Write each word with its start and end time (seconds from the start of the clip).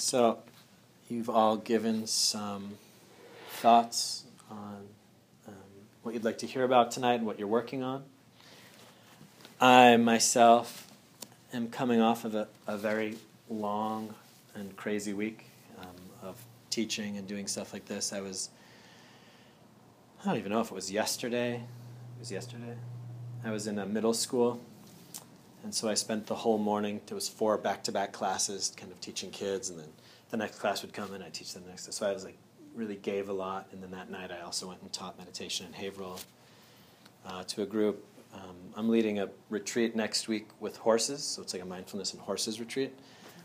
So, 0.00 0.38
you've 1.08 1.28
all 1.28 1.56
given 1.56 2.06
some 2.06 2.78
thoughts 3.50 4.22
on 4.48 4.86
um, 5.48 5.54
what 6.04 6.14
you'd 6.14 6.22
like 6.22 6.38
to 6.38 6.46
hear 6.46 6.62
about 6.62 6.92
tonight 6.92 7.14
and 7.14 7.26
what 7.26 7.36
you're 7.36 7.48
working 7.48 7.82
on. 7.82 8.04
I 9.60 9.96
myself 9.96 10.86
am 11.52 11.68
coming 11.68 12.00
off 12.00 12.24
of 12.24 12.36
a, 12.36 12.46
a 12.68 12.78
very 12.78 13.18
long 13.50 14.14
and 14.54 14.76
crazy 14.76 15.14
week 15.14 15.46
um, 15.80 15.88
of 16.22 16.36
teaching 16.70 17.16
and 17.16 17.26
doing 17.26 17.48
stuff 17.48 17.72
like 17.72 17.86
this. 17.86 18.12
I 18.12 18.20
was, 18.20 18.50
I 20.22 20.26
don't 20.26 20.36
even 20.36 20.52
know 20.52 20.60
if 20.60 20.70
it 20.70 20.74
was 20.74 20.92
yesterday. 20.92 21.54
It 21.56 22.20
was 22.20 22.30
yesterday. 22.30 22.76
I 23.44 23.50
was 23.50 23.66
in 23.66 23.80
a 23.80 23.84
middle 23.84 24.14
school 24.14 24.60
and 25.68 25.74
so 25.74 25.86
I 25.86 25.92
spent 25.92 26.26
the 26.26 26.34
whole 26.34 26.56
morning, 26.56 26.98
there 27.08 27.14
was 27.14 27.28
four 27.28 27.58
back-to-back 27.58 28.10
classes, 28.10 28.72
kind 28.74 28.90
of 28.90 28.98
teaching 29.02 29.30
kids, 29.30 29.68
and 29.68 29.78
then 29.78 29.90
the 30.30 30.38
next 30.38 30.60
class 30.60 30.80
would 30.80 30.94
come 30.94 31.12
and 31.12 31.22
I'd 31.22 31.34
teach 31.34 31.52
them 31.52 31.62
the 31.64 31.68
next. 31.68 31.92
So 31.92 32.08
I 32.08 32.12
was 32.14 32.24
like, 32.24 32.38
really 32.74 32.96
gave 32.96 33.28
a 33.28 33.34
lot. 33.34 33.68
And 33.70 33.82
then 33.82 33.90
that 33.90 34.10
night 34.10 34.30
I 34.30 34.40
also 34.40 34.66
went 34.66 34.80
and 34.80 34.90
taught 34.94 35.18
meditation 35.18 35.66
in 35.66 35.74
Haverhill 35.74 36.20
uh, 37.26 37.44
to 37.48 37.64
a 37.64 37.66
group. 37.66 38.02
Um, 38.32 38.56
I'm 38.76 38.88
leading 38.88 39.18
a 39.18 39.28
retreat 39.50 39.94
next 39.94 40.26
week 40.26 40.48
with 40.58 40.78
horses, 40.78 41.22
so 41.22 41.42
it's 41.42 41.52
like 41.52 41.62
a 41.62 41.66
mindfulness 41.66 42.14
and 42.14 42.22
horses 42.22 42.58
retreat. 42.60 42.98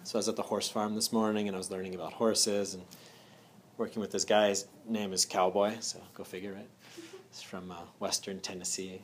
So 0.06 0.16
I 0.16 0.20
was 0.20 0.30
at 0.30 0.38
the 0.38 0.44
horse 0.44 0.70
farm 0.70 0.96
this 0.96 1.12
morning 1.12 1.50
and 1.50 1.56
I 1.56 1.58
was 1.58 1.72
learning 1.72 1.94
about 1.94 2.14
horses 2.14 2.74
and 2.74 2.84
working 3.78 4.00
with 4.00 4.12
this 4.12 4.24
guy. 4.24 4.48
His 4.48 4.66
name 4.88 5.12
is 5.12 5.26
Cowboy, 5.26 5.74
so 5.82 6.00
go 6.14 6.24
figure, 6.24 6.54
right? 6.54 6.70
He's 7.30 7.42
from 7.42 7.70
uh, 7.70 7.80
Western 8.00 8.40
Tennessee 8.40 9.02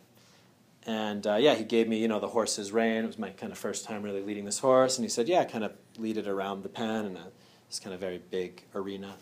and 0.86 1.26
uh, 1.28 1.36
yeah, 1.36 1.56
he 1.56 1.64
gave 1.64 1.88
me, 1.88 1.98
you 1.98 2.08
know, 2.08 2.20
the 2.20 2.28
horse's 2.28 2.72
rein. 2.72 3.04
It 3.04 3.08
was 3.08 3.20
my 3.20 3.30
kind 3.32 3.52
of 3.52 3.58
first 3.58 3.86
time 3.86 4.02
really 4.02 4.22
leading 4.22 4.46
this 4.46 4.60
horse. 4.60 4.98
And 4.98 5.06
he 5.06 5.10
said, 5.10 5.28
yeah, 5.28 5.44
kind 5.44 5.64
of 5.64 5.74
lead 5.98 6.18
it 6.18 6.28
around 6.28 6.64
the 6.64 6.70
pen 6.70 7.06
in 7.06 7.18
a, 7.18 7.28
this 7.68 7.80
kind 7.80 7.94
of 7.94 8.00
very 8.00 8.22
big 8.32 8.64
arena. 8.74 9.16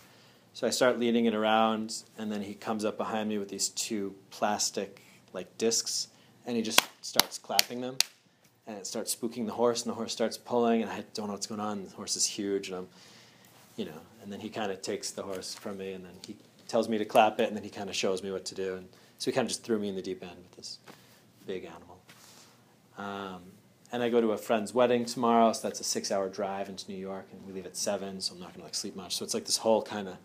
So 0.54 0.66
I 0.66 0.72
start 0.72 0.98
leading 0.98 1.26
it 1.26 1.36
around, 1.36 2.04
and 2.18 2.32
then 2.32 2.42
he 2.42 2.56
comes 2.56 2.84
up 2.84 2.98
behind 2.98 3.30
me 3.30 3.38
with 3.38 3.50
these 3.50 3.70
two 3.70 4.16
plastic, 4.32 5.04
like, 5.32 5.56
discs, 5.60 6.08
and 6.48 6.56
he 6.56 6.64
just 6.64 6.82
starts 7.02 7.38
clapping 7.38 7.82
them. 7.82 7.98
And 8.66 8.76
it 8.76 8.88
starts 8.88 9.16
spooking 9.16 9.46
the 9.46 9.54
horse, 9.54 9.84
and 9.84 9.92
the 9.92 9.96
horse 9.96 10.14
starts 10.14 10.36
pulling, 10.36 10.82
and 10.82 10.90
I 10.90 11.04
don't 11.14 11.28
know 11.28 11.34
what's 11.34 11.46
going 11.46 11.62
on. 11.62 11.86
The 11.86 11.92
horse 11.92 12.16
is 12.16 12.26
huge, 12.26 12.70
and 12.70 12.78
I'm, 12.78 12.88
you 13.76 13.86
know, 13.86 14.02
and 14.24 14.34
then 14.34 14.40
he 14.40 14.50
kind 14.50 14.72
of 14.72 14.82
takes 14.82 15.12
the 15.12 15.22
horse 15.22 15.54
from 15.54 15.78
me, 15.78 15.94
and 15.94 16.04
then 16.04 16.14
he 16.26 16.36
tells 16.68 16.90
me 16.90 16.98
to 16.98 17.06
clap 17.06 17.40
it, 17.40 17.48
and 17.48 17.56
then 17.56 17.64
he 17.64 17.70
kind 17.70 17.90
of 17.90 17.96
shows 17.96 18.24
me 18.24 18.32
what 18.32 18.46
to 18.46 18.56
do. 18.56 18.78
And 18.78 18.88
so 19.20 19.30
he 19.30 19.36
kind 19.36 19.46
of 19.46 19.50
just 19.50 19.64
threw 19.64 19.78
me 19.78 19.90
in 19.90 19.96
the 19.96 20.02
deep 20.02 20.24
end 20.24 20.38
with 20.38 20.56
this 20.56 20.80
big 21.48 21.66
animal. 21.66 21.98
Um, 22.98 23.42
and 23.92 24.04
I 24.04 24.10
go 24.10 24.20
to 24.20 24.32
a 24.34 24.38
friend's 24.38 24.74
wedding 24.74 25.06
tomorrow, 25.06 25.54
so 25.54 25.68
that's 25.68 25.80
a 25.80 25.84
six-hour 25.84 26.30
drive 26.30 26.68
into 26.68 26.92
New 26.92 26.98
York, 26.98 27.28
and 27.32 27.46
we 27.48 27.54
leave 27.54 27.66
at 27.66 27.78
seven, 27.78 28.20
so 28.20 28.34
I'm 28.34 28.40
not 28.40 28.50
going 28.50 28.60
to 28.60 28.66
like 28.66 28.76
sleep 28.76 28.96
much. 28.96 29.16
So 29.16 29.24
it's 29.24 29.34
like 29.34 29.46
this 29.46 29.58
whole 29.58 29.82
kind 29.82 30.08
of 30.08 30.18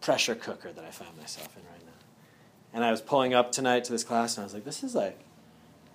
pressure 0.00 0.34
cooker 0.34 0.70
that 0.72 0.84
I 0.84 0.90
find 0.90 1.16
myself 1.16 1.56
in 1.56 1.62
right 1.64 1.84
now. 1.84 1.92
And 2.74 2.84
I 2.84 2.90
was 2.90 3.00
pulling 3.00 3.32
up 3.34 3.50
tonight 3.50 3.84
to 3.84 3.92
this 3.92 4.04
class, 4.04 4.36
and 4.36 4.42
I 4.42 4.44
was 4.44 4.54
like, 4.54 4.64
this 4.64 4.84
is 4.84 4.94
like 4.94 5.18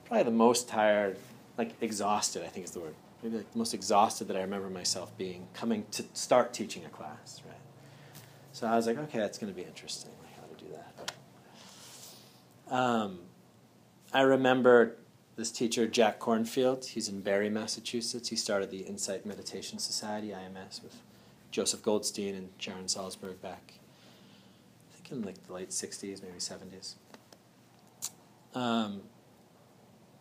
probably 0.06 0.24
the 0.24 0.32
most 0.32 0.68
tired, 0.68 1.18
like 1.58 1.72
exhausted. 1.82 2.44
I 2.44 2.48
think 2.48 2.66
is 2.66 2.72
the 2.72 2.80
word. 2.80 2.96
Maybe 3.22 3.38
like 3.38 3.52
the 3.52 3.58
most 3.58 3.74
exhausted 3.74 4.28
that 4.28 4.36
I 4.36 4.42
remember 4.42 4.70
myself 4.70 5.16
being 5.18 5.48
coming 5.54 5.86
to 5.92 6.04
start 6.14 6.54
teaching 6.54 6.84
a 6.84 6.90
class, 6.90 7.42
right? 7.46 7.56
So 8.52 8.68
I 8.68 8.76
was 8.76 8.86
like, 8.86 8.98
okay, 8.98 9.20
that's 9.20 9.38
going 9.38 9.54
to 9.54 9.56
be 9.56 9.66
interesting, 9.66 10.12
like 10.24 10.36
how 10.36 10.44
to 10.44 10.64
do 10.64 10.72
that. 12.68 12.76
Um, 12.76 13.20
I 14.14 14.22
remember 14.22 14.98
this 15.36 15.52
teacher, 15.52 15.88
Jack 15.88 16.20
Kornfield. 16.20 16.86
He's 16.86 17.10
in 17.10 17.22
Barre, 17.22 17.50
Massachusetts. 17.50 18.30
He 18.30 18.36
started 18.36 18.70
the 18.70 18.82
Insight 18.82 19.26
Meditation 19.26 19.80
Society, 19.80 20.30
IMS, 20.30 20.84
with 20.84 20.96
Joseph 21.50 21.82
Goldstein 21.82 22.36
and 22.36 22.50
Sharon 22.60 22.86
Salzberg 22.86 23.42
back, 23.42 23.74
I 24.92 24.96
think 24.96 25.12
in 25.12 25.24
like 25.24 25.48
the 25.48 25.54
late 25.54 25.70
60s, 25.70 26.22
maybe 26.22 26.38
70s. 26.38 26.94
Um, 28.54 29.02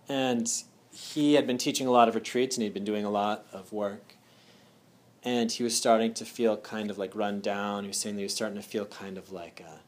and 0.09 0.51
he 0.91 1.35
had 1.35 1.47
been 1.47 1.59
teaching 1.59 1.87
a 1.87 1.91
lot 1.91 2.09
of 2.09 2.15
retreats 2.15 2.57
and 2.57 2.63
he'd 2.63 2.73
been 2.73 2.85
doing 2.85 3.05
a 3.05 3.11
lot 3.11 3.47
of 3.53 3.75
work. 3.75 4.17
And 5.23 5.53
he 5.53 5.63
was 5.63 5.77
starting 5.77 6.15
to 6.15 6.25
feel 6.25 6.57
kind 6.57 6.91
of 6.91 6.97
like 6.97 7.15
run 7.15 7.41
down. 7.41 7.85
He 7.85 7.89
was 7.89 7.99
saying 7.99 8.17
that 8.17 8.21
he 8.21 8.25
was 8.25 8.35
starting 8.35 8.57
to 8.57 8.67
feel 8.67 8.87
kind 8.87 9.19
of 9.19 9.31
like, 9.31 9.63
uh, 9.67 9.79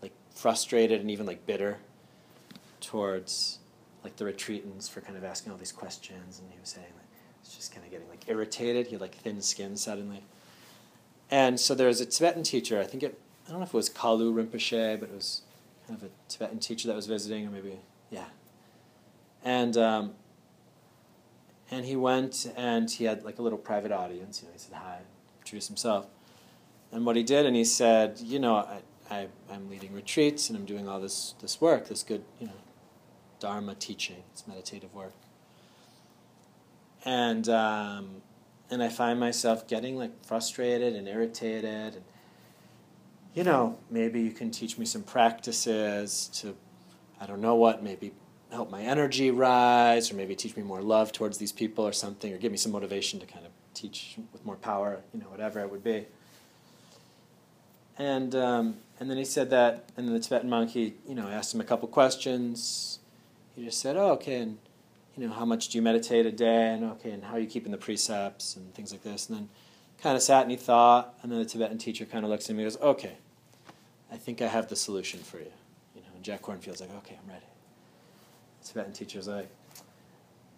like 0.00 0.12
frustrated 0.30 1.00
and 1.02 1.10
even 1.10 1.26
like 1.26 1.46
bitter 1.46 1.78
towards 2.80 3.58
like 4.04 4.16
the 4.16 4.24
retreatants 4.24 4.88
for 4.88 5.00
kind 5.00 5.16
of 5.16 5.24
asking 5.24 5.52
all 5.52 5.58
these 5.58 5.72
questions, 5.72 6.38
and 6.38 6.50
he 6.50 6.58
was 6.60 6.68
saying 6.70 6.86
that 6.96 7.04
it's 7.42 7.56
just 7.56 7.72
kind 7.72 7.84
of 7.84 7.90
getting 7.90 8.08
like 8.08 8.28
irritated. 8.28 8.86
He 8.86 8.92
had 8.92 9.00
like 9.00 9.14
thin 9.14 9.40
skin 9.40 9.76
suddenly. 9.76 10.24
And 11.30 11.58
so 11.60 11.74
there 11.74 11.88
was 11.88 12.00
a 12.00 12.06
Tibetan 12.06 12.42
teacher. 12.42 12.80
I 12.80 12.84
think 12.84 13.02
it. 13.02 13.18
I 13.46 13.50
don't 13.50 13.60
know 13.60 13.64
if 13.64 13.70
it 13.70 13.76
was 13.76 13.90
Kalu 13.90 14.32
Rinpoche, 14.32 15.00
but 15.00 15.08
it 15.08 15.14
was 15.14 15.42
kind 15.86 15.98
of 16.00 16.08
a 16.08 16.10
Tibetan 16.28 16.58
teacher 16.58 16.88
that 16.88 16.96
was 16.96 17.06
visiting, 17.06 17.46
or 17.46 17.50
maybe 17.50 17.78
yeah. 18.10 18.26
And 19.44 19.76
um, 19.76 20.14
and 21.70 21.84
he 21.84 21.96
went 21.96 22.50
and 22.56 22.90
he 22.90 23.04
had 23.04 23.24
like 23.24 23.38
a 23.38 23.42
little 23.42 23.58
private 23.58 23.92
audience. 23.92 24.42
You 24.42 24.48
know, 24.48 24.52
he 24.52 24.58
said 24.58 24.74
hi, 24.74 25.00
introduced 25.40 25.68
himself, 25.68 26.06
and 26.92 27.04
what 27.04 27.16
he 27.16 27.22
did, 27.22 27.46
and 27.46 27.54
he 27.54 27.64
said, 27.64 28.18
you 28.20 28.38
know, 28.38 28.56
I, 28.56 28.80
I 29.10 29.28
I'm 29.50 29.68
leading 29.68 29.94
retreats 29.94 30.48
and 30.48 30.58
I'm 30.58 30.64
doing 30.64 30.88
all 30.88 31.00
this 31.00 31.34
this 31.40 31.60
work, 31.60 31.88
this 31.88 32.02
good, 32.02 32.24
you 32.38 32.46
know, 32.46 32.52
Dharma 33.40 33.74
teaching, 33.74 34.22
it's 34.32 34.46
meditative 34.46 34.94
work. 34.94 35.14
And, 37.04 37.48
um, 37.48 38.22
and 38.70 38.82
I 38.82 38.88
find 38.88 39.18
myself 39.18 39.66
getting 39.66 39.96
like 39.96 40.24
frustrated 40.24 40.94
and 40.94 41.08
irritated. 41.08 41.94
And, 41.94 42.04
you 43.34 43.44
know, 43.44 43.78
maybe 43.90 44.20
you 44.20 44.32
can 44.32 44.50
teach 44.50 44.78
me 44.78 44.84
some 44.84 45.02
practices 45.02 46.28
to, 46.34 46.56
I 47.20 47.26
don't 47.26 47.40
know 47.40 47.54
what, 47.54 47.82
maybe 47.82 48.12
help 48.50 48.70
my 48.70 48.82
energy 48.82 49.30
rise, 49.30 50.10
or 50.10 50.14
maybe 50.14 50.34
teach 50.34 50.56
me 50.56 50.62
more 50.62 50.82
love 50.82 51.12
towards 51.12 51.38
these 51.38 51.52
people 51.52 51.86
or 51.86 51.92
something, 51.92 52.32
or 52.32 52.38
give 52.38 52.50
me 52.50 52.58
some 52.58 52.72
motivation 52.72 53.20
to 53.20 53.26
kind 53.26 53.44
of 53.44 53.52
teach 53.74 54.16
with 54.32 54.44
more 54.44 54.56
power, 54.56 55.00
you 55.12 55.20
know, 55.20 55.26
whatever 55.26 55.60
it 55.60 55.70
would 55.70 55.84
be. 55.84 56.06
And, 57.98 58.34
um, 58.34 58.76
and 59.00 59.10
then 59.10 59.16
he 59.16 59.24
said 59.24 59.50
that, 59.50 59.90
and 59.96 60.06
then 60.06 60.14
the 60.14 60.20
Tibetan 60.20 60.48
monk, 60.48 60.70
he, 60.70 60.94
you 61.06 61.14
know, 61.14 61.28
asked 61.28 61.54
him 61.54 61.60
a 61.60 61.64
couple 61.64 61.88
questions, 61.88 63.00
he 63.58 63.64
just 63.64 63.80
said, 63.80 63.96
"Oh, 63.96 64.12
okay, 64.12 64.36
and 64.36 64.58
you 65.16 65.26
know, 65.26 65.32
how 65.32 65.44
much 65.44 65.68
do 65.68 65.78
you 65.78 65.82
meditate 65.82 66.26
a 66.26 66.32
day? 66.32 66.72
And 66.72 66.84
okay, 66.92 67.10
and 67.10 67.24
how 67.24 67.34
are 67.34 67.40
you 67.40 67.48
keeping 67.48 67.72
the 67.72 67.78
precepts 67.78 68.56
and 68.56 68.72
things 68.72 68.92
like 68.92 69.02
this?" 69.02 69.28
And 69.28 69.36
then 69.36 69.48
kind 70.00 70.16
of 70.16 70.22
sat 70.22 70.42
and 70.42 70.50
he 70.52 70.56
thought, 70.56 71.18
and 71.22 71.32
then 71.32 71.40
the 71.40 71.44
Tibetan 71.44 71.76
teacher 71.76 72.04
kind 72.04 72.24
of 72.24 72.30
looks 72.30 72.48
at 72.48 72.54
me 72.54 72.62
and 72.62 72.72
goes, 72.72 72.80
"Okay, 72.80 73.16
I 74.12 74.16
think 74.16 74.40
I 74.40 74.46
have 74.46 74.68
the 74.68 74.76
solution 74.76 75.20
for 75.20 75.38
you." 75.38 75.52
You 75.96 76.02
know, 76.02 76.08
and 76.14 76.24
Jack 76.24 76.42
Kornfield's 76.42 76.80
like, 76.80 76.94
"Okay, 76.98 77.18
I'm 77.20 77.28
ready." 77.28 77.46
The 78.62 78.68
Tibetan 78.68 78.92
teacher's 78.92 79.26
like, 79.26 79.48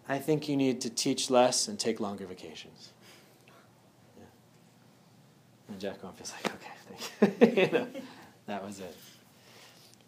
"I 0.07 0.19
think 0.19 0.47
you 0.47 0.57
need 0.57 0.83
to 0.83 0.91
teach 0.91 1.31
less 1.31 1.69
and 1.69 1.79
take 1.79 2.01
longer 2.01 2.27
vacations." 2.27 2.91
Yeah. 4.19 4.25
And 5.69 5.81
Jack 5.81 6.03
Kornfield's 6.03 6.33
like, 6.33 6.53
"Okay, 6.55 6.75
thank 7.19 7.57
you." 7.57 7.63
you 7.63 7.71
know, 7.71 7.87
that 8.45 8.63
was 8.63 8.81
it. 8.81 8.95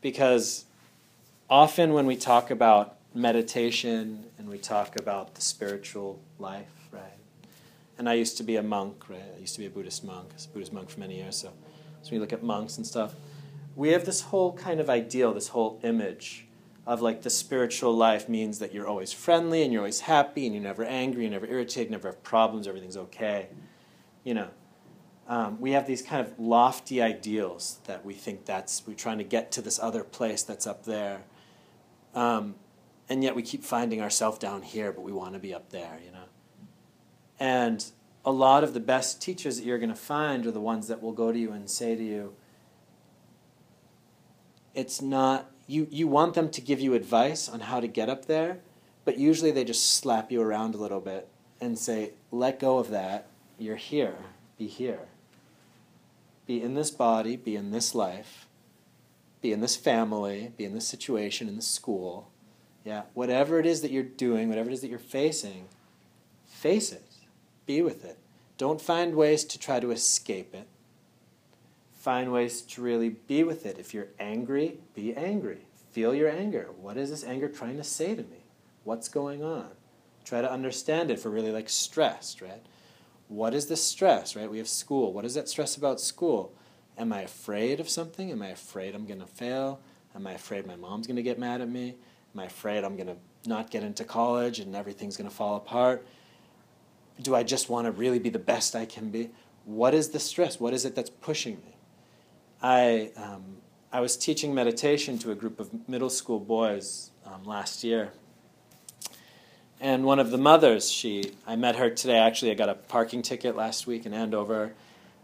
Because 0.02 0.66
often 1.52 1.92
when 1.92 2.06
we 2.06 2.16
talk 2.16 2.50
about 2.50 2.96
meditation 3.12 4.24
and 4.38 4.48
we 4.48 4.56
talk 4.56 4.98
about 4.98 5.34
the 5.34 5.42
spiritual 5.42 6.18
life, 6.38 6.88
right? 6.90 7.18
And 7.98 8.08
I 8.08 8.14
used 8.14 8.38
to 8.38 8.42
be 8.42 8.56
a 8.56 8.62
monk, 8.62 9.06
right? 9.10 9.20
I 9.36 9.38
used 9.38 9.52
to 9.56 9.60
be 9.60 9.66
a 9.66 9.70
Buddhist 9.70 10.02
monk, 10.02 10.28
I 10.30 10.34
was 10.34 10.46
a 10.46 10.48
Buddhist 10.48 10.72
monk 10.72 10.88
for 10.88 10.98
many 10.98 11.16
years. 11.16 11.36
So, 11.36 11.52
so 12.00 12.14
you 12.14 12.20
look 12.20 12.32
at 12.32 12.42
monks 12.42 12.78
and 12.78 12.86
stuff, 12.86 13.14
we 13.76 13.90
have 13.90 14.06
this 14.06 14.22
whole 14.22 14.54
kind 14.54 14.80
of 14.80 14.88
ideal, 14.88 15.34
this 15.34 15.48
whole 15.48 15.78
image 15.82 16.46
of 16.86 17.02
like 17.02 17.20
the 17.20 17.28
spiritual 17.28 17.94
life 17.94 18.30
means 18.30 18.58
that 18.58 18.72
you're 18.72 18.86
always 18.86 19.12
friendly 19.12 19.62
and 19.62 19.74
you're 19.74 19.82
always 19.82 20.00
happy 20.00 20.46
and 20.46 20.54
you're 20.54 20.64
never 20.64 20.84
angry, 20.84 21.24
you're 21.24 21.32
never 21.32 21.46
irritated, 21.46 21.90
never 21.90 22.08
have 22.08 22.22
problems, 22.22 22.66
everything's 22.66 22.96
okay. 22.96 23.48
You 24.24 24.32
know, 24.32 24.48
um, 25.28 25.60
we 25.60 25.72
have 25.72 25.86
these 25.86 26.00
kind 26.00 26.26
of 26.26 26.32
lofty 26.38 27.02
ideals 27.02 27.80
that 27.84 28.06
we 28.06 28.14
think 28.14 28.46
that's, 28.46 28.86
we're 28.86 28.94
trying 28.94 29.18
to 29.18 29.24
get 29.24 29.52
to 29.52 29.60
this 29.60 29.78
other 29.78 30.02
place 30.02 30.42
that's 30.42 30.66
up 30.66 30.86
there. 30.86 31.24
Um, 32.14 32.54
and 33.08 33.22
yet 33.22 33.34
we 33.34 33.42
keep 33.42 33.64
finding 33.64 34.00
ourselves 34.00 34.38
down 34.38 34.62
here, 34.62 34.92
but 34.92 35.02
we 35.02 35.12
want 35.12 35.34
to 35.34 35.38
be 35.38 35.54
up 35.54 35.70
there, 35.70 35.98
you 36.04 36.10
know. 36.10 36.24
And 37.38 37.84
a 38.24 38.30
lot 38.30 38.62
of 38.64 38.74
the 38.74 38.80
best 38.80 39.20
teachers 39.20 39.56
that 39.58 39.66
you're 39.66 39.78
going 39.78 39.90
to 39.90 39.96
find 39.96 40.46
are 40.46 40.50
the 40.50 40.60
ones 40.60 40.88
that 40.88 41.02
will 41.02 41.12
go 41.12 41.32
to 41.32 41.38
you 41.38 41.52
and 41.52 41.68
say 41.68 41.96
to 41.96 42.02
you, 42.02 42.34
it's 44.74 45.02
not, 45.02 45.50
you, 45.66 45.86
you 45.90 46.06
want 46.08 46.34
them 46.34 46.48
to 46.50 46.60
give 46.60 46.80
you 46.80 46.94
advice 46.94 47.48
on 47.48 47.60
how 47.60 47.80
to 47.80 47.88
get 47.88 48.08
up 48.08 48.26
there, 48.26 48.60
but 49.04 49.18
usually 49.18 49.50
they 49.50 49.64
just 49.64 49.96
slap 49.96 50.30
you 50.30 50.40
around 50.40 50.74
a 50.74 50.78
little 50.78 51.00
bit 51.00 51.28
and 51.60 51.78
say, 51.78 52.12
let 52.30 52.58
go 52.58 52.78
of 52.78 52.90
that. 52.90 53.26
You're 53.58 53.76
here. 53.76 54.16
Be 54.56 54.66
here. 54.66 55.08
Be 56.46 56.62
in 56.62 56.74
this 56.74 56.90
body, 56.90 57.36
be 57.36 57.56
in 57.56 57.70
this 57.70 57.94
life 57.94 58.46
be 59.42 59.52
in 59.52 59.60
this 59.60 59.76
family, 59.76 60.52
be 60.56 60.64
in 60.64 60.72
this 60.72 60.86
situation, 60.86 61.48
in 61.48 61.56
the 61.56 61.62
school. 61.62 62.30
Yeah, 62.84 63.02
whatever 63.12 63.58
it 63.58 63.66
is 63.66 63.82
that 63.82 63.90
you're 63.90 64.02
doing, 64.02 64.48
whatever 64.48 64.70
it 64.70 64.72
is 64.72 64.80
that 64.80 64.88
you're 64.88 64.98
facing, 64.98 65.66
face 66.46 66.92
it. 66.92 67.04
Be 67.66 67.82
with 67.82 68.04
it. 68.04 68.18
Don't 68.56 68.80
find 68.80 69.14
ways 69.14 69.44
to 69.44 69.58
try 69.58 69.80
to 69.80 69.90
escape 69.90 70.54
it. 70.54 70.66
Find 71.92 72.32
ways 72.32 72.62
to 72.62 72.82
really 72.82 73.10
be 73.10 73.44
with 73.44 73.66
it. 73.66 73.78
If 73.78 73.94
you're 73.94 74.08
angry, 74.18 74.78
be 74.94 75.14
angry. 75.14 75.66
Feel 75.92 76.14
your 76.14 76.30
anger. 76.30 76.70
What 76.80 76.96
is 76.96 77.10
this 77.10 77.24
anger 77.24 77.48
trying 77.48 77.76
to 77.76 77.84
say 77.84 78.14
to 78.14 78.22
me? 78.22 78.44
What's 78.84 79.08
going 79.08 79.44
on? 79.44 79.68
Try 80.24 80.40
to 80.40 80.50
understand 80.50 81.10
it 81.10 81.20
for 81.20 81.30
really 81.30 81.52
like 81.52 81.68
stressed, 81.68 82.40
right? 82.40 82.62
What 83.28 83.54
is 83.54 83.66
the 83.66 83.76
stress, 83.76 84.34
right? 84.34 84.50
We 84.50 84.58
have 84.58 84.68
school. 84.68 85.12
What 85.12 85.24
is 85.24 85.34
that 85.34 85.48
stress 85.48 85.76
about 85.76 86.00
school? 86.00 86.52
Am 87.02 87.12
I 87.12 87.22
afraid 87.22 87.80
of 87.80 87.88
something? 87.88 88.30
Am 88.30 88.42
I 88.42 88.50
afraid 88.50 88.94
I'm 88.94 89.06
going 89.06 89.18
to 89.18 89.26
fail? 89.26 89.80
Am 90.14 90.24
I 90.24 90.34
afraid 90.34 90.68
my 90.68 90.76
mom's 90.76 91.08
going 91.08 91.16
to 91.16 91.22
get 91.22 91.36
mad 91.36 91.60
at 91.60 91.68
me? 91.68 91.96
Am 92.32 92.40
I 92.40 92.44
afraid 92.44 92.84
I'm 92.84 92.94
going 92.94 93.08
to 93.08 93.16
not 93.44 93.72
get 93.72 93.82
into 93.82 94.04
college 94.04 94.60
and 94.60 94.76
everything's 94.76 95.16
going 95.16 95.28
to 95.28 95.34
fall 95.34 95.56
apart? 95.56 96.06
Do 97.20 97.34
I 97.34 97.42
just 97.42 97.68
want 97.68 97.86
to 97.86 97.90
really 97.90 98.20
be 98.20 98.28
the 98.28 98.38
best 98.38 98.76
I 98.76 98.84
can 98.84 99.10
be? 99.10 99.30
What 99.64 99.94
is 99.94 100.10
the 100.10 100.20
stress? 100.20 100.60
What 100.60 100.74
is 100.74 100.84
it 100.84 100.94
that's 100.94 101.10
pushing 101.10 101.56
me? 101.56 101.76
I, 102.62 103.10
um, 103.16 103.56
I 103.92 103.98
was 103.98 104.16
teaching 104.16 104.54
meditation 104.54 105.18
to 105.18 105.32
a 105.32 105.34
group 105.34 105.58
of 105.58 105.88
middle 105.88 106.08
school 106.08 106.38
boys 106.38 107.10
um, 107.26 107.42
last 107.42 107.82
year. 107.82 108.12
And 109.80 110.04
one 110.04 110.20
of 110.20 110.30
the 110.30 110.38
mothers, 110.38 110.88
she, 110.88 111.32
I 111.48 111.56
met 111.56 111.74
her 111.74 111.90
today. 111.90 112.18
Actually, 112.18 112.52
I 112.52 112.54
got 112.54 112.68
a 112.68 112.74
parking 112.74 113.22
ticket 113.22 113.56
last 113.56 113.88
week 113.88 114.06
in 114.06 114.14
Andover. 114.14 114.74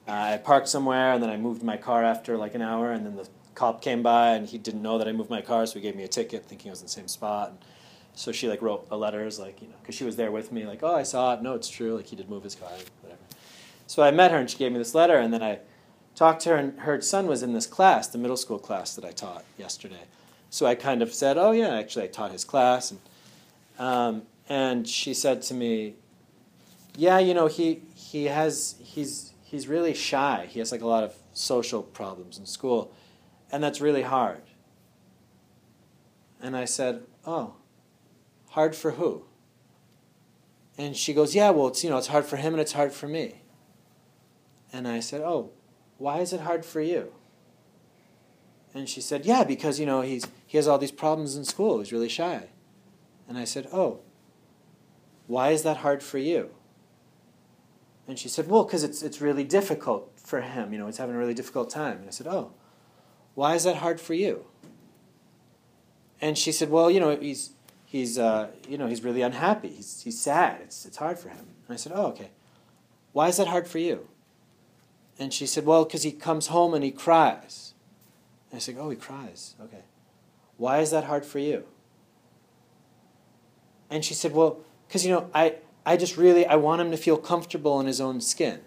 Uh, 0.09 0.13
I 0.13 0.37
parked 0.39 0.69
somewhere, 0.69 1.13
and 1.13 1.23
then 1.23 1.29
I 1.29 1.37
moved 1.37 1.63
my 1.63 1.77
car 1.77 2.03
after 2.03 2.39
like 2.39 2.55
an 2.55 2.63
hour, 2.63 2.93
and 2.93 3.05
then 3.05 3.17
the 3.17 3.29
cop 3.55 3.83
came 3.83 4.03
by, 4.03 4.31
and 4.31 4.49
he 4.49 4.57
didn't 4.57 4.81
know 4.81 4.97
that 4.97 5.07
I 5.07 5.13
moved 5.13 5.29
my 5.29 5.43
car, 5.43 5.67
so 5.67 5.75
he 5.75 5.81
gave 5.81 5.95
me 5.95 6.05
a 6.05 6.09
ticket, 6.09 6.47
thinking 6.47 6.71
I 6.71 6.73
was 6.73 6.81
in 6.81 6.87
the 6.87 6.91
same 6.91 7.09
spot. 7.09 7.51
And 7.51 7.59
so 8.15 8.33
she 8.33 8.49
like 8.49 8.63
wrote 8.63 8.87
a 8.91 8.97
letter, 8.97 9.29
like 9.39 9.61
you 9.61 9.69
know, 9.69 9.75
because 9.83 9.95
she 9.95 10.05
was 10.05 10.17
there 10.17 10.31
with 10.33 10.51
me, 10.51 10.65
like, 10.65 10.83
oh, 10.83 10.95
I 10.95 11.03
saw 11.03 11.35
it. 11.35 11.43
No, 11.43 11.55
it's 11.55 11.69
true. 11.69 11.97
Like 11.97 12.07
he 12.07 12.17
did 12.17 12.31
move 12.31 12.43
his 12.43 12.55
car, 12.55 12.71
whatever. 13.03 13.21
So 13.87 14.03
I 14.03 14.11
met 14.11 14.31
her, 14.31 14.39
and 14.39 14.49
she 14.49 14.57
gave 14.57 14.73
me 14.73 14.79
this 14.79 14.95
letter, 14.95 15.19
and 15.19 15.33
then 15.33 15.43
I 15.43 15.59
talked 16.15 16.41
to 16.43 16.51
her, 16.51 16.57
and 16.57 16.81
her 16.81 17.01
son 17.03 17.27
was 17.27 17.43
in 17.43 17.53
this 17.53 17.67
class, 17.67 18.09
the 18.09 18.19
middle 18.19 18.37
school 18.37 18.59
class 18.59 18.95
that 18.95 19.05
I 19.05 19.13
taught 19.13 19.45
yesterday. 19.59 20.05
So 20.51 20.65
I 20.65 20.75
kind 20.75 21.03
of 21.03 21.13
said, 21.13 21.37
oh 21.37 21.53
yeah, 21.53 21.77
actually 21.77 22.05
I 22.05 22.09
taught 22.09 22.33
his 22.33 22.45
class, 22.45 22.91
and 22.91 23.01
um, 23.79 24.23
and 24.49 24.89
she 24.89 25.13
said 25.13 25.43
to 25.43 25.55
me, 25.55 25.95
yeah, 26.97 27.19
you 27.19 27.35
know, 27.35 27.47
he 27.47 27.83
he 27.95 28.25
has 28.25 28.77
he's 28.83 29.28
he's 29.49 29.69
really 29.69 29.95
shy. 29.95 30.47
He 30.49 30.59
has 30.59 30.71
like 30.71 30.83
a 30.83 30.87
lot 30.87 31.05
of 31.05 31.15
social 31.33 31.83
problems 31.83 32.39
in 32.39 32.47
school, 32.47 32.93
and 33.51 33.63
that's 33.63 33.81
really 33.81 34.03
hard. 34.03 34.43
And 36.41 36.57
I 36.57 36.67
said, 36.67 37.03
oh 37.27 37.55
Hard 38.51 38.75
for 38.75 38.93
who? 38.93 39.25
And 40.77 40.97
she 40.97 41.13
goes, 41.13 41.35
Yeah, 41.35 41.51
well, 41.51 41.69
it's, 41.69 41.85
you 41.85 41.91
know, 41.91 41.99
it's 41.99 42.07
hard 42.09 42.25
for 42.25 42.37
him 42.37 42.55
and 42.55 42.61
it's 42.61 42.73
hard 42.73 42.93
for 42.93 43.07
me. 43.07 43.43
And 44.73 44.89
I 44.89 45.01
said, 45.01 45.21
Oh, 45.21 45.51
why 45.99 46.19
is 46.19 46.33
it 46.33 46.41
hard 46.41 46.65
for 46.65 46.81
you? 46.81 47.13
And 48.75 48.89
she 48.89 49.01
said, 49.01 49.27
Yeah, 49.27 49.45
because, 49.45 49.79
you 49.79 49.87
know, 49.87 50.01
he's, 50.01 50.27
he 50.47 50.57
has 50.57 50.67
all 50.69 50.79
these 50.79 50.93
problems 50.93 51.37
in 51.37 51.45
school. 51.45 51.79
He's 51.79 51.93
really 51.93 52.09
shy. 52.09 52.49
And 53.29 53.37
I 53.37 53.45
said, 53.45 53.69
Oh, 53.73 54.01
why 55.27 55.51
is 55.51 55.63
that 55.63 55.79
hard 55.79 56.03
for 56.03 56.19
you? 56.19 56.51
And 58.09 58.19
she 58.19 58.29
said, 58.29 58.49
Well, 58.49 58.65
because 58.65 58.83
it's, 58.83 59.03
it's 59.03 59.21
really 59.21 59.45
difficult 59.45 60.11
for 60.17 60.41
him. 60.41 60.73
You 60.73 60.79
know, 60.79 60.87
he's 60.87 60.97
having 60.97 61.15
a 61.15 61.19
really 61.19 61.35
difficult 61.35 61.71
time. 61.71 61.99
And 61.99 62.09
I 62.09 62.11
said, 62.11 62.27
Oh, 62.27 62.53
why 63.35 63.55
is 63.55 63.65
that 63.65 63.77
hard 63.77 64.01
for 64.01 64.15
you? 64.15 64.47
And 66.21 66.37
she 66.37 66.51
said, 66.51 66.71
Well, 66.71 66.91
you 66.91 66.99
know, 66.99 67.15
he's, 67.15 67.51
he's, 67.89 68.19
uh, 68.19 68.49
you 68.69 68.77
know, 68.77 68.87
he's 68.87 69.03
really 69.03 69.23
unhappy. 69.23 69.69
He's, 69.69 70.03
he's 70.03 70.21
sad. 70.21 70.61
It's, 70.63 70.85
it's 70.85 70.99
hard 70.99 71.19
for 71.19 71.31
him. 71.31 71.47
And 71.67 71.75
I 71.75 71.77
said, 71.77 71.93
oh, 71.95 72.07
okay. 72.09 72.31
Why 73.13 73.29
is 73.29 73.39
that 73.39 73.49
hard 73.49 73.67
for 73.67 73.79
you? 73.79 74.07
And 75.19 75.33
she 75.33 75.47
said, 75.47 75.65
well, 75.65 75.85
because 75.85 76.03
he 76.03 76.13
comes 76.13 76.49
home 76.49 76.75
and 76.75 76.85
he 76.85 76.91
cries. 76.91 77.75
And 78.51 78.59
I 78.59 78.61
said, 78.61 78.77
oh, 78.79 78.91
he 78.91 78.97
cries. 78.97 79.55
Okay. 79.61 79.83
Why 80.59 80.81
is 80.81 80.91
that 80.91 81.05
hard 81.05 81.25
for 81.25 81.39
you? 81.39 81.65
And 83.91 84.05
she 84.05 84.15
said, 84.15 84.33
well, 84.33 84.61
because, 84.87 85.05
you 85.05 85.13
know, 85.13 85.31
I, 85.35 85.57
I 85.89 85.97
just 85.97 86.19
really, 86.19 86.45
I 86.45 86.57
want 86.57 86.83
him 86.83 86.91
to 86.91 86.99
feel 86.99 87.17
comfortable 87.17 87.81
in 87.81 87.87
his 87.87 87.99
own 87.99 88.21
skin. 88.21 88.61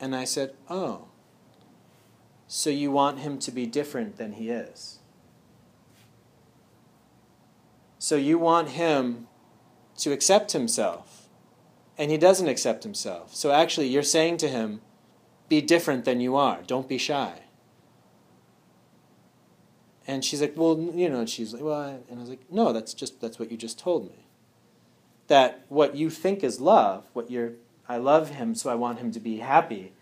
And 0.00 0.16
I 0.16 0.24
said, 0.24 0.54
oh, 0.70 1.08
so 2.46 2.70
you 2.70 2.90
want 2.90 3.18
him 3.18 3.38
to 3.40 3.50
be 3.50 3.66
different 3.66 4.16
than 4.16 4.32
he 4.32 4.48
is? 4.48 5.00
So 7.98 8.16
you 8.16 8.38
want 8.38 8.70
him 8.70 9.26
to 9.98 10.10
accept 10.10 10.52
himself, 10.52 11.28
and 11.98 12.10
he 12.10 12.16
doesn't 12.16 12.48
accept 12.48 12.82
himself. 12.82 13.34
So 13.34 13.50
actually, 13.52 13.88
you're 13.88 14.02
saying 14.02 14.38
to 14.38 14.48
him, 14.48 14.80
be 15.50 15.60
different 15.60 16.06
than 16.06 16.18
you 16.18 16.34
are, 16.34 16.60
don't 16.66 16.88
be 16.88 16.96
shy. 16.96 17.42
And 20.06 20.24
she's 20.24 20.40
like, 20.40 20.54
well, 20.56 20.80
you 20.94 21.10
know, 21.10 21.26
she's 21.26 21.52
like, 21.52 21.62
well, 21.62 22.02
and 22.08 22.18
I 22.18 22.20
was 22.20 22.30
like, 22.30 22.50
no, 22.50 22.72
that's 22.72 22.94
just, 22.94 23.20
that's 23.20 23.38
what 23.38 23.50
you 23.50 23.58
just 23.58 23.78
told 23.78 24.08
me. 24.08 24.27
That 25.28 25.64
what 25.68 25.94
you 25.94 26.10
think 26.10 26.42
is 26.44 26.60
love, 26.60 27.08
what 27.12 27.30
you're, 27.30 27.52
I 27.88 27.96
love 27.96 28.30
him, 28.30 28.54
so 28.54 28.70
I 28.70 28.74
want 28.74 28.98
him 28.98 29.10
to 29.12 29.20
be 29.20 29.38
happy, 29.38 29.92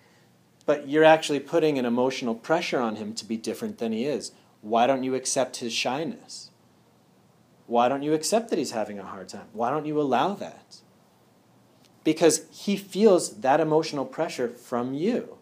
but 0.65 0.89
you're 0.89 1.05
actually 1.05 1.41
putting 1.41 1.79
an 1.79 1.85
emotional 1.85 2.35
pressure 2.35 2.81
on 2.81 2.97
him 2.97 3.15
to 3.15 3.25
be 3.25 3.37
different 3.37 3.79
than 3.79 3.93
he 3.93 4.05
is. 4.05 4.33
Why 4.61 4.87
don't 4.87 5.05
you 5.05 5.15
accept 5.15 5.57
his 5.57 5.73
shyness? 5.73 6.51
Why 7.67 7.89
don't 7.89 8.03
you 8.03 8.15
accept 8.15 8.51
that 8.51 8.59
he's 8.59 8.73
having 8.73 8.99
a 8.99 9.05
hard 9.05 9.29
time? 9.29 9.47
Why 9.53 9.71
don't 9.71 9.87
you 9.87 10.01
allow 10.01 10.35
that? 10.35 10.79
Because 12.05 12.47
he 12.51 12.77
feels 12.77 13.41
that 13.41 13.61
emotional 13.61 14.05
pressure 14.05 14.49
from 14.49 14.95
you. 14.95 15.39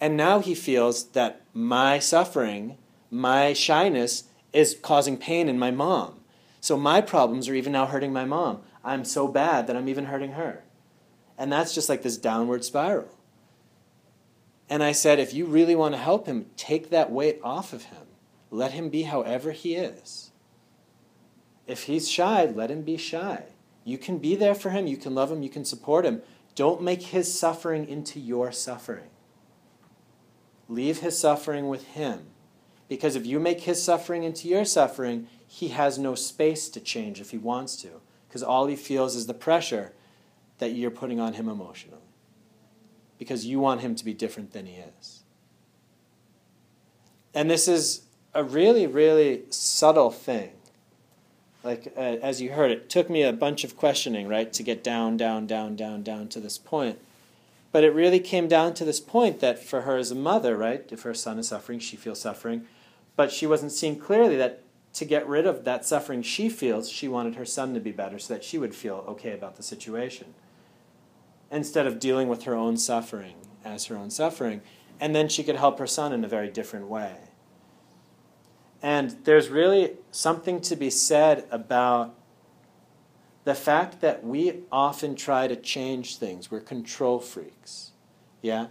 And 0.00 0.16
now 0.16 0.40
he 0.40 0.54
feels 0.54 1.08
that 1.08 1.42
my 1.52 1.98
suffering, 1.98 2.78
my 3.10 3.52
shyness, 3.52 4.24
is 4.52 4.76
causing 4.80 5.18
pain 5.18 5.48
in 5.48 5.58
my 5.58 5.70
mom. 5.70 6.20
So 6.60 6.76
my 6.76 7.00
problems 7.00 7.48
are 7.48 7.54
even 7.54 7.72
now 7.72 7.86
hurting 7.86 8.12
my 8.12 8.24
mom. 8.24 8.60
I'm 8.84 9.04
so 9.04 9.28
bad 9.28 9.66
that 9.66 9.76
I'm 9.76 9.88
even 9.88 10.06
hurting 10.06 10.32
her. 10.32 10.64
And 11.36 11.52
that's 11.52 11.74
just 11.74 11.88
like 11.88 12.02
this 12.02 12.16
downward 12.16 12.64
spiral. 12.64 13.16
And 14.68 14.82
I 14.82 14.92
said, 14.92 15.18
if 15.18 15.34
you 15.34 15.46
really 15.46 15.74
want 15.74 15.94
to 15.94 16.00
help 16.00 16.26
him, 16.26 16.46
take 16.56 16.90
that 16.90 17.10
weight 17.10 17.40
off 17.42 17.72
of 17.72 17.84
him. 17.84 18.06
Let 18.50 18.72
him 18.72 18.88
be 18.88 19.02
however 19.02 19.52
he 19.52 19.74
is. 19.74 20.30
If 21.66 21.84
he's 21.84 22.10
shy, 22.10 22.44
let 22.46 22.70
him 22.70 22.82
be 22.82 22.96
shy. 22.96 23.44
You 23.84 23.98
can 23.98 24.18
be 24.18 24.36
there 24.36 24.54
for 24.54 24.70
him, 24.70 24.86
you 24.86 24.96
can 24.96 25.14
love 25.14 25.32
him, 25.32 25.42
you 25.42 25.48
can 25.48 25.64
support 25.64 26.04
him. 26.04 26.22
Don't 26.54 26.82
make 26.82 27.02
his 27.02 27.32
suffering 27.32 27.88
into 27.88 28.20
your 28.20 28.52
suffering. 28.52 29.08
Leave 30.68 30.98
his 31.00 31.18
suffering 31.18 31.68
with 31.68 31.86
him. 31.88 32.26
Because 32.88 33.16
if 33.16 33.24
you 33.24 33.40
make 33.40 33.62
his 33.62 33.82
suffering 33.82 34.24
into 34.24 34.48
your 34.48 34.64
suffering, 34.64 35.26
he 35.46 35.68
has 35.68 35.98
no 35.98 36.14
space 36.14 36.68
to 36.68 36.80
change 36.80 37.20
if 37.20 37.30
he 37.30 37.38
wants 37.38 37.76
to. 37.76 38.00
Because 38.30 38.42
all 38.42 38.66
he 38.66 38.76
feels 38.76 39.16
is 39.16 39.26
the 39.26 39.34
pressure 39.34 39.92
that 40.58 40.70
you're 40.70 40.90
putting 40.90 41.20
on 41.20 41.34
him 41.34 41.48
emotionally. 41.48 41.98
Because 43.18 43.44
you 43.44 43.60
want 43.60 43.82
him 43.82 43.94
to 43.96 44.04
be 44.04 44.14
different 44.14 44.52
than 44.52 44.66
he 44.66 44.76
is. 45.00 45.24
And 47.34 47.50
this 47.50 47.68
is 47.68 48.02
a 48.32 48.42
really, 48.42 48.86
really 48.86 49.42
subtle 49.50 50.10
thing 50.10 50.52
like 51.62 51.92
uh, 51.96 52.00
as 52.00 52.40
you 52.40 52.52
heard, 52.52 52.70
it 52.70 52.88
took 52.88 53.10
me 53.10 53.22
a 53.22 53.32
bunch 53.32 53.64
of 53.64 53.76
questioning, 53.76 54.28
right, 54.28 54.52
to 54.52 54.62
get 54.62 54.82
down, 54.82 55.16
down, 55.16 55.46
down, 55.46 55.76
down, 55.76 56.02
down 56.02 56.28
to 56.28 56.40
this 56.40 56.58
point. 56.58 56.98
But 57.72 57.84
it 57.84 57.94
really 57.94 58.18
came 58.18 58.48
down 58.48 58.74
to 58.74 58.84
this 58.84 59.00
point 59.00 59.40
that 59.40 59.62
for 59.62 59.82
her 59.82 59.96
as 59.96 60.10
a 60.10 60.16
mother, 60.16 60.56
right, 60.56 60.84
if 60.90 61.02
her 61.02 61.14
son 61.14 61.38
is 61.38 61.48
suffering, 61.48 61.78
she 61.78 61.96
feels 61.96 62.20
suffering, 62.20 62.62
but 63.14 63.30
she 63.30 63.46
wasn't 63.46 63.72
seeing 63.72 63.98
clearly 63.98 64.36
that 64.36 64.62
to 64.92 65.04
get 65.04 65.26
rid 65.28 65.46
of 65.46 65.64
that 65.64 65.84
suffering 65.84 66.22
she 66.22 66.48
feels, 66.48 66.90
she 66.90 67.08
wanted 67.08 67.36
her 67.36 67.44
son 67.44 67.74
to 67.74 67.80
be 67.80 67.92
better 67.92 68.18
so 68.18 68.34
that 68.34 68.44
she 68.44 68.58
would 68.58 68.74
feel 68.74 69.04
okay 69.08 69.32
about 69.32 69.56
the 69.56 69.62
situation. 69.62 70.34
Instead 71.50 71.86
of 71.86 72.00
dealing 72.00 72.28
with 72.28 72.44
her 72.44 72.54
own 72.54 72.76
suffering 72.76 73.34
as 73.64 73.86
her 73.86 73.96
own 73.96 74.10
suffering, 74.10 74.62
and 75.00 75.14
then 75.14 75.28
she 75.28 75.42
could 75.42 75.56
help 75.56 75.78
her 75.78 75.86
son 75.86 76.12
in 76.12 76.24
a 76.24 76.28
very 76.28 76.48
different 76.48 76.88
way. 76.88 77.16
And 78.82 79.16
there's 79.24 79.48
really 79.48 79.96
something 80.10 80.60
to 80.62 80.76
be 80.76 80.90
said 80.90 81.46
about 81.50 82.14
the 83.44 83.54
fact 83.54 84.00
that 84.00 84.24
we 84.24 84.60
often 84.70 85.14
try 85.14 85.46
to 85.46 85.56
change 85.56 86.16
things. 86.16 86.50
We're 86.50 86.60
control 86.60 87.20
freaks. 87.20 87.92
Yeah? 88.42 88.68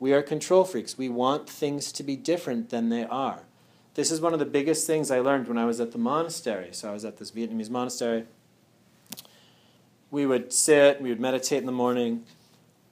We 0.00 0.12
are 0.12 0.22
control 0.22 0.64
freaks. 0.64 0.98
We 0.98 1.08
want 1.08 1.48
things 1.48 1.92
to 1.92 2.02
be 2.02 2.16
different 2.16 2.70
than 2.70 2.88
they 2.88 3.04
are. 3.04 3.44
This 3.94 4.10
is 4.10 4.20
one 4.20 4.32
of 4.32 4.38
the 4.38 4.46
biggest 4.46 4.86
things 4.86 5.10
I 5.10 5.20
learned 5.20 5.48
when 5.48 5.58
I 5.58 5.64
was 5.64 5.80
at 5.80 5.92
the 5.92 5.98
monastery. 5.98 6.68
So 6.72 6.88
I 6.88 6.92
was 6.92 7.04
at 7.04 7.18
this 7.18 7.30
Vietnamese 7.30 7.70
monastery. 7.70 8.24
We 10.10 10.26
would 10.26 10.52
sit, 10.52 11.00
we 11.00 11.08
would 11.10 11.20
meditate 11.20 11.58
in 11.58 11.66
the 11.66 11.72
morning, 11.72 12.24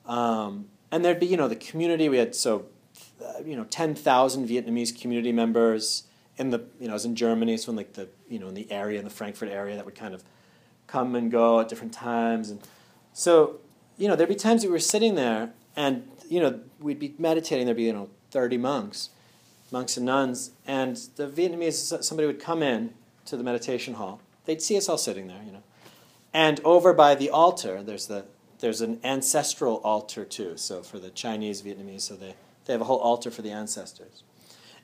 um, 0.07 0.67
and 0.91 1.05
there'd 1.05 1.21
be, 1.21 1.27
you 1.27 1.37
know, 1.37 1.49
the 1.49 1.57
community. 1.57 2.09
We 2.09 2.19
had 2.19 2.35
so, 2.35 2.67
uh, 3.23 3.43
you 3.45 3.57
know, 3.57 3.65
10,000 3.65 4.49
Vietnamese 4.49 4.99
community 4.99 5.33
members 5.33 6.05
in 6.39 6.51
the 6.51 6.65
you 6.81 6.87
know 6.87 6.93
I 6.93 6.95
was 6.95 7.05
in 7.05 7.17
Germany, 7.17 7.59
so 7.59 7.71
in 7.71 7.77
like 7.77 7.93
the 7.93 8.09
you 8.31 8.39
know 8.39 8.49
in 8.49 8.55
the 8.55 8.71
area 8.73 8.99
in 8.99 9.05
the 9.05 9.11
Frankfurt 9.11 9.51
area 9.51 9.77
that 9.77 9.85
would 9.85 9.95
kind 9.95 10.15
of 10.15 10.25
come 10.87 11.15
and 11.15 11.31
go 11.31 11.61
at 11.61 11.69
different 11.69 11.93
times, 11.93 12.49
and 12.49 12.67
so 13.13 13.61
you 14.01 14.09
know, 14.09 14.17
there'd 14.17 14.31
be 14.31 14.35
times 14.35 14.65
we 14.65 14.71
were 14.71 14.79
sitting 14.79 15.15
there 15.15 15.53
and, 15.77 16.09
you 16.29 16.41
know, 16.41 16.59
we'd 16.81 16.99
be 16.99 17.15
meditating, 17.19 17.67
there'd 17.67 17.77
be, 17.77 17.85
you 17.85 17.93
know, 17.93 18.09
30 18.31 18.57
monks, 18.57 19.11
monks 19.73 19.97
and 19.97 20.07
nuns, 20.07 20.51
and 20.67 20.97
the 21.17 21.27
Vietnamese, 21.27 22.03
somebody 22.03 22.27
would 22.27 22.41
come 22.41 22.63
in 22.63 22.95
to 23.27 23.37
the 23.37 23.45
meditation 23.45 23.95
hall. 23.95 24.21
They'd 24.45 24.63
see 24.63 24.77
us 24.77 24.89
all 24.89 24.99
sitting 24.99 25.29
there, 25.29 25.43
you 25.45 25.53
know. 25.53 25.63
And 26.33 26.61
over 26.65 26.93
by 26.93 27.15
the 27.15 27.31
altar, 27.31 27.83
there's 27.83 28.07
the 28.07 28.25
there's 28.61 28.81
an 28.81 29.01
ancestral 29.03 29.79
altar 29.79 30.25
too. 30.25 30.57
So 30.57 30.83
for 30.83 30.99
the 30.99 31.11
Chinese, 31.11 31.63
Vietnamese, 31.63 32.03
so 32.03 32.15
they, 32.15 32.35
they 32.67 32.75
have 32.75 32.83
a 32.83 32.85
whole 32.85 32.99
altar 32.99 33.31
for 33.31 33.43
the 33.43 33.51
ancestors. 33.51 34.23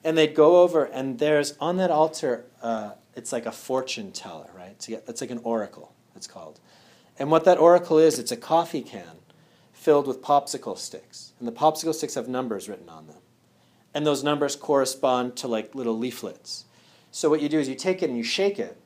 And 0.02 0.16
they'd 0.16 0.34
go 0.34 0.62
over, 0.62 0.84
and 0.84 1.18
there's 1.18 1.54
on 1.60 1.76
that 1.76 1.90
altar, 1.90 2.46
uh, 2.62 2.92
it's 3.14 3.32
like 3.32 3.46
a 3.46 3.52
fortune 3.52 4.12
teller, 4.12 4.50
right? 4.56 4.88
It's 4.88 5.20
like 5.20 5.30
an 5.30 5.40
oracle, 5.42 5.92
it's 6.14 6.26
called. 6.26 6.60
And 7.18 7.30
what 7.30 7.44
that 7.44 7.58
oracle 7.58 7.98
is, 7.98 8.18
it's 8.18 8.32
a 8.32 8.36
coffee 8.36 8.82
can 8.82 9.16
filled 9.72 10.06
with 10.06 10.22
popsicle 10.22 10.76
sticks. 10.76 11.32
And 11.38 11.46
the 11.48 11.52
popsicle 11.52 11.94
sticks 11.94 12.14
have 12.14 12.28
numbers 12.28 12.68
written 12.68 12.88
on 12.88 13.06
them. 13.06 13.16
And 13.96 14.06
those 14.06 14.22
numbers 14.22 14.56
correspond 14.56 15.36
to 15.36 15.48
like 15.48 15.74
little 15.74 15.96
leaflets. 15.96 16.66
So 17.10 17.30
what 17.30 17.40
you 17.40 17.48
do 17.48 17.58
is 17.58 17.66
you 17.66 17.74
take 17.74 18.02
it 18.02 18.10
and 18.10 18.18
you 18.18 18.22
shake 18.22 18.58
it. 18.58 18.76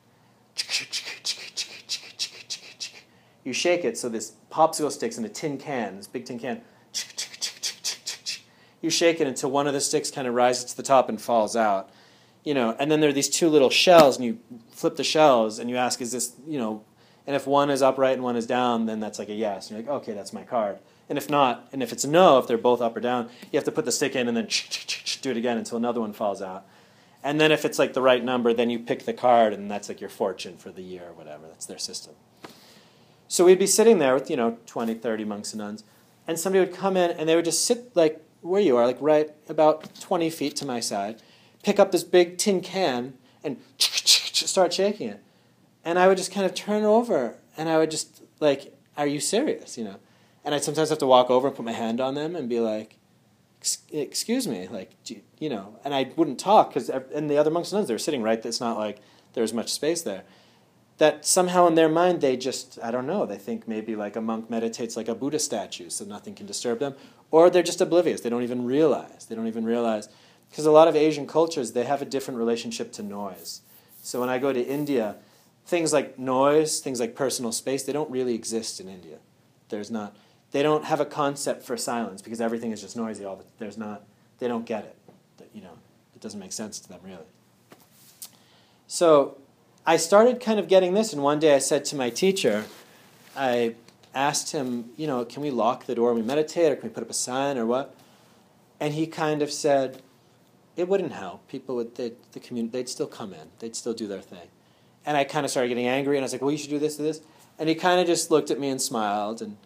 You 3.43 3.51
shake 3.51 3.83
it 3.83 3.97
so 3.97 4.07
this 4.07 4.35
popsicle 4.49 4.89
sticks 4.89 5.17
in 5.17 5.25
a 5.25 5.29
tin 5.29 5.57
can, 5.57 5.97
this 5.97 6.07
big 6.07 6.23
tin 6.23 6.39
can. 6.39 6.61
You 8.81 8.89
shake 8.89 9.19
it 9.19 9.27
until 9.27 9.51
one 9.51 9.67
of 9.67 9.73
the 9.73 9.81
sticks 9.81 10.09
kind 10.09 10.29
of 10.29 10.33
rises 10.33 10.63
to 10.71 10.77
the 10.77 10.83
top 10.83 11.09
and 11.09 11.21
falls 11.21 11.57
out. 11.57 11.89
You 12.45 12.53
know, 12.53 12.73
and 12.79 12.89
then 12.89 13.01
there 13.01 13.09
are 13.09 13.13
these 13.13 13.29
two 13.29 13.49
little 13.49 13.69
shells, 13.69 14.15
and 14.15 14.25
you 14.25 14.39
flip 14.69 14.95
the 14.95 15.03
shells 15.03 15.59
and 15.59 15.69
you 15.69 15.75
ask, 15.75 15.99
is 15.99 16.13
this, 16.13 16.37
you 16.47 16.57
know, 16.57 16.85
and 17.27 17.35
if 17.35 17.45
one 17.45 17.69
is 17.69 17.81
upright 17.81 18.13
and 18.13 18.23
one 18.23 18.37
is 18.37 18.47
down, 18.47 18.85
then 18.85 19.01
that's 19.01 19.19
like 19.19 19.27
a 19.27 19.33
yes. 19.33 19.69
And 19.69 19.77
you're 19.77 19.85
like, 19.85 20.03
okay, 20.03 20.13
that's 20.13 20.31
my 20.31 20.43
card. 20.43 20.79
And 21.11 21.17
if 21.17 21.29
not, 21.29 21.67
and 21.73 21.83
if 21.83 21.91
it's 21.91 22.05
no, 22.05 22.37
if 22.37 22.47
they're 22.47 22.57
both 22.57 22.79
up 22.79 22.95
or 22.95 23.01
down, 23.01 23.29
you 23.51 23.57
have 23.57 23.65
to 23.65 23.71
put 23.73 23.83
the 23.83 23.91
stick 23.91 24.15
in 24.15 24.29
and 24.29 24.37
then 24.37 24.47
do 25.21 25.31
it 25.31 25.35
again 25.35 25.57
until 25.57 25.77
another 25.77 25.99
one 25.99 26.13
falls 26.13 26.41
out. 26.41 26.65
And 27.21 27.37
then 27.37 27.51
if 27.51 27.65
it's 27.65 27.77
like 27.77 27.91
the 27.91 28.01
right 28.01 28.23
number, 28.23 28.53
then 28.53 28.69
you 28.69 28.79
pick 28.79 29.03
the 29.03 29.11
card 29.11 29.51
and 29.51 29.69
that's 29.69 29.89
like 29.89 29.99
your 29.99 30.09
fortune 30.09 30.55
for 30.55 30.71
the 30.71 30.81
year 30.81 31.09
or 31.09 31.11
whatever. 31.11 31.47
That's 31.47 31.65
their 31.65 31.79
system. 31.79 32.13
So 33.27 33.43
we'd 33.43 33.59
be 33.59 33.67
sitting 33.67 33.99
there 33.99 34.13
with, 34.13 34.29
you 34.29 34.37
know, 34.37 34.57
20, 34.67 34.93
30 34.93 35.25
monks 35.25 35.51
and 35.51 35.59
nuns, 35.59 35.83
and 36.29 36.39
somebody 36.39 36.63
would 36.65 36.73
come 36.73 36.95
in 36.95 37.11
and 37.11 37.27
they 37.27 37.35
would 37.35 37.43
just 37.43 37.65
sit 37.65 37.93
like 37.93 38.25
where 38.39 38.61
you 38.61 38.77
are, 38.77 38.85
like 38.85 38.97
right 39.01 39.31
about 39.49 39.93
20 39.99 40.29
feet 40.29 40.55
to 40.55 40.65
my 40.65 40.79
side, 40.79 41.21
pick 41.61 41.77
up 41.77 41.91
this 41.91 42.05
big 42.05 42.37
tin 42.37 42.61
can 42.61 43.15
and 43.43 43.57
start 43.77 44.71
shaking 44.71 45.09
it. 45.09 45.21
And 45.83 45.99
I 45.99 46.07
would 46.07 46.15
just 46.15 46.31
kind 46.31 46.45
of 46.45 46.55
turn 46.55 46.85
over 46.85 47.35
and 47.57 47.67
I 47.67 47.79
would 47.79 47.91
just 47.91 48.23
like, 48.39 48.73
are 48.95 49.07
you 49.07 49.19
serious? 49.19 49.77
You 49.77 49.83
know? 49.83 49.95
And 50.43 50.55
I'd 50.55 50.63
sometimes 50.63 50.89
have 50.89 50.97
to 50.99 51.07
walk 51.07 51.29
over 51.29 51.47
and 51.47 51.55
put 51.55 51.65
my 51.65 51.71
hand 51.71 52.01
on 52.01 52.15
them 52.15 52.35
and 52.35 52.49
be 52.49 52.59
like, 52.59 52.97
excuse 53.91 54.47
me, 54.47 54.67
like, 54.67 54.91
you, 55.05 55.21
you, 55.39 55.49
know, 55.49 55.77
and 55.83 55.93
I 55.93 56.11
wouldn't 56.15 56.39
talk 56.39 56.69
because, 56.69 56.89
and 56.89 57.29
the 57.29 57.37
other 57.37 57.51
monks 57.51 57.71
and 57.71 57.77
nuns, 57.77 57.87
they 57.87 57.93
were 57.93 57.99
sitting 57.99 58.23
right, 58.23 58.43
it's 58.43 58.59
not 58.59 58.77
like 58.77 58.99
there's 59.33 59.53
much 59.53 59.71
space 59.71 60.01
there. 60.01 60.23
That 60.97 61.25
somehow 61.25 61.67
in 61.67 61.75
their 61.75 61.89
mind 61.89 62.21
they 62.21 62.37
just, 62.37 62.79
I 62.83 62.91
don't 62.91 63.07
know, 63.07 63.25
they 63.25 63.37
think 63.37 63.67
maybe 63.67 63.95
like 63.95 64.15
a 64.15 64.21
monk 64.21 64.49
meditates 64.49 64.97
like 64.97 65.07
a 65.07 65.15
Buddha 65.15 65.39
statue 65.39 65.89
so 65.89 66.05
nothing 66.05 66.33
can 66.35 66.45
disturb 66.45 66.79
them, 66.79 66.95
or 67.29 67.49
they're 67.49 67.63
just 67.63 67.81
oblivious. 67.81 68.21
They 68.21 68.29
don't 68.29 68.43
even 68.43 68.65
realize. 68.65 69.25
They 69.25 69.35
don't 69.35 69.47
even 69.47 69.65
realize. 69.65 70.09
Because 70.49 70.65
a 70.65 70.71
lot 70.71 70.87
of 70.87 70.95
Asian 70.95 71.27
cultures, 71.27 71.71
they 71.71 71.85
have 71.85 72.01
a 72.01 72.05
different 72.05 72.37
relationship 72.39 72.91
to 72.93 73.03
noise. 73.03 73.61
So 74.01 74.19
when 74.19 74.29
I 74.29 74.37
go 74.37 74.51
to 74.51 74.61
India, 74.61 75.15
things 75.65 75.93
like 75.93 76.19
noise, 76.19 76.79
things 76.79 76.99
like 76.99 77.15
personal 77.15 77.51
space, 77.51 77.83
they 77.83 77.93
don't 77.93 78.11
really 78.11 78.35
exist 78.35 78.79
in 78.79 78.89
India. 78.89 79.19
There's 79.69 79.89
not, 79.89 80.15
they 80.51 80.63
don't 80.63 80.85
have 80.85 80.99
a 80.99 81.05
concept 81.05 81.63
for 81.63 81.77
silence 81.77 82.21
because 82.21 82.41
everything 82.41 82.71
is 82.71 82.81
just 82.81 82.95
noisy. 82.95 83.25
All 83.25 83.37
the, 83.37 83.45
there's 83.57 83.77
not, 83.77 84.03
they 84.39 84.47
don't 84.47 84.65
get 84.65 84.85
it. 84.85 84.95
You 85.53 85.61
know, 85.61 85.77
it 86.15 86.21
doesn't 86.21 86.39
make 86.39 86.51
sense 86.51 86.79
to 86.79 86.89
them 86.89 86.99
really. 87.03 87.25
So 88.87 89.37
I 89.85 89.97
started 89.97 90.39
kind 90.39 90.59
of 90.59 90.67
getting 90.67 90.93
this, 90.93 91.13
and 91.13 91.23
one 91.23 91.39
day 91.39 91.55
I 91.55 91.59
said 91.59 91.85
to 91.85 91.95
my 91.95 92.09
teacher, 92.09 92.65
I 93.35 93.75
asked 94.13 94.51
him, 94.51 94.91
you 94.97 95.07
know, 95.07 95.25
can 95.25 95.41
we 95.41 95.49
lock 95.49 95.85
the 95.85 95.95
door 95.95 96.13
when 96.13 96.21
we 96.21 96.27
meditate, 96.27 96.71
or 96.71 96.75
can 96.75 96.89
we 96.89 96.93
put 96.93 97.03
up 97.03 97.09
a 97.09 97.13
sign, 97.13 97.57
or 97.57 97.65
what? 97.65 97.95
And 98.79 98.93
he 98.93 99.07
kind 99.07 99.41
of 99.41 99.51
said, 99.51 100.01
it 100.75 100.87
wouldn't 100.87 101.13
help. 101.13 101.47
People 101.47 101.75
would, 101.75 101.95
the 101.95 102.13
community, 102.41 102.77
they'd 102.77 102.89
still 102.89 103.07
come 103.07 103.33
in, 103.33 103.47
they'd 103.59 103.75
still 103.75 103.93
do 103.93 104.07
their 104.07 104.21
thing. 104.21 104.49
And 105.05 105.17
I 105.17 105.23
kind 105.23 105.45
of 105.45 105.51
started 105.51 105.69
getting 105.69 105.87
angry, 105.87 106.17
and 106.17 106.23
I 106.23 106.25
was 106.25 106.33
like, 106.33 106.41
well, 106.41 106.51
you 106.51 106.57
should 106.57 106.69
do 106.69 106.79
this, 106.79 106.97
do 106.97 107.03
this. 107.03 107.21
And 107.57 107.69
he 107.69 107.75
kind 107.75 107.99
of 107.99 108.07
just 108.07 108.29
looked 108.29 108.51
at 108.51 108.59
me 108.59 108.69
and 108.69 108.81
smiled, 108.81 109.41
and, 109.41 109.57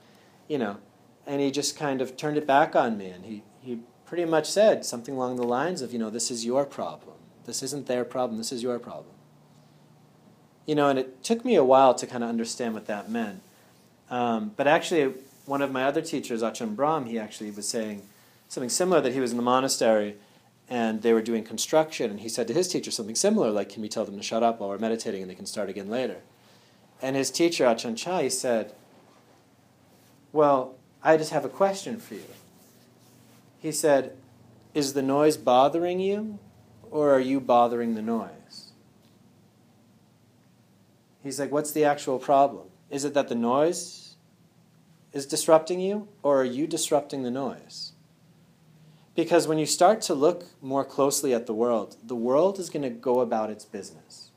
you 0.48 0.58
know, 0.58 0.78
and 1.25 1.42
he 1.42 1.52
just 1.52 1.78
kind 1.78 2.02
of 2.02 2.18
turned 2.18 2.38
it 2.38 2.48
back 2.48 2.75
on 2.75 2.98
me. 2.98 3.08
And 3.08 3.25
he, 3.25 3.44
he 3.62 3.80
pretty 4.06 4.25
much 4.25 4.50
said 4.50 4.86
something 4.86 5.16
along 5.16 5.38
the 5.38 5.44
lines 5.44 5.82
of, 5.82 5.92
you 5.92 6.00
know, 6.00 6.10
this 6.10 6.30
is 6.30 6.46
your 6.46 6.66
problem. 6.66 7.16
This 7.46 7.62
isn't 7.64 7.88
their 7.88 8.06
problem, 8.06 8.38
this 8.38 8.52
is 8.52 8.64
your 8.64 8.80
problem. 8.80 9.14
You 10.66 10.75
know, 10.75 10.90
and 10.90 10.98
it 10.98 11.24
took 11.24 11.46
me 11.46 11.56
a 11.56 11.64
while 11.64 11.94
to 11.94 12.08
kind 12.08 12.24
of 12.24 12.30
understand 12.30 12.74
what 12.74 12.88
that 12.88 13.10
meant. 13.10 13.42
Um, 14.10 14.54
but 14.56 14.68
actually, 14.68 15.14
one 15.46 15.62
of 15.62 15.72
my 15.72 15.84
other 15.84 16.02
teachers, 16.02 16.42
Ajahn 16.42 16.75
Brahm, 16.75 17.06
he 17.06 17.20
actually 17.20 17.52
was 17.52 17.68
saying 17.68 18.02
something 18.48 18.70
similar 18.70 19.02
that 19.02 19.14
he 19.14 19.20
was 19.20 19.32
in 19.32 19.38
the 19.38 19.44
monastery 19.44 20.16
and 20.68 21.04
they 21.04 21.14
were 21.14 21.22
doing 21.22 21.44
construction, 21.44 22.10
and 22.10 22.22
he 22.22 22.30
said 22.30 22.48
to 22.48 22.54
his 22.54 22.68
teacher 22.68 22.90
something 22.90 23.16
similar, 23.16 23.52
like, 23.52 23.70
Can 23.70 23.84
we 23.84 23.90
tell 23.90 24.04
them 24.06 24.18
to 24.18 24.24
shut 24.24 24.42
up 24.42 24.60
while 24.60 24.70
we're 24.70 24.80
meditating 24.80 25.22
and 25.22 25.30
they 25.30 25.36
can 25.36 25.46
start 25.46 25.70
again 25.70 25.90
later? 25.90 26.22
And 27.02 27.16
his 27.16 27.30
teacher, 27.30 27.66
Ajahn 27.66 27.96
Chah, 27.96 28.28
said, 28.30 28.74
Well, 30.36 30.75
I 31.01 31.15
just 31.15 31.32
have 31.32 31.46
a 31.46 31.50
question 31.50 31.98
for 31.98 32.15
you. 32.15 32.27
He 33.58 33.72
said, 33.72 34.18
Is 34.74 34.92
the 34.92 35.01
noise 35.01 35.38
bothering 35.38 36.01
you, 36.01 36.39
or 36.92 37.10
are 37.13 37.22
you 37.22 37.39
bothering 37.39 37.96
the 37.96 38.01
noise? 38.01 38.74
He's 41.24 41.39
like, 41.39 41.54
What's 41.54 41.72
the 41.72 41.86
actual 41.86 42.20
problem? 42.20 42.65
Is 42.89 43.06
it 43.06 43.13
that 43.13 43.30
the 43.30 43.36
noise 43.36 44.18
is 45.13 45.25
disrupting 45.25 45.80
you, 45.80 46.10
or 46.22 46.42
are 46.42 46.44
you 46.44 46.68
disrupting 46.68 47.24
the 47.24 47.32
noise? 47.32 47.94
Because 49.15 49.48
when 49.48 49.58
you 49.58 49.65
start 49.65 50.01
to 50.01 50.13
look 50.13 50.48
more 50.62 50.84
closely 50.84 51.34
at 51.34 51.46
the 51.46 51.54
world, 51.54 51.96
the 52.04 52.13
world 52.13 52.60
is 52.60 52.70
going 52.70 52.84
to 52.84 52.89
go 52.89 53.22
about 53.22 53.50
its 53.50 53.63
business. 53.63 54.32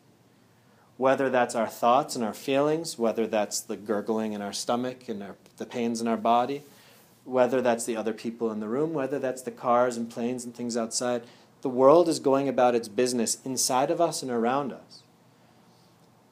Whether 0.96 1.28
that's 1.28 1.56
our 1.56 1.66
thoughts 1.66 2.14
and 2.14 2.24
our 2.24 2.34
feelings, 2.34 2.96
whether 2.96 3.26
that's 3.26 3.60
the 3.60 3.76
gurgling 3.76 4.32
in 4.32 4.40
our 4.40 4.52
stomach 4.52 5.08
and 5.08 5.24
our, 5.24 5.34
the 5.58 5.66
pains 5.66 6.00
in 6.00 6.08
our 6.08 6.16
body, 6.16 6.62
whether 7.24 7.60
that's 7.60 7.84
the 7.84 7.96
other 7.96 8.12
people 8.12 8.50
in 8.50 8.60
the 8.60 8.68
room, 8.68 8.94
whether 8.94 9.18
that's 9.18 9.42
the 9.42 9.50
cars 9.50 9.96
and 9.96 10.10
planes 10.10 10.44
and 10.44 10.54
things 10.54 10.76
outside, 10.76 11.22
the 11.60 11.68
world 11.68 12.08
is 12.08 12.18
going 12.20 12.48
about 12.48 12.74
its 12.74 12.88
business 12.88 13.38
inside 13.44 13.90
of 13.90 14.00
us 14.00 14.22
and 14.22 14.30
around 14.30 14.72
us. 14.72 15.02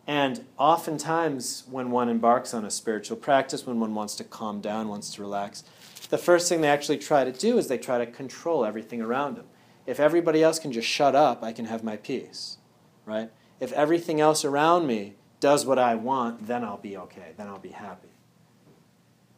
And 0.07 0.45
oftentimes, 0.57 1.65
when 1.69 1.91
one 1.91 2.09
embarks 2.09 2.55
on 2.55 2.65
a 2.65 2.71
spiritual 2.71 3.17
practice, 3.17 3.67
when 3.67 3.81
one 3.81 3.95
wants 3.95 4.15
to 4.17 4.25
calm 4.25 4.61
down, 4.61 4.89
wants 4.89 5.13
to 5.15 5.21
relax, 5.21 5.65
the 6.11 6.19
first 6.19 6.49
thing 6.49 6.61
they 6.61 6.69
actually 6.69 6.99
try 6.99 7.25
to 7.25 7.33
do 7.33 7.59
is 7.59 7.67
they 7.67 7.79
try 7.79 7.99
to 7.99 8.07
control 8.07 8.65
everything 8.65 9.03
around 9.03 9.37
them. 9.37 9.47
If 9.85 9.99
everybody 9.99 10.43
else 10.43 10.61
can 10.61 10.71
just 10.73 10.87
shut 10.87 11.17
up, 11.17 11.43
I 11.43 11.53
can 11.53 11.65
have 11.65 11.83
my 11.83 11.97
peace, 11.97 12.59
right? 13.05 13.31
If 13.59 13.73
everything 13.73 14.21
else 14.21 14.45
around 14.45 14.87
me 14.87 15.15
does 15.41 15.67
what 15.67 15.79
I 15.79 15.97
want, 15.97 16.47
then 16.47 16.63
I'll 16.63 16.77
be 16.77 16.97
okay. 16.97 17.33
Then 17.37 17.49
I'll 17.49 17.59
be 17.59 17.71
happy. 17.71 18.16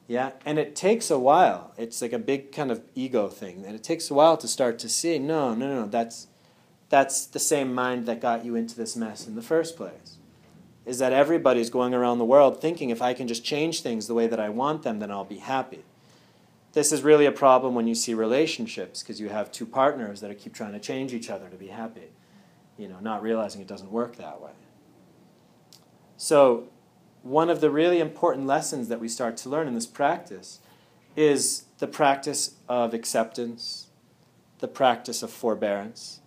Yeah, 0.09 0.33
and 0.47 0.59
it 0.59 0.75
takes 0.75 1.11
a 1.11 1.19
while. 1.19 1.75
It's 1.77 2.01
like 2.01 2.15
a 2.15 2.19
big 2.19 2.51
kind 2.51 2.71
of 2.71 2.81
ego 2.95 3.29
thing, 3.29 3.65
and 3.67 3.77
it 3.77 3.85
takes 3.85 4.11
a 4.11 4.15
while 4.15 4.39
to 4.39 4.49
start 4.49 4.79
to 4.81 4.89
see. 4.89 5.19
No, 5.19 5.55
no, 5.55 5.83
no. 5.83 5.87
That's 5.87 6.29
that's 6.89 7.27
the 7.27 7.39
same 7.39 7.75
mind 7.75 8.07
that 8.07 8.19
got 8.19 8.43
you 8.43 8.57
into 8.57 8.75
this 8.75 8.97
mess 8.97 9.27
in 9.27 9.35
the 9.35 9.43
first 9.43 9.77
place. 9.77 10.17
Is 10.87 10.99
that 10.99 11.13
everybody's 11.13 11.69
going 11.69 11.93
around 11.93 12.17
the 12.17 12.25
world 12.25 12.59
thinking 12.59 12.89
if 12.89 13.03
I 13.03 13.13
can 13.13 13.29
just 13.29 13.45
change 13.45 13.83
things 13.83 14.07
the 14.07 14.15
way 14.15 14.27
that 14.27 14.41
I 14.41 14.49
want 14.49 14.83
them, 14.83 14.99
then 14.99 15.11
I'll 15.11 15.27
be 15.27 15.37
happy. 15.37 15.85
This 16.73 16.91
is 16.91 17.03
really 17.03 17.27
a 17.27 17.33
problem 17.33 17.75
when 17.75 17.87
you 17.87 17.95
see 17.95 18.15
relationships 18.15 19.03
because 19.03 19.21
you 19.21 19.29
have 19.29 19.53
two 19.53 19.67
partners 19.67 20.23
that 20.23 20.39
keep 20.39 20.55
trying 20.55 20.73
to 20.73 20.79
change 20.79 21.13
each 21.13 21.29
other 21.29 21.51
to 21.51 21.57
be 21.57 21.67
happy, 21.67 22.09
you 22.79 22.89
know, 22.89 23.01
not 23.01 23.23
realizing 23.23 23.61
it 23.61 23.67
doesn't 23.67 23.93
work 23.93 24.17
that 24.17 24.41
way. 24.41 24.53
So, 26.17 26.69
one 27.23 27.51
of 27.51 27.61
the 27.61 27.71
really 27.71 28.01
important 28.01 28.47
lessons 28.47 28.89
that 28.89 29.01
we 29.01 29.09
start 29.09 29.37
to 29.39 29.49
learn 29.49 29.69
in 29.69 29.75
this 29.75 29.87
practice 29.87 30.61
is 31.17 31.65
the 31.79 31.87
practice 31.87 32.55
of 32.69 32.95
acceptance, 32.95 33.89
the 34.61 34.69
practice 34.69 35.23
of 35.23 35.31
forbearance, 35.31 36.21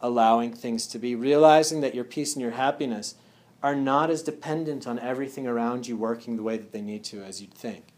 allowing 0.00 0.52
things 0.52 0.86
to 0.86 0.98
be, 0.98 1.14
realizing 1.14 1.80
that 1.80 1.94
your 1.94 2.04
peace 2.04 2.34
and 2.34 2.42
your 2.42 2.52
happiness 2.52 3.14
are 3.62 3.74
not 3.74 4.10
as 4.10 4.22
dependent 4.22 4.86
on 4.86 4.98
everything 5.00 5.46
around 5.46 5.88
you 5.88 5.96
working 5.96 6.36
the 6.36 6.42
way 6.42 6.56
that 6.56 6.72
they 6.72 6.80
need 6.80 7.02
to 7.02 7.22
as 7.22 7.40
you'd 7.40 7.54
think 7.54 7.92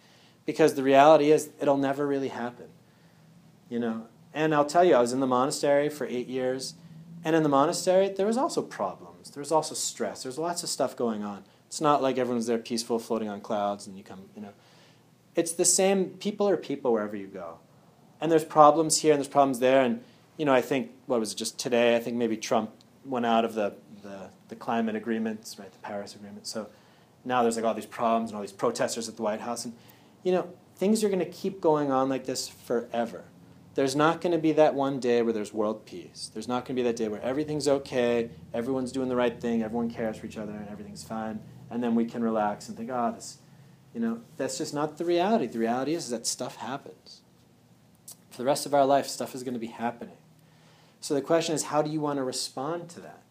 because 0.47 0.75
the 0.75 0.82
reality 0.82 1.30
is 1.30 1.50
it'll 1.61 1.76
never 1.76 2.06
really 2.06 2.28
happen. 2.28 2.66
You 3.68 3.78
know, 3.78 4.06
and 4.35 4.54
I'll 4.54 4.64
tell 4.64 4.82
you, 4.82 4.94
I 4.94 5.00
was 5.00 5.12
in 5.12 5.20
the 5.20 5.26
monastery 5.26 5.88
for 5.88 6.06
eight 6.06 6.26
years, 6.26 6.75
and 7.25 7.37
in 7.37 7.42
the 7.42 7.49
monastery 7.49 8.09
there 8.09 8.26
was 8.26 8.37
also 8.37 8.62
problems. 8.62 9.30
There 9.30 9.40
was 9.40 9.52
also 9.52 9.75
stress. 9.75 10.23
There's 10.23 10.38
lots 10.38 10.62
of 10.62 10.68
stuff 10.68 10.97
going 10.97 11.23
on. 11.23 11.44
It's 11.70 11.80
not 11.80 12.02
like 12.02 12.18
everyone's 12.18 12.48
there 12.48 12.58
peaceful, 12.58 12.98
floating 12.98 13.28
on 13.28 13.40
clouds, 13.40 13.86
and 13.86 13.96
you 13.96 14.02
come, 14.02 14.22
you 14.34 14.42
know. 14.42 14.52
it's 15.36 15.52
the 15.52 15.64
same. 15.64 16.06
People 16.06 16.48
are 16.48 16.56
people 16.56 16.92
wherever 16.92 17.14
you 17.14 17.28
go, 17.28 17.58
and 18.20 18.30
there's 18.30 18.44
problems 18.44 19.02
here 19.02 19.12
and 19.12 19.20
there's 19.20 19.28
problems 19.28 19.60
there. 19.60 19.80
And 19.80 20.02
you 20.36 20.44
know, 20.44 20.52
I 20.52 20.62
think 20.62 20.90
what 21.06 21.20
was 21.20 21.30
it 21.30 21.36
just 21.36 21.60
today? 21.60 21.94
I 21.94 22.00
think 22.00 22.16
maybe 22.16 22.36
Trump 22.36 22.72
went 23.04 23.24
out 23.24 23.44
of 23.44 23.54
the 23.54 23.74
the, 24.02 24.30
the 24.48 24.56
climate 24.56 24.96
agreements, 24.96 25.60
right? 25.60 25.70
The 25.70 25.78
Paris 25.78 26.16
Agreement. 26.16 26.44
So 26.48 26.68
now 27.24 27.44
there's 27.44 27.54
like 27.54 27.64
all 27.64 27.74
these 27.74 27.86
problems 27.86 28.30
and 28.30 28.36
all 28.36 28.42
these 28.42 28.50
protesters 28.50 29.08
at 29.08 29.14
the 29.14 29.22
White 29.22 29.40
House, 29.40 29.64
and 29.64 29.72
you 30.24 30.32
know, 30.32 30.52
things 30.74 31.04
are 31.04 31.08
going 31.08 31.20
to 31.20 31.24
keep 31.24 31.60
going 31.60 31.92
on 31.92 32.08
like 32.08 32.26
this 32.26 32.48
forever. 32.48 33.26
There's 33.76 33.94
not 33.94 34.20
going 34.20 34.32
to 34.32 34.38
be 34.38 34.50
that 34.54 34.74
one 34.74 34.98
day 34.98 35.22
where 35.22 35.32
there's 35.32 35.54
world 35.54 35.86
peace. 35.86 36.32
There's 36.34 36.48
not 36.48 36.64
going 36.64 36.74
to 36.74 36.82
be 36.82 36.88
that 36.88 36.96
day 36.96 37.06
where 37.06 37.22
everything's 37.22 37.68
okay, 37.68 38.30
everyone's 38.52 38.90
doing 38.90 39.08
the 39.08 39.14
right 39.14 39.40
thing, 39.40 39.62
everyone 39.62 39.88
cares 39.88 40.16
for 40.16 40.26
each 40.26 40.36
other, 40.36 40.50
and 40.50 40.68
everything's 40.68 41.04
fine, 41.04 41.38
and 41.70 41.82
then 41.82 41.94
we 41.94 42.04
can 42.04 42.22
relax 42.22 42.68
and 42.68 42.76
think, 42.76 42.90
oh, 42.92 43.12
this, 43.14 43.38
you 43.94 44.00
know, 44.00 44.20
that's 44.36 44.58
just 44.58 44.74
not 44.74 44.98
the 44.98 45.04
reality. 45.04 45.46
The 45.46 45.58
reality 45.58 45.94
is 45.94 46.10
that 46.10 46.26
stuff 46.26 46.56
happens. 46.56 47.20
For 48.30 48.38
the 48.38 48.44
rest 48.44 48.66
of 48.66 48.74
our 48.74 48.84
life, 48.84 49.06
stuff 49.06 49.34
is 49.34 49.42
going 49.42 49.54
to 49.54 49.60
be 49.60 49.68
happening. 49.68 50.16
So 51.00 51.14
the 51.14 51.22
question 51.22 51.54
is, 51.54 51.64
how 51.64 51.82
do 51.82 51.90
you 51.90 52.00
want 52.00 52.18
to 52.18 52.24
respond 52.24 52.88
to 52.90 53.00
that? 53.00 53.22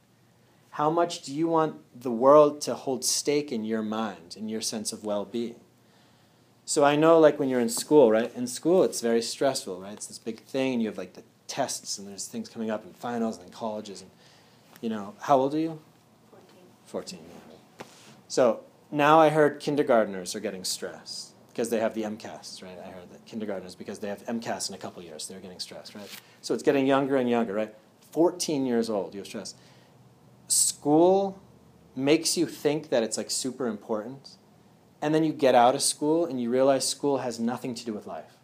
How 0.71 0.89
much 0.89 1.23
do 1.23 1.33
you 1.33 1.47
want 1.47 1.75
the 1.99 2.11
world 2.11 2.61
to 2.61 2.73
hold 2.73 3.03
stake 3.03 3.51
in 3.51 3.63
your 3.65 3.81
mind, 3.81 4.35
in 4.37 4.49
your 4.49 4.61
sense 4.61 4.93
of 4.93 5.03
well 5.03 5.25
being? 5.25 5.55
So 6.65 6.83
I 6.83 6.95
know, 6.95 7.19
like, 7.19 7.39
when 7.39 7.49
you're 7.49 7.59
in 7.59 7.69
school, 7.69 8.11
right? 8.11 8.33
In 8.35 8.45
school, 8.45 8.83
it's 8.83 9.01
very 9.01 9.21
stressful, 9.21 9.81
right? 9.81 9.93
It's 9.93 10.05
this 10.05 10.19
big 10.19 10.41
thing, 10.41 10.73
and 10.73 10.81
you 10.81 10.87
have, 10.87 10.97
like, 10.97 11.13
the 11.13 11.23
tests, 11.47 11.97
and 11.97 12.07
there's 12.07 12.27
things 12.27 12.47
coming 12.47 12.69
up, 12.69 12.85
and 12.85 12.95
finals, 12.95 13.39
and 13.39 13.51
colleges. 13.51 14.01
And, 14.01 14.11
you 14.79 14.89
know, 14.89 15.15
how 15.21 15.39
old 15.39 15.55
are 15.55 15.59
you? 15.59 15.79
14. 16.31 16.47
14, 16.85 17.19
yeah. 17.19 17.38
So 18.29 18.61
now 18.91 19.19
I 19.19 19.29
heard 19.29 19.59
kindergartners 19.59 20.35
are 20.35 20.39
getting 20.39 20.63
stressed 20.63 21.33
because 21.49 21.69
they 21.69 21.79
have 21.79 21.95
the 21.95 22.03
MCAS, 22.03 22.63
right? 22.63 22.77
I 22.79 22.91
heard 22.91 23.11
that 23.11 23.25
kindergartners, 23.25 23.75
because 23.75 23.99
they 23.99 24.07
have 24.07 24.25
MCAS 24.27 24.69
in 24.69 24.75
a 24.75 24.77
couple 24.77 25.03
years, 25.03 25.27
they're 25.27 25.41
getting 25.41 25.59
stressed, 25.59 25.93
right? 25.95 26.09
So 26.39 26.53
it's 26.53 26.63
getting 26.63 26.87
younger 26.87 27.17
and 27.17 27.29
younger, 27.29 27.53
right? 27.53 27.75
14 28.11 28.65
years 28.65 28.89
old, 28.89 29.13
you 29.13 29.19
have 29.19 29.27
stress 29.27 29.55
school 30.47 31.41
makes 31.95 32.37
you 32.37 32.45
think 32.45 32.89
that 32.89 33.03
it's 33.03 33.17
like 33.17 33.29
super 33.29 33.67
important, 33.67 34.37
and 35.01 35.13
then 35.13 35.23
you 35.23 35.33
get 35.33 35.53
out 35.53 35.75
of 35.75 35.81
school 35.81 36.25
and 36.25 36.41
you 36.41 36.49
realize 36.49 36.87
school 36.87 37.17
has 37.17 37.39
nothing 37.39 37.75
to 37.75 37.83
do 37.83 37.93
with 37.93 38.07
life. 38.07 38.37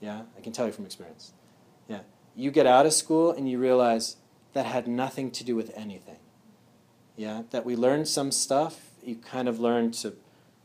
Yeah, 0.00 0.22
I 0.38 0.40
can 0.40 0.52
tell 0.52 0.66
you 0.66 0.72
from 0.72 0.84
experience. 0.84 1.32
Yeah, 1.88 2.00
you 2.36 2.50
get 2.50 2.66
out 2.66 2.86
of 2.86 2.92
school 2.92 3.32
and 3.32 3.50
you 3.50 3.58
realize 3.58 4.16
that 4.52 4.66
had 4.66 4.86
nothing 4.86 5.30
to 5.32 5.44
do 5.44 5.56
with 5.56 5.76
anything. 5.76 6.19
Yeah, 7.20 7.42
that 7.50 7.66
we 7.66 7.76
learned 7.76 8.08
some 8.08 8.32
stuff, 8.32 8.92
you 9.04 9.16
kind 9.16 9.46
of 9.46 9.60
learned 9.60 9.92
to 9.96 10.14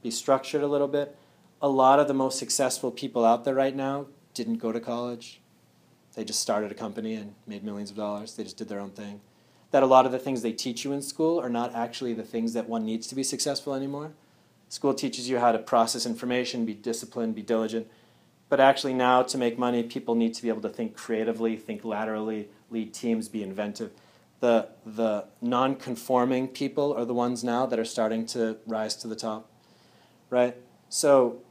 be 0.01 0.09
structured 0.09 0.61
a 0.61 0.67
little 0.67 0.87
bit. 0.87 1.13
A 1.61 1.67
lot 1.67 1.99
of 1.99 2.07
the 2.07 2.13
most 2.13 2.39
successful 2.39 2.91
people 2.91 3.25
out 3.25 3.43
there 3.43 3.53
right 3.53 3.75
now 3.75 4.05
didn't 4.33 4.59
go 4.59 4.71
to 4.71 4.79
college. 4.79 5.41
They 6.15 6.23
just 6.23 6.39
started 6.39 6.71
a 6.71 6.73
company 6.73 7.15
and 7.15 7.35
made 7.45 7.65
millions 7.65 7.91
of 7.91 7.97
dollars. 7.97 8.35
They 8.35 8.43
just 8.43 8.55
did 8.55 8.69
their 8.69 8.79
own 8.79 8.91
thing 8.91 9.19
that 9.71 9.83
a 9.83 9.85
lot 9.85 10.05
of 10.05 10.13
the 10.13 10.17
things 10.17 10.43
they 10.43 10.53
teach 10.53 10.85
you 10.85 10.93
in 10.93 11.01
school 11.01 11.41
are 11.41 11.49
not 11.49 11.75
actually 11.75 12.13
the 12.13 12.23
things 12.23 12.53
that 12.53 12.69
one 12.69 12.85
needs 12.85 13.05
to 13.07 13.15
be 13.15 13.23
successful 13.23 13.73
anymore. 13.73 14.13
School 14.69 14.93
teaches 14.93 15.27
you 15.27 15.39
how 15.39 15.51
to 15.51 15.59
process 15.59 16.05
information, 16.05 16.65
be 16.65 16.73
disciplined, 16.73 17.35
be 17.35 17.41
diligent. 17.41 17.85
But 18.47 18.61
actually, 18.61 18.93
now 18.93 19.23
to 19.23 19.37
make 19.37 19.59
money, 19.59 19.83
people 19.83 20.15
need 20.15 20.33
to 20.35 20.41
be 20.41 20.47
able 20.47 20.61
to 20.61 20.69
think 20.69 20.95
creatively, 20.95 21.57
think 21.57 21.83
laterally, 21.83 22.47
lead 22.71 22.93
teams, 22.93 23.27
be 23.27 23.43
inventive. 23.43 23.91
The, 24.41 24.69
the 24.85 25.25
non 25.41 25.75
conforming 25.75 26.49
people 26.49 26.93
are 26.93 27.05
the 27.05 27.13
ones 27.13 27.43
now 27.43 27.65
that 27.65 27.79
are 27.79 27.85
starting 27.85 28.25
to 28.27 28.57
rise 28.67 28.95
to 28.97 29.07
the 29.07 29.15
top, 29.15 29.49
right? 30.29 30.55
So, 30.89 31.41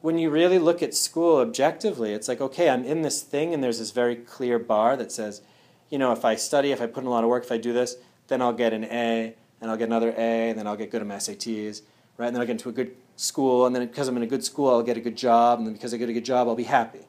when 0.00 0.18
you 0.18 0.30
really 0.30 0.58
look 0.58 0.82
at 0.82 0.94
school 0.94 1.38
objectively, 1.38 2.12
it's 2.12 2.28
like, 2.28 2.40
okay, 2.40 2.70
I'm 2.70 2.84
in 2.84 3.02
this 3.02 3.22
thing, 3.22 3.52
and 3.52 3.62
there's 3.62 3.80
this 3.80 3.90
very 3.90 4.14
clear 4.14 4.58
bar 4.58 4.96
that 4.96 5.10
says, 5.10 5.42
you 5.90 5.98
know, 5.98 6.12
if 6.12 6.24
I 6.24 6.36
study, 6.36 6.70
if 6.70 6.80
I 6.80 6.86
put 6.86 7.02
in 7.02 7.06
a 7.06 7.10
lot 7.10 7.24
of 7.24 7.30
work, 7.30 7.44
if 7.44 7.50
I 7.50 7.58
do 7.58 7.72
this, 7.72 7.96
then 8.28 8.40
I'll 8.40 8.52
get 8.52 8.72
an 8.72 8.84
A, 8.84 9.34
and 9.60 9.70
I'll 9.70 9.76
get 9.76 9.88
another 9.88 10.14
A, 10.16 10.50
and 10.50 10.58
then 10.58 10.66
I'll 10.66 10.76
get 10.76 10.90
good 10.90 11.00
at 11.00 11.06
my 11.06 11.16
SATs, 11.16 11.82
right? 12.16 12.28
And 12.28 12.36
then 12.36 12.40
I'll 12.40 12.46
get 12.46 12.52
into 12.52 12.68
a 12.68 12.72
good 12.72 12.94
school, 13.16 13.66
and 13.66 13.74
then 13.74 13.86
because 13.86 14.06
I'm 14.06 14.16
in 14.16 14.22
a 14.22 14.26
good 14.26 14.44
school, 14.44 14.70
I'll 14.70 14.82
get 14.82 14.96
a 14.96 15.00
good 15.00 15.16
job, 15.16 15.58
and 15.58 15.66
then 15.66 15.74
because 15.74 15.92
I 15.92 15.96
get 15.96 16.08
a 16.08 16.12
good 16.12 16.24
job, 16.24 16.46
I'll 16.46 16.54
be 16.54 16.64
happy. 16.64 17.08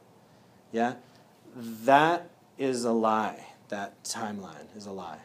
Yeah? 0.72 0.96
That 1.56 2.30
is 2.58 2.86
a 2.86 2.92
lie. 2.92 3.46
That 3.68 4.04
timeline 4.04 4.76
is 4.76 4.88
a 4.88 4.92
lie. 4.92 5.20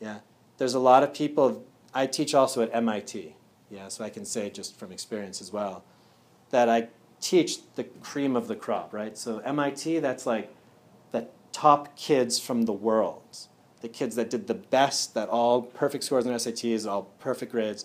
Yeah? 0.00 0.20
There's 0.58 0.74
a 0.74 0.80
lot 0.80 1.02
of 1.02 1.14
people, 1.14 1.64
I 1.94 2.06
teach 2.06 2.34
also 2.34 2.62
at 2.62 2.74
MIT, 2.74 3.36
yeah, 3.70 3.88
so 3.88 4.04
I 4.04 4.10
can 4.10 4.24
say 4.24 4.50
just 4.50 4.76
from 4.76 4.90
experience 4.90 5.40
as 5.40 5.52
well, 5.52 5.84
that 6.50 6.68
I 6.68 6.88
teach 7.20 7.58
the 7.76 7.84
cream 7.84 8.34
of 8.34 8.48
the 8.48 8.56
crop, 8.56 8.92
right? 8.92 9.16
So 9.16 9.38
MIT, 9.38 10.00
that's 10.00 10.26
like 10.26 10.52
the 11.12 11.28
top 11.52 11.96
kids 11.96 12.38
from 12.38 12.62
the 12.62 12.72
world, 12.72 13.22
the 13.80 13.88
kids 13.88 14.16
that 14.16 14.28
did 14.28 14.48
the 14.48 14.54
best, 14.54 15.14
that 15.14 15.28
all 15.28 15.62
perfect 15.62 16.04
scores 16.04 16.26
on 16.26 16.32
SATs, 16.32 16.90
all 16.90 17.04
perfect 17.20 17.52
grades. 17.52 17.84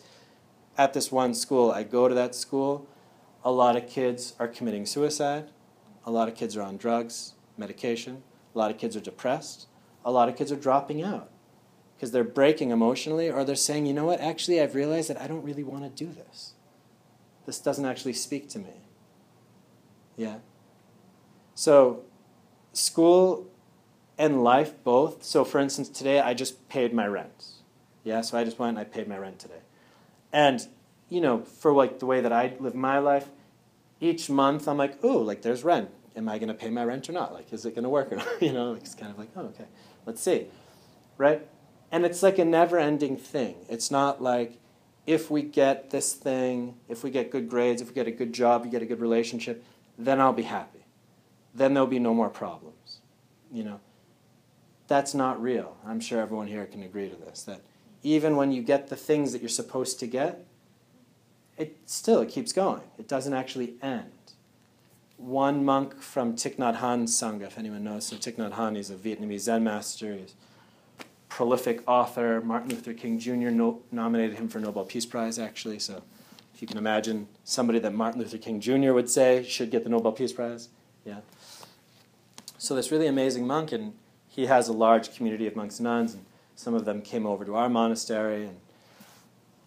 At 0.77 0.93
this 0.93 1.11
one 1.11 1.33
school, 1.33 1.71
I 1.71 1.83
go 1.83 2.07
to 2.07 2.15
that 2.15 2.35
school. 2.35 2.87
A 3.43 3.51
lot 3.51 3.77
of 3.77 3.87
kids 3.87 4.33
are 4.39 4.47
committing 4.47 4.85
suicide. 4.85 5.51
A 6.05 6.11
lot 6.11 6.27
of 6.27 6.35
kids 6.35 6.57
are 6.57 6.61
on 6.61 6.77
drugs, 6.77 7.33
medication. 7.57 8.23
A 8.53 8.57
lot 8.57 8.71
of 8.71 8.77
kids 8.77 8.95
are 8.95 9.01
depressed. 9.01 9.67
A 10.03 10.11
lot 10.11 10.27
of 10.27 10.35
kids 10.35 10.51
are 10.51 10.57
dropping 10.57 11.01
out 11.01 11.29
because 11.95 12.11
they're 12.11 12.23
breaking 12.23 12.71
emotionally 12.71 13.29
or 13.29 13.43
they're 13.43 13.55
saying, 13.55 13.85
you 13.85 13.93
know 13.93 14.05
what, 14.05 14.19
actually, 14.19 14.61
I've 14.61 14.75
realized 14.75 15.09
that 15.09 15.21
I 15.21 15.27
don't 15.27 15.43
really 15.43 15.63
want 15.63 15.83
to 15.83 16.05
do 16.05 16.11
this. 16.11 16.53
This 17.45 17.59
doesn't 17.59 17.85
actually 17.85 18.13
speak 18.13 18.49
to 18.49 18.59
me. 18.59 18.73
Yeah? 20.17 20.37
So, 21.53 22.03
school 22.73 23.47
and 24.17 24.43
life 24.43 24.73
both. 24.83 25.23
So, 25.23 25.45
for 25.45 25.59
instance, 25.59 25.89
today 25.89 26.19
I 26.19 26.33
just 26.33 26.67
paid 26.69 26.93
my 26.93 27.07
rent. 27.07 27.45
Yeah, 28.03 28.21
so 28.21 28.37
I 28.37 28.43
just 28.43 28.59
went 28.59 28.77
and 28.77 28.79
I 28.79 28.83
paid 28.83 29.07
my 29.07 29.17
rent 29.17 29.39
today. 29.39 29.61
And, 30.31 30.67
you 31.09 31.21
know, 31.21 31.39
for 31.39 31.73
like 31.73 31.99
the 31.99 32.05
way 32.05 32.21
that 32.21 32.31
I 32.31 32.55
live 32.59 32.75
my 32.75 32.99
life, 32.99 33.29
each 33.99 34.29
month 34.29 34.67
I'm 34.67 34.77
like, 34.77 34.99
oh, 35.01 35.17
like 35.17 35.41
there's 35.41 35.63
rent. 35.63 35.89
Am 36.15 36.29
I 36.29 36.37
going 36.37 36.47
to 36.49 36.53
pay 36.53 36.69
my 36.69 36.83
rent 36.83 37.09
or 37.09 37.13
not? 37.13 37.33
Like, 37.33 37.51
is 37.51 37.65
it 37.65 37.71
going 37.71 37.83
to 37.83 37.89
work 37.89 38.11
or 38.11 38.17
not? 38.17 38.27
you 38.41 38.53
know, 38.53 38.73
it's 38.73 38.95
kind 38.95 39.11
of 39.11 39.17
like, 39.17 39.29
oh, 39.35 39.45
okay, 39.45 39.65
let's 40.05 40.21
see. 40.21 40.47
Right? 41.17 41.45
And 41.91 42.05
it's 42.05 42.23
like 42.23 42.37
a 42.37 42.45
never 42.45 42.77
ending 42.77 43.17
thing. 43.17 43.55
It's 43.69 43.91
not 43.91 44.21
like 44.21 44.59
if 45.05 45.29
we 45.29 45.43
get 45.43 45.91
this 45.91 46.13
thing, 46.13 46.75
if 46.89 47.03
we 47.03 47.11
get 47.11 47.31
good 47.31 47.49
grades, 47.49 47.81
if 47.81 47.89
we 47.89 47.93
get 47.93 48.07
a 48.07 48.11
good 48.11 48.33
job, 48.33 48.63
we 48.63 48.69
get 48.69 48.81
a 48.81 48.85
good 48.85 48.99
relationship, 48.99 49.63
then 49.97 50.19
I'll 50.19 50.33
be 50.33 50.43
happy. 50.43 50.85
Then 51.53 51.73
there'll 51.73 51.87
be 51.87 51.99
no 51.99 52.13
more 52.13 52.29
problems. 52.29 52.99
You 53.51 53.63
know, 53.63 53.79
that's 54.87 55.13
not 55.13 55.41
real. 55.41 55.77
I'm 55.85 55.99
sure 55.99 56.19
everyone 56.19 56.47
here 56.47 56.65
can 56.65 56.83
agree 56.83 57.09
to 57.09 57.15
this. 57.15 57.43
That 57.43 57.61
even 58.03 58.35
when 58.35 58.51
you 58.51 58.61
get 58.61 58.87
the 58.87 58.95
things 58.95 59.31
that 59.31 59.41
you're 59.41 59.49
supposed 59.49 59.99
to 59.99 60.07
get, 60.07 60.45
it 61.57 61.77
still 61.85 62.21
it 62.21 62.29
keeps 62.29 62.51
going. 62.51 62.83
It 62.97 63.07
doesn't 63.07 63.33
actually 63.33 63.75
end. 63.81 64.11
One 65.17 65.63
monk 65.63 66.01
from 66.01 66.35
Thich 66.35 66.57
Nhat 66.57 66.77
Sangha, 66.77 67.43
if 67.43 67.57
anyone 67.57 67.85
knows, 67.85 68.07
so 68.07 68.17
Thich 68.17 68.35
Nhat 68.35 68.53
Hanh, 68.53 68.75
he's 68.75 68.89
a 68.89 68.95
Vietnamese 68.95 69.41
Zen 69.41 69.63
master. 69.63 70.13
He's 70.13 70.33
prolific 71.35 71.81
author. 71.85 72.39
Martin 72.39 72.69
Luther 72.69 72.93
King 72.93 73.19
Jr. 73.19 73.49
No, 73.49 73.81
nominated 73.91 74.37
him 74.37 74.47
for 74.47 74.61
Nobel 74.61 74.85
Peace 74.85 75.05
Prize, 75.05 75.37
actually. 75.37 75.79
So 75.79 76.01
if 76.53 76.61
you 76.61 76.67
can 76.67 76.77
imagine 76.77 77.27
somebody 77.43 77.77
that 77.79 77.93
Martin 77.93 78.21
Luther 78.21 78.37
King 78.37 78.61
Jr. 78.61 78.93
would 78.93 79.09
say 79.09 79.43
should 79.43 79.69
get 79.69 79.83
the 79.83 79.89
Nobel 79.89 80.13
Peace 80.13 80.31
Prize, 80.31 80.69
yeah. 81.03 81.19
So 82.57 82.73
this 82.73 82.89
really 82.89 83.07
amazing 83.07 83.45
monk, 83.45 83.73
and 83.73 83.91
he 84.29 84.45
has 84.45 84.69
a 84.69 84.71
large 84.71 85.13
community 85.13 85.45
of 85.45 85.57
monks 85.57 85.77
and 85.77 85.83
nuns, 85.83 86.13
and 86.13 86.25
some 86.55 86.73
of 86.73 86.85
them 86.85 87.01
came 87.01 87.25
over 87.25 87.43
to 87.43 87.53
our 87.55 87.67
monastery. 87.67 88.45
And, 88.45 88.57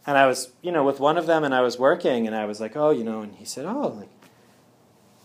and 0.06 0.16
I 0.16 0.26
was, 0.26 0.52
you 0.62 0.72
know, 0.72 0.84
with 0.84 1.00
one 1.00 1.18
of 1.18 1.26
them, 1.26 1.44
and 1.44 1.54
I 1.54 1.60
was 1.60 1.78
working, 1.78 2.26
and 2.26 2.34
I 2.34 2.46
was 2.46 2.62
like, 2.62 2.76
oh, 2.76 2.88
you 2.88 3.04
know, 3.04 3.20
and 3.20 3.34
he 3.34 3.44
said, 3.44 3.66
oh, 3.66 3.88
like, 3.88 4.08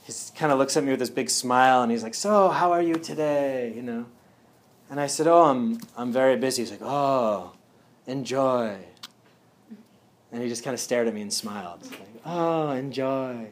he 0.04 0.12
kind 0.36 0.52
of 0.52 0.60
looks 0.60 0.76
at 0.76 0.84
me 0.84 0.90
with 0.90 1.00
this 1.00 1.10
big 1.10 1.30
smile, 1.30 1.84
and 1.84 1.90
he's 1.90 2.04
like, 2.04 2.16
so, 2.16 2.50
how 2.50 2.74
are 2.74 2.82
you 2.82 2.96
today, 2.96 3.72
you 3.74 3.82
know? 3.82 4.08
And 4.94 5.02
I 5.02 5.08
said, 5.08 5.26
oh, 5.26 5.46
I'm, 5.46 5.80
I'm 5.98 6.12
very 6.12 6.38
busy. 6.38 6.62
He's 6.62 6.70
like, 6.70 6.84
oh, 6.84 7.54
enjoy. 8.06 8.78
And 10.32 10.44
he 10.44 10.48
just 10.48 10.64
kind 10.64 10.76
of 10.76 10.80
stared 10.80 11.08
at 11.08 11.16
me 11.16 11.22
and 11.24 11.34
smiled. 11.34 11.82
Like, 11.82 12.22
oh, 12.28 12.70
enjoy. 12.70 13.48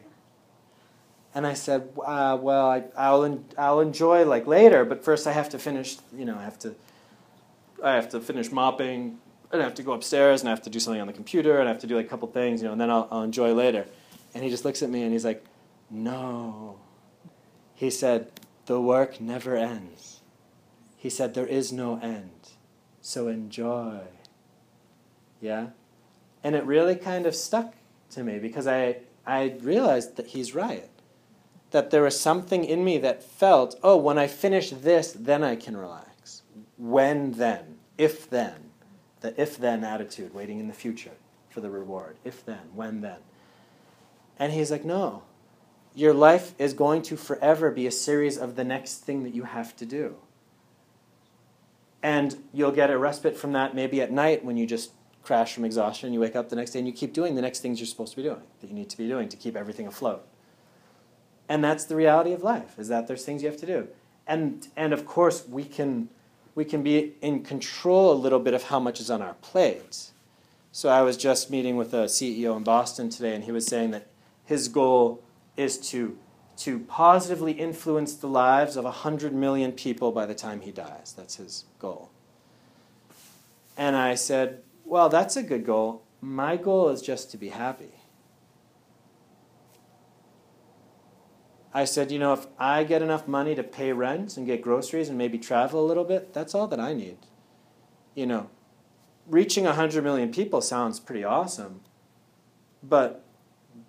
And 1.34 1.44
I 1.44 1.54
said, 1.54 1.88
uh, 2.06 2.38
well, 2.40 2.84
I, 2.96 3.10
will 3.10 3.24
en- 3.24 3.44
I'll 3.58 3.80
enjoy 3.80 4.24
like 4.24 4.46
later, 4.46 4.84
but 4.84 5.04
first 5.04 5.26
I 5.26 5.32
have 5.32 5.48
to 5.48 5.58
finish, 5.58 5.96
you 6.16 6.24
know, 6.24 6.38
I 6.38 6.44
have 6.44 6.60
to, 6.60 6.76
I 7.82 7.96
have 7.96 8.08
to 8.10 8.20
finish 8.20 8.52
mopping, 8.52 9.18
and 9.50 9.60
I 9.60 9.64
have 9.64 9.74
to 9.74 9.82
go 9.82 9.94
upstairs, 9.94 10.42
and 10.42 10.48
I 10.48 10.52
have 10.52 10.62
to 10.62 10.70
do 10.70 10.78
something 10.78 11.00
on 11.00 11.08
the 11.08 11.12
computer, 11.12 11.58
and 11.58 11.68
I 11.68 11.72
have 11.72 11.80
to 11.80 11.88
do 11.88 11.96
like 11.96 12.06
a 12.06 12.08
couple 12.08 12.28
things, 12.28 12.62
you 12.62 12.68
know, 12.68 12.72
and 12.72 12.80
then 12.80 12.88
I'll, 12.88 13.08
I'll 13.10 13.22
enjoy 13.22 13.52
later. 13.52 13.84
And 14.32 14.44
he 14.44 14.48
just 14.48 14.64
looks 14.64 14.80
at 14.80 14.90
me 14.90 15.02
and 15.02 15.12
he's 15.12 15.24
like, 15.24 15.44
no. 15.90 16.78
He 17.74 17.90
said, 17.90 18.30
the 18.66 18.80
work 18.80 19.20
never 19.20 19.56
ends. 19.56 20.11
He 21.02 21.10
said, 21.10 21.34
there 21.34 21.48
is 21.48 21.72
no 21.72 21.98
end. 21.98 22.50
So 23.00 23.26
enjoy. 23.26 24.02
Yeah? 25.40 25.70
And 26.44 26.54
it 26.54 26.64
really 26.64 26.94
kind 26.94 27.26
of 27.26 27.34
stuck 27.34 27.74
to 28.10 28.22
me 28.22 28.38
because 28.38 28.68
I, 28.68 28.98
I 29.26 29.56
realized 29.60 30.14
that 30.14 30.28
he's 30.28 30.54
right. 30.54 30.88
That 31.72 31.90
there 31.90 32.04
was 32.04 32.20
something 32.20 32.64
in 32.64 32.84
me 32.84 32.98
that 32.98 33.24
felt, 33.24 33.74
oh, 33.82 33.96
when 33.96 34.16
I 34.16 34.28
finish 34.28 34.70
this, 34.70 35.10
then 35.10 35.42
I 35.42 35.56
can 35.56 35.76
relax. 35.76 36.42
When 36.78 37.32
then? 37.32 37.78
If 37.98 38.30
then. 38.30 38.70
The 39.22 39.34
if 39.42 39.58
then 39.58 39.82
attitude, 39.82 40.32
waiting 40.32 40.60
in 40.60 40.68
the 40.68 40.72
future 40.72 41.16
for 41.50 41.60
the 41.60 41.70
reward. 41.70 42.16
If 42.22 42.46
then, 42.46 42.70
when 42.76 43.00
then. 43.00 43.18
And 44.38 44.52
he's 44.52 44.70
like, 44.70 44.84
no. 44.84 45.24
Your 45.96 46.14
life 46.14 46.54
is 46.60 46.74
going 46.74 47.02
to 47.02 47.16
forever 47.16 47.72
be 47.72 47.88
a 47.88 47.90
series 47.90 48.38
of 48.38 48.54
the 48.54 48.62
next 48.62 48.98
thing 48.98 49.24
that 49.24 49.34
you 49.34 49.42
have 49.42 49.74
to 49.78 49.84
do. 49.84 50.14
And 52.02 52.36
you'll 52.52 52.72
get 52.72 52.90
a 52.90 52.98
respite 52.98 53.36
from 53.36 53.52
that 53.52 53.74
maybe 53.74 54.00
at 54.00 54.10
night 54.10 54.44
when 54.44 54.56
you 54.56 54.66
just 54.66 54.92
crash 55.22 55.54
from 55.54 55.64
exhaustion. 55.64 56.12
You 56.12 56.20
wake 56.20 56.34
up 56.34 56.48
the 56.48 56.56
next 56.56 56.72
day 56.72 56.80
and 56.80 56.88
you 56.88 56.94
keep 56.94 57.12
doing 57.12 57.34
the 57.34 57.42
next 57.42 57.60
things 57.60 57.78
you're 57.78 57.86
supposed 57.86 58.12
to 58.12 58.16
be 58.16 58.22
doing, 58.24 58.42
that 58.60 58.66
you 58.66 58.74
need 58.74 58.90
to 58.90 58.96
be 58.96 59.06
doing 59.06 59.28
to 59.28 59.36
keep 59.36 59.56
everything 59.56 59.86
afloat. 59.86 60.26
And 61.48 61.62
that's 61.62 61.84
the 61.84 61.96
reality 61.96 62.32
of 62.32 62.42
life, 62.42 62.78
is 62.78 62.88
that 62.88 63.06
there's 63.06 63.24
things 63.24 63.42
you 63.42 63.48
have 63.48 63.60
to 63.60 63.66
do. 63.66 63.88
And, 64.26 64.66
and 64.76 64.92
of 64.92 65.06
course, 65.06 65.46
we 65.46 65.64
can, 65.64 66.08
we 66.54 66.64
can 66.64 66.82
be 66.82 67.14
in 67.20 67.42
control 67.42 68.12
a 68.12 68.14
little 68.14 68.38
bit 68.38 68.54
of 68.54 68.64
how 68.64 68.80
much 68.80 69.00
is 69.00 69.10
on 69.10 69.22
our 69.22 69.34
plate. 69.34 70.10
So 70.70 70.88
I 70.88 71.02
was 71.02 71.16
just 71.16 71.50
meeting 71.50 71.76
with 71.76 71.92
a 71.92 72.04
CEO 72.04 72.56
in 72.56 72.62
Boston 72.62 73.10
today, 73.10 73.34
and 73.34 73.44
he 73.44 73.52
was 73.52 73.66
saying 73.66 73.90
that 73.90 74.06
his 74.44 74.68
goal 74.68 75.22
is 75.56 75.76
to, 75.90 76.16
to 76.62 76.78
positively 76.78 77.50
influence 77.50 78.14
the 78.14 78.28
lives 78.28 78.76
of 78.76 78.84
100 78.84 79.34
million 79.34 79.72
people 79.72 80.12
by 80.12 80.24
the 80.26 80.34
time 80.34 80.60
he 80.60 80.70
dies. 80.70 81.12
That's 81.16 81.34
his 81.34 81.64
goal. 81.80 82.12
And 83.76 83.96
I 83.96 84.14
said, 84.14 84.62
Well, 84.84 85.08
that's 85.08 85.36
a 85.36 85.42
good 85.42 85.66
goal. 85.66 86.04
My 86.20 86.56
goal 86.56 86.88
is 86.90 87.02
just 87.02 87.32
to 87.32 87.36
be 87.36 87.48
happy. 87.48 87.94
I 91.74 91.84
said, 91.84 92.12
You 92.12 92.20
know, 92.20 92.32
if 92.32 92.46
I 92.60 92.84
get 92.84 93.02
enough 93.02 93.26
money 93.26 93.56
to 93.56 93.64
pay 93.64 93.92
rent 93.92 94.36
and 94.36 94.46
get 94.46 94.62
groceries 94.62 95.08
and 95.08 95.18
maybe 95.18 95.38
travel 95.38 95.84
a 95.84 95.88
little 95.88 96.04
bit, 96.04 96.32
that's 96.32 96.54
all 96.54 96.68
that 96.68 96.78
I 96.78 96.92
need. 96.92 97.18
You 98.14 98.26
know, 98.26 98.50
reaching 99.26 99.64
100 99.64 100.04
million 100.04 100.30
people 100.30 100.60
sounds 100.60 101.00
pretty 101.00 101.24
awesome, 101.24 101.80
but 102.84 103.24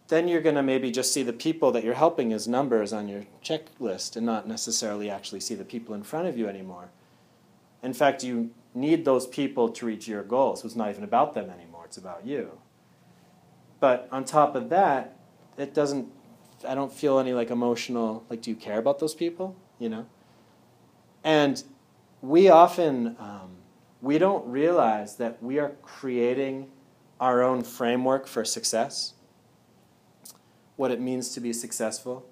then 0.09 0.27
you're 0.27 0.41
going 0.41 0.55
to 0.55 0.63
maybe 0.63 0.91
just 0.91 1.13
see 1.13 1.23
the 1.23 1.33
people 1.33 1.71
that 1.71 1.83
you're 1.83 1.93
helping 1.93 2.33
as 2.33 2.47
numbers 2.47 2.91
on 2.91 3.07
your 3.07 3.23
checklist 3.43 4.15
and 4.15 4.25
not 4.25 4.47
necessarily 4.47 5.09
actually 5.09 5.39
see 5.39 5.55
the 5.55 5.63
people 5.63 5.95
in 5.95 6.03
front 6.03 6.27
of 6.27 6.37
you 6.37 6.47
anymore. 6.47 6.89
In 7.81 7.93
fact, 7.93 8.23
you 8.23 8.51
need 8.73 9.05
those 9.05 9.27
people 9.27 9.69
to 9.69 9.85
reach 9.85 10.07
your 10.07 10.23
goals. 10.23 10.61
So 10.61 10.65
it's 10.65 10.75
not 10.75 10.89
even 10.89 11.03
about 11.03 11.33
them 11.33 11.49
anymore, 11.49 11.85
it's 11.85 11.97
about 11.97 12.25
you. 12.25 12.59
But 13.79 14.07
on 14.11 14.25
top 14.25 14.55
of 14.55 14.69
that, 14.69 15.17
it 15.57 15.73
doesn't, 15.73 16.07
I 16.67 16.75
don't 16.75 16.91
feel 16.91 17.19
any 17.19 17.33
like 17.33 17.49
emotional, 17.49 18.25
like, 18.29 18.41
do 18.41 18.49
you 18.49 18.55
care 18.55 18.79
about 18.79 18.99
those 18.99 19.13
people? 19.13 19.55
You 19.79 19.89
know? 19.89 20.05
And 21.23 21.63
we 22.21 22.49
often, 22.49 23.15
um, 23.19 23.51
we 24.01 24.17
don't 24.17 24.45
realize 24.47 25.15
that 25.17 25.41
we 25.41 25.59
are 25.59 25.71
creating 25.81 26.69
our 27.19 27.41
own 27.41 27.63
framework 27.63 28.27
for 28.27 28.43
success 28.43 29.13
what 30.75 30.91
it 30.91 30.99
means 30.99 31.33
to 31.33 31.39
be 31.39 31.53
successful. 31.53 32.25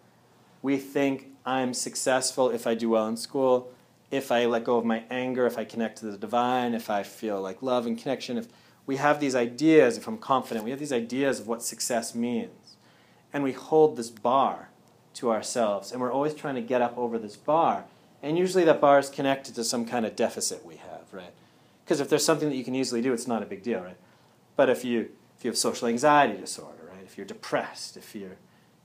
We 0.62 0.78
think 0.78 1.28
I'm 1.46 1.74
successful 1.74 2.50
if 2.50 2.68
I 2.68 2.76
do 2.76 2.90
well 2.90 3.08
in 3.08 3.18
school, 3.18 3.72
if 4.12 4.32
I 4.32 4.46
let 4.46 4.64
go 4.64 4.78
of 4.78 4.86
my 4.86 5.04
anger, 5.10 5.46
if 5.46 5.58
I 5.58 5.64
connect 5.64 6.00
to 6.00 6.06
the 6.06 6.18
divine, 6.18 6.74
if 6.74 6.90
I 6.90 7.04
feel 7.04 7.42
like 7.42 7.62
love 7.62 7.86
and 7.86 7.98
connection. 7.98 8.38
If 8.38 8.48
we 8.86 8.98
have 8.98 9.20
these 9.20 9.36
ideas, 9.36 9.98
if 9.98 10.08
I'm 10.08 10.18
confident, 10.18 10.66
we 10.66 10.72
have 10.72 10.80
these 10.80 10.92
ideas 10.92 11.40
of 11.40 11.48
what 11.48 11.64
success 11.64 12.14
means. 12.14 12.76
And 13.32 13.44
we 13.44 13.54
hold 13.54 13.96
this 13.96 14.10
bar 14.10 14.70
to 15.14 15.32
ourselves, 15.32 15.92
and 15.92 16.02
we're 16.02 16.12
always 16.12 16.34
trying 16.34 16.56
to 16.56 16.62
get 16.62 16.82
up 16.82 16.98
over 16.98 17.18
this 17.18 17.38
bar. 17.38 17.86
And 18.22 18.38
usually 18.38 18.66
that 18.66 18.82
bar 18.82 19.00
is 19.00 19.10
connected 19.10 19.56
to 19.56 19.64
some 19.64 19.86
kind 19.86 20.06
of 20.06 20.16
deficit 20.16 20.66
we 20.66 20.76
have, 20.76 21.12
right? 21.12 21.34
Because 21.84 22.00
if 22.00 22.10
there's 22.10 22.26
something 22.26 22.50
that 22.50 22.56
you 22.56 22.64
can 22.64 22.76
easily 22.76 23.02
do, 23.02 23.14
it's 23.14 23.28
not 23.28 23.42
a 23.42 23.46
big 23.46 23.64
deal, 23.64 23.82
right? 23.82 23.98
But 24.56 24.70
if 24.70 24.86
you 24.86 25.10
if 25.38 25.46
you 25.46 25.50
have 25.50 25.58
social 25.58 25.88
anxiety 25.88 26.40
disorder, 26.40 26.81
if 27.12 27.18
you're 27.18 27.28
depressed, 27.28 27.98
if 27.98 28.16
you're, 28.16 28.38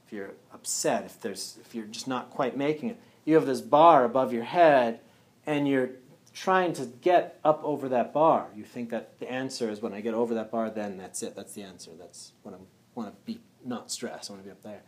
if 0.05 0.12
you're 0.12 0.33
upset, 0.53 1.05
if, 1.05 1.21
there's, 1.21 1.59
if 1.61 1.75
you're 1.77 1.87
just 1.87 2.09
not 2.09 2.29
quite 2.31 2.57
making 2.57 2.91
it, 2.91 3.01
you 3.25 3.37
have 3.37 3.47
this 3.47 3.61
bar 3.61 4.05
above 4.05 4.33
your 4.33 4.43
head 4.43 4.99
and 5.47 5.69
you're 5.69 5.91
trying 6.35 6.73
to 6.73 6.87
get 6.87 7.39
up 7.45 7.61
over 7.62 7.89
that 7.89 8.12
bar. 8.12 8.49
You 8.55 8.65
think 8.65 8.91
that 8.91 9.21
the 9.21 9.31
answer 9.31 9.71
is 9.71 9.81
when 9.81 9.93
I 9.93 10.01
get 10.01 10.12
over 10.12 10.35
that 10.35 10.51
bar, 10.51 10.71
then 10.71 10.99
that's 10.99 11.23
it. 11.23 11.37
That's 11.37 11.53
the 11.53 11.62
answer. 11.62 11.93
That's 11.97 12.33
when 12.43 12.55
I 12.55 12.59
want 12.97 13.11
to 13.11 13.17
be 13.25 13.41
not 13.65 13.93
stressed. 13.93 14.29
I 14.29 14.35
want 14.35 14.45
to 14.45 14.49
be 14.49 14.53
up 14.53 14.62
there. 14.62 14.83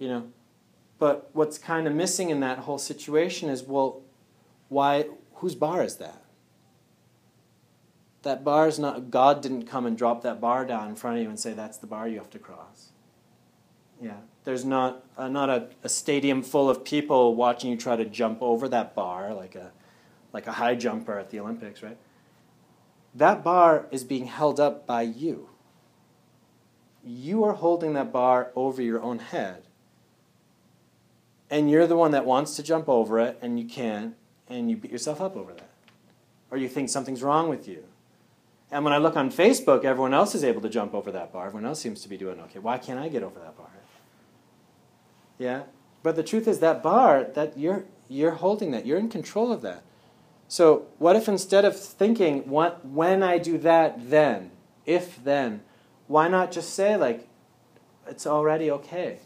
You 0.00 0.08
know? 0.08 0.26
But 0.98 1.30
what's 1.32 1.58
kind 1.58 1.86
of 1.86 1.94
missing 1.94 2.30
in 2.30 2.40
that 2.40 2.58
whole 2.58 2.78
situation 2.78 3.48
is 3.48 3.62
well, 3.62 4.02
why, 4.68 5.06
whose 5.34 5.54
bar 5.54 5.84
is 5.84 5.96
that? 5.96 6.24
That 8.22 8.44
bar 8.44 8.66
is 8.66 8.78
not, 8.78 9.10
God 9.10 9.40
didn't 9.42 9.66
come 9.66 9.86
and 9.86 9.96
drop 9.96 10.22
that 10.22 10.40
bar 10.40 10.64
down 10.64 10.88
in 10.88 10.96
front 10.96 11.18
of 11.18 11.22
you 11.22 11.28
and 11.28 11.38
say, 11.38 11.52
that's 11.52 11.78
the 11.78 11.86
bar 11.86 12.08
you 12.08 12.18
have 12.18 12.30
to 12.30 12.38
cross. 12.38 12.90
Yeah. 14.02 14.18
There's 14.44 14.64
not, 14.64 15.04
uh, 15.16 15.28
not 15.28 15.50
a, 15.50 15.68
a 15.82 15.88
stadium 15.88 16.42
full 16.42 16.68
of 16.68 16.84
people 16.84 17.34
watching 17.34 17.70
you 17.70 17.76
try 17.76 17.96
to 17.96 18.04
jump 18.04 18.42
over 18.42 18.68
that 18.68 18.94
bar 18.94 19.34
like 19.34 19.54
a, 19.54 19.72
like 20.32 20.46
a 20.46 20.52
high 20.52 20.74
jumper 20.74 21.18
at 21.18 21.30
the 21.30 21.40
Olympics, 21.40 21.82
right? 21.82 21.98
That 23.14 23.42
bar 23.42 23.86
is 23.90 24.04
being 24.04 24.26
held 24.26 24.60
up 24.60 24.86
by 24.86 25.02
you. 25.02 25.50
You 27.04 27.44
are 27.44 27.54
holding 27.54 27.94
that 27.94 28.12
bar 28.12 28.52
over 28.54 28.82
your 28.82 29.00
own 29.02 29.18
head. 29.18 29.64
And 31.50 31.70
you're 31.70 31.86
the 31.86 31.96
one 31.96 32.10
that 32.10 32.26
wants 32.26 32.56
to 32.56 32.62
jump 32.62 32.88
over 32.88 33.18
it, 33.18 33.38
and 33.40 33.58
you 33.58 33.66
can't, 33.66 34.14
and 34.48 34.70
you 34.70 34.76
beat 34.76 34.90
yourself 34.90 35.20
up 35.20 35.34
over 35.34 35.54
that. 35.54 35.70
Or 36.50 36.58
you 36.58 36.68
think 36.68 36.90
something's 36.90 37.22
wrong 37.22 37.48
with 37.48 37.66
you. 37.66 37.84
And 38.70 38.84
when 38.84 38.92
I 38.92 38.98
look 38.98 39.16
on 39.16 39.30
Facebook, 39.30 39.84
everyone 39.84 40.12
else 40.12 40.34
is 40.34 40.44
able 40.44 40.60
to 40.60 40.68
jump 40.68 40.94
over 40.94 41.10
that 41.12 41.32
bar. 41.32 41.46
Everyone 41.46 41.66
else 41.66 41.80
seems 41.80 42.02
to 42.02 42.08
be 42.08 42.18
doing 42.18 42.38
okay. 42.40 42.58
Why 42.58 42.76
can't 42.78 42.98
I 42.98 43.08
get 43.08 43.22
over 43.22 43.40
that 43.40 43.56
bar? 43.56 43.70
Yeah? 45.38 45.62
But 46.02 46.16
the 46.16 46.22
truth 46.22 46.46
is 46.46 46.60
that 46.60 46.82
bar, 46.82 47.24
that 47.34 47.58
you're 47.58 47.84
you're 48.08 48.32
holding 48.32 48.70
that. 48.70 48.86
You're 48.86 48.98
in 48.98 49.08
control 49.08 49.52
of 49.52 49.62
that. 49.62 49.82
So 50.48 50.86
what 50.98 51.16
if 51.16 51.28
instead 51.28 51.64
of 51.64 51.78
thinking 51.78 52.48
what 52.48 52.84
when 52.84 53.22
I 53.22 53.38
do 53.38 53.58
that 53.58 54.10
then, 54.10 54.50
if 54.86 55.22
then, 55.22 55.62
why 56.06 56.28
not 56.28 56.52
just 56.52 56.74
say 56.74 56.96
like 56.96 57.28
it's 58.06 58.26
already 58.26 58.70
okay. 58.70 59.18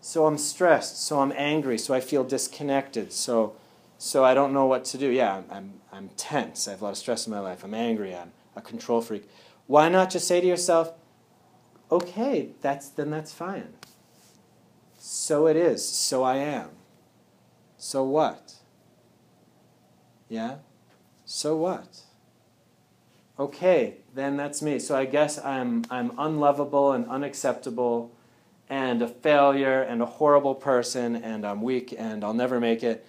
So 0.00 0.26
I'm 0.26 0.36
stressed, 0.36 1.02
so 1.02 1.20
I'm 1.20 1.32
angry, 1.34 1.78
so 1.78 1.94
I 1.94 2.00
feel 2.00 2.24
disconnected, 2.24 3.10
so 3.10 3.56
so 4.04 4.22
I 4.22 4.34
don't 4.34 4.52
know 4.52 4.66
what 4.66 4.84
to 4.86 4.98
do. 4.98 5.08
Yeah, 5.08 5.40
I'm, 5.50 5.72
I'm, 5.90 6.10
tense. 6.18 6.68
I 6.68 6.72
have 6.72 6.82
a 6.82 6.84
lot 6.84 6.90
of 6.90 6.98
stress 6.98 7.26
in 7.26 7.32
my 7.32 7.40
life. 7.40 7.64
I'm 7.64 7.72
angry. 7.72 8.14
I'm 8.14 8.32
a 8.54 8.60
control 8.60 9.00
freak. 9.00 9.26
Why 9.66 9.88
not 9.88 10.10
just 10.10 10.28
say 10.28 10.42
to 10.42 10.46
yourself, 10.46 10.92
okay, 11.90 12.50
that's, 12.60 12.90
then 12.90 13.08
that's 13.08 13.32
fine. 13.32 13.72
So 14.98 15.46
it 15.46 15.56
is. 15.56 15.88
So 15.88 16.22
I 16.22 16.36
am. 16.36 16.68
So 17.78 18.04
what? 18.04 18.56
Yeah? 20.28 20.56
So 21.24 21.56
what? 21.56 22.00
Okay, 23.38 23.96
then 24.14 24.36
that's 24.36 24.60
me. 24.60 24.78
So 24.80 24.94
I 24.94 25.06
guess 25.06 25.42
I'm, 25.42 25.86
I'm 25.88 26.12
unlovable 26.18 26.92
and 26.92 27.08
unacceptable 27.08 28.14
and 28.68 29.00
a 29.00 29.08
failure 29.08 29.80
and 29.80 30.02
a 30.02 30.06
horrible 30.06 30.54
person 30.54 31.16
and 31.16 31.46
I'm 31.46 31.62
weak 31.62 31.94
and 31.96 32.22
I'll 32.22 32.34
never 32.34 32.60
make 32.60 32.82
it 32.82 33.06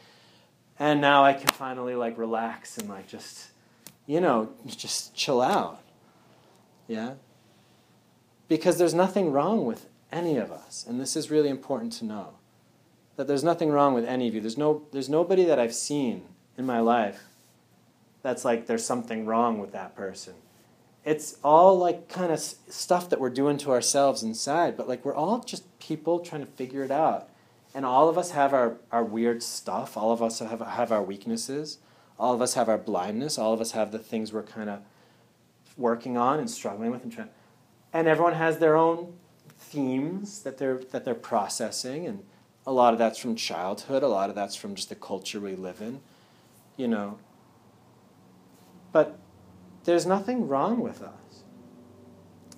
and 0.79 0.99
now 1.01 1.23
I 1.23 1.33
can 1.33 1.47
finally 1.47 1.95
like 1.95 2.17
relax 2.17 2.77
and 2.77 2.89
like 2.89 3.07
just, 3.07 3.47
you 4.05 4.19
know, 4.19 4.49
just 4.65 5.15
chill 5.15 5.41
out. 5.41 5.81
Yeah? 6.88 7.13
Because 8.47 8.77
there's 8.77 8.93
nothing 8.93 9.31
wrong 9.31 9.65
with 9.65 9.88
any 10.11 10.38
of 10.38 10.51
us. 10.51 10.85
And 10.88 10.99
this 10.99 11.15
is 11.15 11.31
really 11.31 11.49
important 11.49 11.93
to 11.93 12.05
know. 12.05 12.35
That 13.15 13.27
there's 13.27 13.43
nothing 13.43 13.71
wrong 13.71 13.93
with 13.93 14.05
any 14.05 14.27
of 14.27 14.35
you. 14.35 14.41
There's, 14.41 14.57
no, 14.57 14.83
there's 14.91 15.09
nobody 15.09 15.45
that 15.45 15.57
I've 15.57 15.73
seen 15.73 16.23
in 16.57 16.65
my 16.65 16.81
life 16.81 17.23
that's 18.21 18.43
like 18.43 18.65
there's 18.65 18.83
something 18.83 19.25
wrong 19.25 19.59
with 19.59 19.71
that 19.73 19.95
person. 19.95 20.33
It's 21.05 21.38
all 21.43 21.77
like 21.77 22.09
kind 22.09 22.31
of 22.31 22.39
stuff 22.39 23.09
that 23.11 23.19
we're 23.19 23.29
doing 23.29 23.57
to 23.59 23.71
ourselves 23.71 24.23
inside, 24.23 24.75
but 24.75 24.88
like 24.88 25.05
we're 25.05 25.13
all 25.13 25.39
just 25.39 25.77
people 25.79 26.19
trying 26.19 26.41
to 26.41 26.51
figure 26.51 26.83
it 26.83 26.89
out. 26.89 27.29
And 27.75 27.85
all 27.85 28.07
of 28.07 28.17
us 28.17 28.31
have 28.31 28.53
our, 28.53 28.77
our 28.89 29.03
weird 29.03 29.43
stuff. 29.43 29.97
All 29.97 30.13
of 30.13 30.23
us 30.23 30.39
have, 30.39 30.61
have 30.61 30.93
our 30.93 31.03
weaknesses. 31.03 31.79
All 32.17 32.33
of 32.33 32.41
us 32.41 32.53
have 32.53 32.69
our 32.69 32.77
blindness. 32.77 33.38
All 33.38 33.51
of 33.51 33.59
us 33.59 33.71
have 33.71 33.91
the 33.91 33.99
things 33.99 34.31
we're 34.31 34.43
kind 34.43 34.69
of 34.69 34.79
working 35.75 36.15
on 36.15 36.39
and 36.39 36.49
struggling 36.49 36.89
with. 36.89 37.03
And, 37.03 37.11
trying, 37.11 37.29
and 37.91 38.07
everyone 38.07 38.35
has 38.35 38.59
their 38.59 38.77
own 38.77 39.13
themes 39.59 40.41
that 40.43 40.57
they're, 40.57 40.77
that 40.91 41.03
they're 41.03 41.13
processing. 41.13 42.07
And 42.07 42.23
a 42.65 42.71
lot 42.71 42.93
of 42.93 42.97
that's 42.97 43.19
from 43.19 43.35
childhood. 43.35 44.03
A 44.03 44.07
lot 44.07 44.29
of 44.29 44.35
that's 44.35 44.55
from 44.55 44.73
just 44.75 44.88
the 44.88 44.95
culture 44.95 45.41
we 45.41 45.55
live 45.55 45.81
in. 45.81 45.99
You 46.77 46.88
know. 46.88 47.19
But 48.93 49.19
there's 49.83 50.05
nothing 50.05 50.47
wrong 50.47 50.79
with 50.79 51.01
us. 51.03 51.43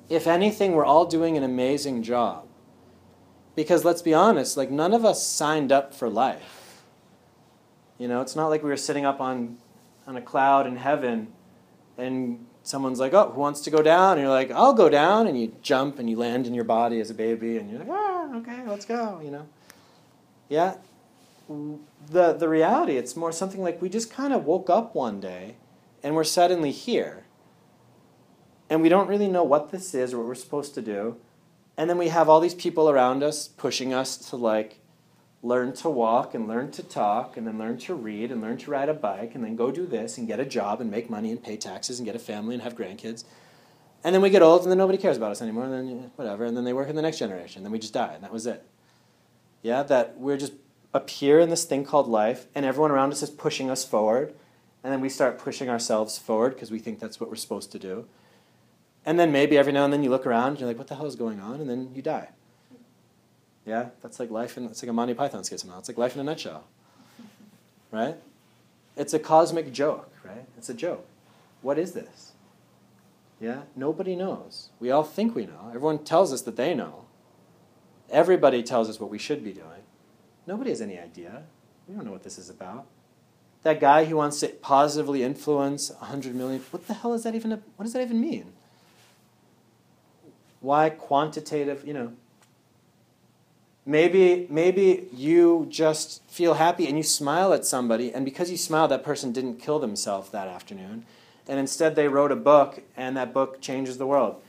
if 0.10 0.28
anything, 0.28 0.74
we're 0.74 0.86
all 0.86 1.06
doing 1.06 1.36
an 1.38 1.44
amazing 1.44 2.04
job. 2.04 2.47
Because 3.58 3.84
let's 3.84 4.04
be 4.04 4.14
honest, 4.14 4.56
like 4.56 4.70
none 4.70 4.94
of 4.94 5.04
us 5.04 5.26
signed 5.26 5.72
up 5.72 5.92
for 5.92 6.12
life. 6.12 6.84
You 7.98 8.08
know, 8.08 8.22
it's 8.22 8.36
not 8.36 8.50
like 8.50 8.62
we 8.62 8.70
were 8.70 8.78
sitting 8.78 9.04
up 9.04 9.20
on, 9.20 9.58
on 10.06 10.16
a 10.16 10.22
cloud 10.22 10.68
in 10.68 10.76
heaven 10.76 11.34
and 11.98 12.46
someone's 12.62 13.00
like, 13.00 13.16
oh, 13.16 13.32
who 13.32 13.42
wants 13.42 13.62
to 13.62 13.72
go 13.72 13.82
down? 13.82 14.20
And 14.20 14.22
you're 14.22 14.30
like, 14.30 14.52
I'll 14.52 14.76
go 14.76 14.90
down. 14.90 15.26
And 15.26 15.42
you 15.42 15.56
jump 15.64 15.98
and 15.98 16.08
you 16.08 16.18
land 16.18 16.46
in 16.46 16.54
your 16.54 16.66
body 16.66 17.00
as 17.00 17.10
a 17.10 17.16
baby 17.16 17.58
and 17.58 17.68
you're 17.72 17.80
like, 17.80 17.90
ah, 17.90 18.36
okay, 18.36 18.64
let's 18.68 18.86
go, 18.86 19.20
you 19.24 19.32
know. 19.32 19.48
Yeah. 20.50 20.76
The, 21.50 22.34
the 22.34 22.48
reality, 22.48 22.96
it's 22.98 23.16
more 23.16 23.32
something 23.32 23.64
like 23.64 23.82
we 23.82 23.90
just 23.90 24.12
kind 24.12 24.34
of 24.34 24.46
woke 24.46 24.70
up 24.70 24.94
one 24.94 25.20
day 25.20 25.56
and 26.04 26.14
we're 26.14 26.24
suddenly 26.24 26.72
here. 26.72 27.26
And 28.70 28.84
we 28.84 28.90
don't 28.90 29.08
really 29.08 29.28
know 29.28 29.44
what 29.44 29.72
this 29.72 29.96
is 29.96 30.14
or 30.14 30.20
what 30.20 30.28
we're 30.28 30.36
supposed 30.36 30.76
to 30.76 30.82
do. 30.84 31.18
And 31.78 31.90
then 31.90 31.98
we 31.98 32.08
have 32.08 32.28
all 32.28 32.40
these 32.40 32.56
people 32.56 32.90
around 32.90 33.24
us 33.24 33.48
pushing 33.48 33.94
us 33.94 34.18
to 34.30 34.36
like 34.36 34.80
learn 35.44 35.72
to 35.72 35.90
walk 35.90 36.34
and 36.34 36.48
learn 36.48 36.72
to 36.72 36.84
talk 36.84 37.38
and 37.38 37.46
then 37.46 37.60
learn 37.60 37.78
to 37.78 37.94
read 37.94 38.32
and 38.32 38.42
learn 38.42 38.58
to 38.58 38.72
ride 38.72 38.90
a 38.90 38.94
bike 38.94 39.36
and 39.36 39.44
then 39.44 39.56
go 39.56 39.70
do 39.70 39.86
this 39.86 40.18
and 40.18 40.28
get 40.28 40.40
a 40.40 40.46
job 40.46 40.82
and 40.82 40.90
make 40.90 41.10
money 41.10 41.32
and 41.32 41.44
pay 41.44 41.56
taxes 41.56 42.00
and 42.00 42.06
get 42.06 42.16
a 42.16 42.20
family 42.20 42.56
and 42.56 42.64
have 42.64 42.76
grandkids. 42.76 43.24
And 44.04 44.14
then 44.14 44.22
we 44.22 44.30
get 44.32 44.42
old 44.42 44.64
and 44.64 44.72
then 44.72 44.78
nobody 44.78 44.98
cares 44.98 45.18
about 45.18 45.32
us 45.32 45.42
anymore 45.42 45.66
and 45.66 45.74
then 45.74 46.12
whatever 46.16 46.46
and 46.46 46.58
then 46.58 46.64
they 46.64 46.74
work 46.74 46.90
in 46.90 46.96
the 46.96 47.02
next 47.02 47.20
generation. 47.20 47.60
And 47.60 47.66
then 47.66 47.72
we 47.72 47.80
just 47.80 47.94
die 47.94 48.14
and 48.14 48.24
that 48.24 48.34
was 48.34 48.48
it. 48.48 48.66
Yeah, 49.62 49.84
that 49.84 50.18
we're 50.18 50.38
just 50.38 50.54
appear 50.94 51.40
in 51.40 51.50
this 51.50 51.66
thing 51.66 51.84
called 51.84 52.08
life 52.08 52.48
and 52.56 52.66
everyone 52.66 52.90
around 52.90 53.12
us 53.12 53.22
is 53.22 53.30
pushing 53.30 53.70
us 53.70 53.86
forward 53.86 54.34
and 54.84 54.92
then 54.92 55.02
we 55.02 55.10
start 55.10 55.38
pushing 55.38 55.70
ourselves 55.70 56.18
forward 56.18 56.56
because 56.56 56.72
we 56.72 56.80
think 56.80 57.00
that's 57.00 57.20
what 57.20 57.30
we're 57.30 57.36
supposed 57.36 57.72
to 57.74 57.80
do. 57.80 58.08
And 59.08 59.18
then 59.18 59.32
maybe 59.32 59.58
every 59.58 59.72
now 59.72 59.86
and 59.86 59.94
then 59.94 60.04
you 60.04 60.10
look 60.10 60.28
around 60.28 60.50
and 60.50 60.60
you're 60.60 60.68
like, 60.68 60.78
what 60.78 60.88
the 60.88 60.96
hell 60.96 61.06
is 61.06 61.16
going 61.16 61.40
on? 61.40 61.62
And 61.62 61.70
then 61.70 61.92
you 61.96 62.02
die. 62.02 62.28
Yeah, 63.66 63.90
that's 64.02 64.20
like 64.20 64.30
life 64.30 64.58
in, 64.58 64.66
it's 64.66 64.84
like 64.84 64.90
a 64.90 64.94
Monty 64.94 65.14
Python 65.14 65.46
skit 65.46 65.62
somehow. 65.62 65.80
It's 65.80 65.88
like 65.88 65.98
life 65.98 66.14
in 66.14 66.20
a 66.20 66.26
nutshell. 66.26 66.66
Right? 67.90 68.18
It's 68.98 69.14
a 69.14 69.20
cosmic 69.20 69.72
joke, 69.72 70.12
right? 70.26 70.46
It's 70.58 70.68
a 70.68 70.74
joke. 70.74 71.08
What 71.62 71.80
is 71.80 71.94
this? 71.94 72.34
Yeah, 73.40 73.62
nobody 73.78 74.14
knows. 74.14 74.72
We 74.78 74.92
all 74.92 75.04
think 75.04 75.36
we 75.36 75.46
know. 75.46 75.70
Everyone 75.70 76.04
tells 76.04 76.34
us 76.34 76.42
that 76.42 76.58
they 76.58 76.74
know. 76.74 77.06
Everybody 78.10 78.62
tells 78.62 78.90
us 78.90 79.00
what 79.00 79.10
we 79.10 79.18
should 79.18 79.42
be 79.42 79.54
doing. 79.54 79.84
Nobody 80.46 80.70
has 80.72 80.82
any 80.82 81.00
idea. 81.00 81.44
We 81.88 81.96
don't 81.96 82.04
know 82.04 82.12
what 82.12 82.24
this 82.24 82.38
is 82.38 82.50
about. 82.50 82.88
That 83.64 83.80
guy 83.80 84.04
who 84.04 84.18
wants 84.18 84.42
to 84.42 84.50
positively 84.50 85.24
influence 85.24 85.92
100 85.92 86.36
million, 86.36 86.62
what 86.72 86.88
the 86.88 86.94
hell 86.94 87.14
is 87.14 87.24
that 87.24 87.36
even, 87.36 87.52
what 87.52 87.86
does 87.86 87.94
that 87.94 88.02
even 88.02 88.20
mean? 88.20 88.52
Why 90.60 90.90
quantitative, 90.90 91.86
you 91.86 91.94
know? 91.94 92.14
Maybe, 93.86 94.48
maybe 94.50 95.08
you 95.14 95.66
just 95.70 96.22
feel 96.30 96.56
happy 96.56 96.88
and 96.88 96.98
you 96.98 97.04
smile 97.04 97.54
at 97.54 97.66
somebody, 97.66 98.14
and 98.14 98.26
because 98.26 98.52
you 98.52 98.58
smile, 98.58 98.88
that 98.90 99.04
person 99.04 99.32
didn't 99.32 99.60
kill 99.60 99.80
themselves 99.80 100.30
that 100.32 100.48
afternoon. 100.48 101.06
And 101.48 101.60
instead, 101.60 101.96
they 101.96 102.10
wrote 102.10 102.32
a 102.32 102.36
book, 102.36 102.82
and 102.98 103.16
that 103.16 103.34
book 103.34 103.62
changes 103.62 103.98
the 103.98 104.06
world. 104.06 104.42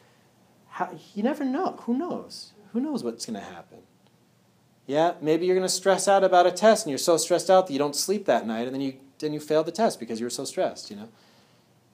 How, 0.70 0.90
you 1.14 1.22
never 1.22 1.44
know. 1.44 1.78
Who 1.82 1.96
knows? 1.96 2.52
Who 2.72 2.80
knows 2.80 3.04
what's 3.04 3.26
going 3.26 3.38
to 3.38 3.46
happen? 3.46 3.78
Yeah, 4.88 5.12
maybe 5.20 5.46
you're 5.46 5.54
going 5.54 5.66
to 5.66 5.72
stress 5.72 6.08
out 6.08 6.24
about 6.24 6.46
a 6.46 6.50
test, 6.50 6.84
and 6.84 6.90
you're 6.90 6.98
so 6.98 7.16
stressed 7.16 7.50
out 7.50 7.66
that 7.66 7.72
you 7.72 7.78
don't 7.78 7.94
sleep 7.94 8.24
that 8.24 8.46
night, 8.46 8.66
and 8.66 8.74
then 8.74 8.80
you 8.80 8.94
then 9.18 9.32
you 9.32 9.40
fail 9.40 9.64
the 9.64 9.72
test 9.72 9.98
because 9.98 10.20
you 10.20 10.26
were 10.26 10.30
so 10.30 10.44
stressed. 10.44 10.90
You 10.90 10.96
know, 10.96 11.08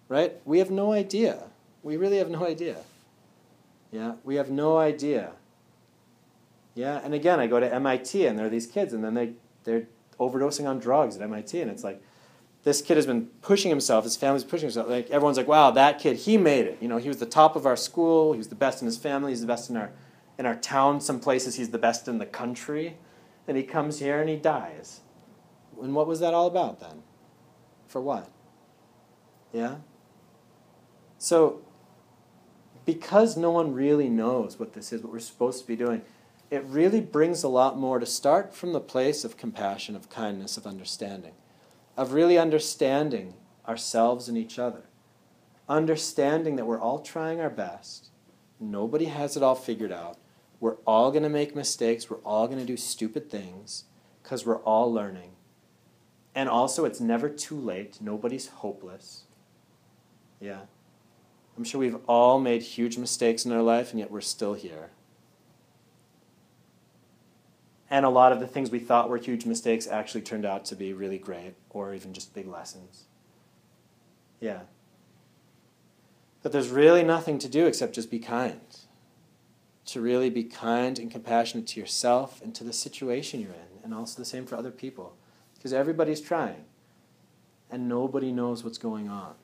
right? 0.08 0.34
We 0.44 0.60
have 0.60 0.70
no 0.70 0.92
idea. 0.92 1.44
We 1.82 1.96
really 1.96 2.18
have 2.18 2.30
no 2.30 2.46
idea. 2.46 2.76
Yeah, 3.94 4.14
we 4.24 4.34
have 4.34 4.50
no 4.50 4.76
idea. 4.76 5.30
Yeah, 6.74 7.00
and 7.04 7.14
again, 7.14 7.38
I 7.38 7.46
go 7.46 7.60
to 7.60 7.72
MIT 7.72 8.26
and 8.26 8.36
there 8.36 8.46
are 8.46 8.50
these 8.50 8.66
kids, 8.66 8.92
and 8.92 9.04
then 9.04 9.14
they, 9.14 9.34
they're 9.62 9.86
overdosing 10.18 10.68
on 10.68 10.80
drugs 10.80 11.14
at 11.14 11.22
MIT, 11.22 11.60
and 11.60 11.70
it's 11.70 11.84
like, 11.84 12.02
this 12.64 12.82
kid 12.82 12.96
has 12.96 13.06
been 13.06 13.26
pushing 13.40 13.68
himself, 13.68 14.02
his 14.02 14.16
family's 14.16 14.42
pushing 14.42 14.66
himself. 14.66 14.88
Like 14.88 15.10
everyone's 15.10 15.36
like, 15.36 15.46
wow, 15.46 15.70
that 15.70 16.00
kid, 16.00 16.16
he 16.16 16.36
made 16.36 16.66
it. 16.66 16.78
You 16.80 16.88
know, 16.88 16.96
he 16.96 17.06
was 17.06 17.18
the 17.18 17.26
top 17.26 17.54
of 17.54 17.66
our 17.66 17.76
school, 17.76 18.32
he 18.32 18.38
was 18.38 18.48
the 18.48 18.56
best 18.56 18.82
in 18.82 18.86
his 18.86 18.98
family, 18.98 19.30
he's 19.30 19.42
the 19.42 19.46
best 19.46 19.70
in 19.70 19.76
our 19.76 19.92
in 20.38 20.46
our 20.46 20.56
town. 20.56 21.00
Some 21.00 21.20
places 21.20 21.54
he's 21.54 21.70
the 21.70 21.78
best 21.78 22.08
in 22.08 22.18
the 22.18 22.26
country. 22.26 22.96
And 23.46 23.56
he 23.56 23.62
comes 23.62 24.00
here 24.00 24.18
and 24.18 24.28
he 24.28 24.36
dies. 24.36 25.02
And 25.80 25.94
what 25.94 26.08
was 26.08 26.18
that 26.18 26.34
all 26.34 26.46
about 26.48 26.80
then? 26.80 27.02
For 27.86 28.00
what? 28.00 28.28
Yeah? 29.52 29.76
So 31.18 31.63
because 32.84 33.36
no 33.36 33.50
one 33.50 33.72
really 33.72 34.08
knows 34.08 34.58
what 34.58 34.74
this 34.74 34.92
is, 34.92 35.02
what 35.02 35.12
we're 35.12 35.20
supposed 35.20 35.60
to 35.60 35.66
be 35.66 35.76
doing, 35.76 36.02
it 36.50 36.64
really 36.64 37.00
brings 37.00 37.42
a 37.42 37.48
lot 37.48 37.78
more 37.78 37.98
to 37.98 38.06
start 38.06 38.54
from 38.54 38.72
the 38.72 38.80
place 38.80 39.24
of 39.24 39.36
compassion, 39.36 39.96
of 39.96 40.10
kindness, 40.10 40.56
of 40.56 40.66
understanding, 40.66 41.32
of 41.96 42.12
really 42.12 42.38
understanding 42.38 43.34
ourselves 43.66 44.28
and 44.28 44.36
each 44.36 44.58
other. 44.58 44.82
Understanding 45.68 46.56
that 46.56 46.66
we're 46.66 46.80
all 46.80 46.98
trying 46.98 47.40
our 47.40 47.50
best, 47.50 48.10
nobody 48.60 49.06
has 49.06 49.36
it 49.36 49.42
all 49.42 49.54
figured 49.54 49.92
out. 49.92 50.18
We're 50.60 50.76
all 50.86 51.10
going 51.10 51.22
to 51.22 51.28
make 51.28 51.56
mistakes, 51.56 52.08
we're 52.08 52.18
all 52.18 52.46
going 52.46 52.60
to 52.60 52.66
do 52.66 52.76
stupid 52.76 53.30
things 53.30 53.84
because 54.22 54.46
we're 54.46 54.62
all 54.62 54.92
learning. 54.92 55.30
And 56.34 56.48
also, 56.48 56.84
it's 56.84 57.00
never 57.00 57.28
too 57.28 57.58
late, 57.58 57.98
nobody's 58.00 58.48
hopeless. 58.48 59.24
Yeah. 60.40 60.62
I'm 61.56 61.64
sure 61.64 61.80
we've 61.80 61.98
all 62.08 62.40
made 62.40 62.62
huge 62.62 62.98
mistakes 62.98 63.44
in 63.44 63.52
our 63.52 63.62
life, 63.62 63.90
and 63.90 64.00
yet 64.00 64.10
we're 64.10 64.20
still 64.20 64.54
here. 64.54 64.90
And 67.90 68.04
a 68.04 68.10
lot 68.10 68.32
of 68.32 68.40
the 68.40 68.46
things 68.48 68.70
we 68.70 68.80
thought 68.80 69.08
were 69.08 69.18
huge 69.18 69.46
mistakes 69.46 69.86
actually 69.86 70.22
turned 70.22 70.44
out 70.44 70.64
to 70.66 70.74
be 70.74 70.92
really 70.92 71.18
great, 71.18 71.54
or 71.70 71.94
even 71.94 72.12
just 72.12 72.34
big 72.34 72.48
lessons. 72.48 73.04
Yeah. 74.40 74.62
But 76.42 76.50
there's 76.50 76.70
really 76.70 77.04
nothing 77.04 77.38
to 77.38 77.48
do 77.48 77.66
except 77.66 77.94
just 77.94 78.10
be 78.10 78.18
kind. 78.18 78.60
To 79.86 80.00
really 80.00 80.30
be 80.30 80.44
kind 80.44 80.98
and 80.98 81.10
compassionate 81.10 81.66
to 81.68 81.80
yourself 81.80 82.42
and 82.42 82.54
to 82.56 82.64
the 82.64 82.72
situation 82.72 83.40
you're 83.40 83.50
in, 83.50 83.84
and 83.84 83.94
also 83.94 84.18
the 84.18 84.24
same 84.24 84.46
for 84.46 84.56
other 84.56 84.72
people. 84.72 85.14
Because 85.54 85.72
everybody's 85.72 86.20
trying, 86.20 86.64
and 87.70 87.88
nobody 87.88 88.32
knows 88.32 88.64
what's 88.64 88.78
going 88.78 89.08
on. 89.08 89.34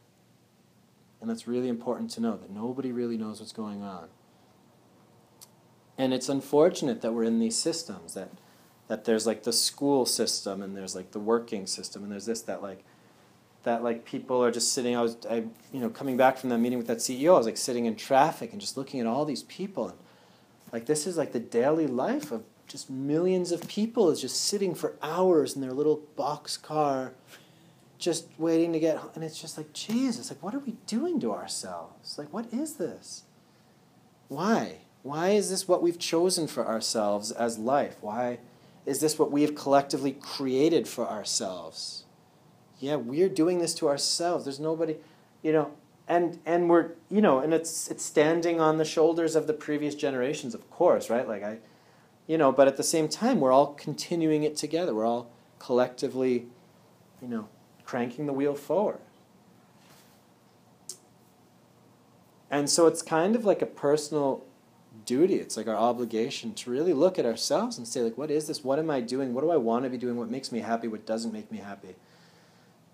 And 1.20 1.28
that's 1.28 1.46
really 1.46 1.68
important 1.68 2.11
to 2.12 2.20
know 2.20 2.37
that 2.37 2.50
nobody 2.50 2.92
really 2.92 3.16
knows 3.16 3.40
what's 3.40 3.52
going 3.52 3.83
on. 3.83 4.09
And 5.98 6.14
it's 6.14 6.28
unfortunate 6.28 7.02
that 7.02 7.12
we're 7.12 7.24
in 7.24 7.40
these 7.40 7.59
systems 7.59 8.14
that 8.14 8.30
that 8.88 9.04
there's 9.04 9.24
like 9.24 9.44
the 9.44 9.52
school 9.52 10.04
system 10.04 10.62
and 10.62 10.76
there's 10.76 10.96
like 10.96 11.12
the 11.12 11.20
working 11.20 11.64
system 11.64 12.02
and 12.02 12.11
there's 12.11 12.26
this 12.26 12.42
that 12.42 12.61
like 12.61 12.83
that 13.62 13.85
like 13.85 14.04
people 14.04 14.42
are 14.42 14.50
just 14.50 14.72
sitting 14.72 14.96
I 14.96 15.02
was 15.02 15.16
I 15.30 15.44
you 15.72 15.80
know 15.80 15.90
coming 15.90 16.16
back 16.16 16.38
from 16.38 16.50
that 16.50 16.59
meeting 16.59 16.76
with 16.76 16.88
that 16.88 16.98
CEO 16.98 17.35
I 17.35 17.38
was 17.38 17.46
like 17.46 17.56
sitting 17.56 17.87
in 17.87 17.94
traffic 17.94 18.50
and 18.50 18.61
just 18.61 18.76
looking 18.76 18.98
at 18.98 19.06
all 19.06 19.24
these 19.24 19.44
people 19.44 19.90
and 19.90 19.98
like 20.72 20.87
this 20.87 21.06
is 21.06 21.16
like 21.16 21.30
the 21.30 21.38
daily 21.38 21.87
life 21.87 22.33
of 22.33 22.42
just 22.66 22.90
millions 22.90 23.52
of 23.52 23.66
people 23.68 24.11
is 24.11 24.20
just 24.20 24.42
sitting 24.42 24.74
for 24.74 24.96
hours 25.02 25.54
in 25.54 25.61
their 25.61 25.72
little 25.72 26.02
box 26.16 26.56
car 26.56 27.12
just 28.00 28.26
waiting 28.38 28.72
to 28.72 28.80
get 28.80 28.98
and 29.14 29.22
it's 29.22 29.40
just 29.40 29.56
like 29.56 29.72
jesus 29.72 30.30
like 30.30 30.42
what 30.42 30.54
are 30.54 30.60
we 30.60 30.74
doing 30.86 31.20
to 31.20 31.32
ourselves? 31.32 32.18
Like 32.18 32.32
what 32.32 32.52
is 32.52 32.74
this? 32.74 33.24
Why? 34.28 34.78
Why 35.02 35.30
is 35.30 35.50
this 35.50 35.68
what 35.68 35.82
we've 35.82 35.98
chosen 35.98 36.46
for 36.46 36.66
ourselves 36.66 37.30
as 37.30 37.58
life? 37.58 37.96
Why 38.00 38.38
is 38.86 39.00
this 39.00 39.18
what 39.18 39.30
we 39.30 39.42
have 39.42 39.54
collectively 39.54 40.12
created 40.12 40.88
for 40.88 41.08
ourselves? 41.08 42.04
Yeah 42.78 42.96
we're 42.96 43.28
doing 43.28 43.58
this 43.58 43.74
to 43.74 43.88
ourselves. 43.88 44.44
There's 44.44 44.60
nobody 44.60 44.96
you 45.42 45.52
know 45.52 45.72
and 46.08 46.38
and 46.46 46.68
we're 46.68 46.92
you 47.10 47.20
know 47.20 47.38
and 47.38 47.52
it's 47.52 47.90
it's 47.90 48.04
standing 48.04 48.60
on 48.60 48.78
the 48.78 48.84
shoulders 48.84 49.36
of 49.36 49.46
the 49.46 49.52
previous 49.52 49.94
generations 49.94 50.54
of 50.54 50.68
course 50.70 51.10
right? 51.10 51.28
Like 51.28 51.42
i 51.42 51.58
you 52.26 52.38
know 52.38 52.50
but 52.50 52.66
at 52.66 52.76
the 52.76 52.82
same 52.82 53.08
time 53.08 53.40
we're 53.40 53.52
all 53.52 53.74
continuing 53.74 54.42
it 54.42 54.56
together. 54.56 54.94
We're 54.94 55.06
all 55.06 55.30
collectively 55.58 56.46
you 57.20 57.28
know 57.28 57.48
cranking 57.90 58.26
the 58.26 58.33
wheel 58.33 58.55
forward. 58.55 59.00
And 62.48 62.70
so 62.70 62.87
it's 62.87 63.03
kind 63.03 63.35
of 63.35 63.44
like 63.44 63.62
a 63.62 63.66
personal 63.66 64.44
duty. 65.07 65.35
It's 65.35 65.57
like 65.57 65.66
our 65.66 65.74
obligation 65.74 66.55
to 66.55 66.70
really 66.70 66.92
look 66.92 67.18
at 67.18 67.26
ourselves 67.26 67.79
and 67.79 67.88
say, 67.88 68.03
like, 68.03 68.16
what 68.16 68.31
is 68.31 68.46
this? 68.46 68.62
What 68.62 68.79
am 68.79 68.90
I 68.90 69.00
doing? 69.00 69.35
What 69.35 69.40
do 69.40 69.50
I 69.50 69.57
want 69.57 69.83
to 69.85 69.90
be 69.90 69.98
doing? 69.98 70.16
What 70.16 70.31
makes 70.31 70.53
me 70.53 70.61
happy? 70.61 70.87
What 70.87 71.05
doesn't 71.05 71.33
make 71.33 71.50
me 71.50 71.59
happy? 71.59 71.96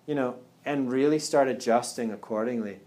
You 0.07 0.15
know, 0.15 0.37
and 0.65 0.91
really 0.91 1.19
start 1.19 1.47
adjusting 1.47 2.11
accordingly. 2.11 2.81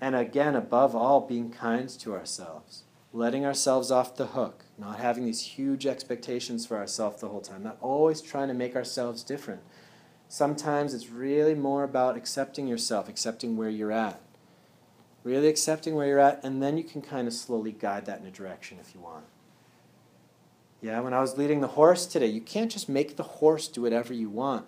And 0.00 0.16
again, 0.16 0.56
above 0.56 0.96
all, 0.96 1.20
being 1.20 1.52
kind 1.52 1.88
to 1.88 2.12
ourselves, 2.12 2.82
letting 3.12 3.46
ourselves 3.46 3.92
off 3.92 4.16
the 4.16 4.26
hook, 4.26 4.64
not 4.76 4.98
having 4.98 5.26
these 5.26 5.42
huge 5.42 5.86
expectations 5.86 6.66
for 6.66 6.76
ourselves 6.76 7.20
the 7.20 7.28
whole 7.28 7.40
time, 7.40 7.62
not 7.62 7.78
always 7.80 8.20
trying 8.20 8.48
to 8.48 8.54
make 8.54 8.74
ourselves 8.74 9.22
different. 9.22 9.60
Sometimes 10.32 10.94
it's 10.94 11.10
really 11.10 11.54
more 11.54 11.84
about 11.84 12.16
accepting 12.16 12.66
yourself, 12.66 13.06
accepting 13.06 13.54
where 13.54 13.68
you're 13.68 13.92
at. 13.92 14.18
Really 15.24 15.46
accepting 15.46 15.94
where 15.94 16.06
you're 16.06 16.18
at, 16.18 16.42
and 16.42 16.62
then 16.62 16.78
you 16.78 16.84
can 16.84 17.02
kind 17.02 17.28
of 17.28 17.34
slowly 17.34 17.70
guide 17.70 18.06
that 18.06 18.20
in 18.20 18.26
a 18.26 18.30
direction 18.30 18.78
if 18.80 18.94
you 18.94 19.00
want. 19.02 19.26
Yeah, 20.80 21.00
when 21.00 21.12
I 21.12 21.20
was 21.20 21.36
leading 21.36 21.60
the 21.60 21.76
horse 21.76 22.06
today, 22.06 22.28
you 22.28 22.40
can't 22.40 22.72
just 22.72 22.88
make 22.88 23.16
the 23.16 23.22
horse 23.22 23.68
do 23.68 23.82
whatever 23.82 24.14
you 24.14 24.30
want. 24.30 24.64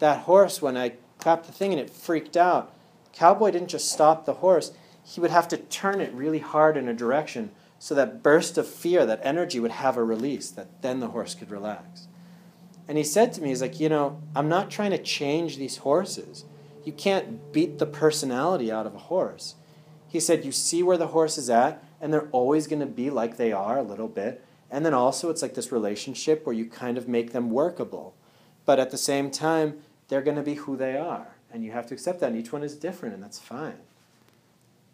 That 0.00 0.24
horse, 0.24 0.60
when 0.60 0.76
I 0.76 0.96
clapped 1.16 1.46
the 1.46 1.52
thing 1.52 1.72
and 1.72 1.80
it 1.80 1.88
freaked 1.88 2.36
out, 2.36 2.74
Cowboy 3.14 3.52
didn't 3.52 3.68
just 3.68 3.90
stop 3.90 4.26
the 4.26 4.34
horse, 4.34 4.72
he 5.02 5.22
would 5.22 5.30
have 5.30 5.48
to 5.48 5.56
turn 5.56 6.02
it 6.02 6.12
really 6.12 6.40
hard 6.40 6.76
in 6.76 6.90
a 6.90 6.92
direction 6.92 7.52
so 7.78 7.94
that 7.94 8.22
burst 8.22 8.58
of 8.58 8.68
fear, 8.68 9.06
that 9.06 9.20
energy 9.22 9.60
would 9.60 9.70
have 9.70 9.96
a 9.96 10.04
release, 10.04 10.50
that 10.50 10.82
then 10.82 11.00
the 11.00 11.08
horse 11.08 11.34
could 11.34 11.50
relax. 11.50 12.06
And 12.88 12.96
he 12.96 13.04
said 13.04 13.32
to 13.32 13.42
me, 13.42 13.48
he's 13.48 13.62
like, 13.62 13.80
you 13.80 13.88
know, 13.88 14.22
I'm 14.34 14.48
not 14.48 14.70
trying 14.70 14.92
to 14.92 14.98
change 14.98 15.56
these 15.56 15.78
horses. 15.78 16.44
You 16.84 16.92
can't 16.92 17.52
beat 17.52 17.78
the 17.78 17.86
personality 17.86 18.70
out 18.70 18.86
of 18.86 18.94
a 18.94 18.98
horse. 18.98 19.56
He 20.08 20.20
said, 20.20 20.44
you 20.44 20.52
see 20.52 20.82
where 20.82 20.96
the 20.96 21.08
horse 21.08 21.36
is 21.36 21.50
at, 21.50 21.82
and 22.00 22.12
they're 22.12 22.28
always 22.30 22.66
going 22.66 22.80
to 22.80 22.86
be 22.86 23.10
like 23.10 23.36
they 23.36 23.52
are 23.52 23.78
a 23.78 23.82
little 23.82 24.08
bit. 24.08 24.44
And 24.70 24.84
then 24.84 24.94
also, 24.94 25.30
it's 25.30 25.42
like 25.42 25.54
this 25.54 25.72
relationship 25.72 26.46
where 26.46 26.54
you 26.54 26.66
kind 26.66 26.96
of 26.96 27.08
make 27.08 27.32
them 27.32 27.50
workable. 27.50 28.14
But 28.64 28.78
at 28.78 28.90
the 28.90 28.98
same 28.98 29.30
time, 29.30 29.78
they're 30.08 30.22
going 30.22 30.36
to 30.36 30.42
be 30.42 30.54
who 30.54 30.76
they 30.76 30.96
are. 30.96 31.36
And 31.52 31.64
you 31.64 31.72
have 31.72 31.86
to 31.88 31.94
accept 31.94 32.20
that. 32.20 32.30
And 32.30 32.38
each 32.38 32.52
one 32.52 32.62
is 32.62 32.76
different, 32.76 33.14
and 33.14 33.22
that's 33.22 33.38
fine. 33.38 33.78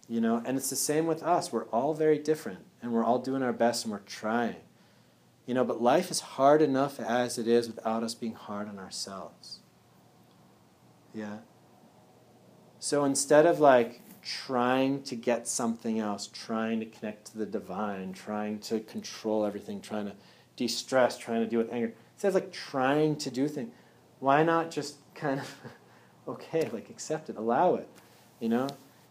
You 0.09 0.21
know, 0.21 0.43
and 0.45 0.57
it's 0.57 0.71
the 0.71 0.77
same 0.77 1.07
with 1.07 1.23
us. 1.23 1.53
We're 1.53 1.65
all 1.67 1.95
very 1.95 2.19
different, 2.19 2.61
and 2.81 2.93
we're 2.93 3.05
all 3.05 3.19
doing 3.19 3.43
our 3.43 3.53
best, 3.53 3.85
and 3.85 3.93
we're 3.93 4.01
trying. 4.01 4.57
You 5.47 5.55
know, 5.55 5.65
but 5.65 5.83
life 5.83 6.11
is 6.11 6.21
hard 6.21 6.63
enough 6.63 7.01
as 7.01 7.39
it 7.39 7.49
is 7.49 7.67
without 7.67 8.03
us 8.03 8.15
being 8.15 8.35
hard 8.35 8.69
on 8.69 8.79
ourselves. 8.79 9.59
Yeah? 11.13 11.39
So 12.79 13.05
instead 13.05 13.47
of 13.47 13.61
like 13.61 14.01
trying 14.23 15.03
to 15.03 15.17
get 15.17 15.49
something 15.49 15.99
else, 15.99 16.29
trying 16.29 16.81
to 16.81 16.87
connect 16.87 17.27
to 17.27 17.39
the 17.39 17.47
divine, 17.47 18.13
trying 18.13 18.61
to 18.61 18.81
control 18.81 19.45
everything, 19.45 19.81
trying 19.81 20.07
to 20.07 20.15
de 20.57 20.69
stress, 20.69 21.19
trying 21.19 21.41
to 21.41 21.47
deal 21.47 21.59
with 21.59 21.73
anger, 21.73 21.93
instead 22.15 22.29
of 22.29 22.35
like 22.35 22.53
trying 22.53 23.17
to 23.17 23.31
do 23.31 23.49
things, 23.49 23.73
why 24.21 24.43
not 24.43 24.71
just 24.71 24.97
kind 25.15 25.41
of, 25.41 25.55
okay, 26.29 26.69
like 26.73 26.89
accept 26.89 27.29
it, 27.29 27.37
allow 27.37 27.75
it, 27.75 27.89
you 28.39 28.49
know? 28.49 28.69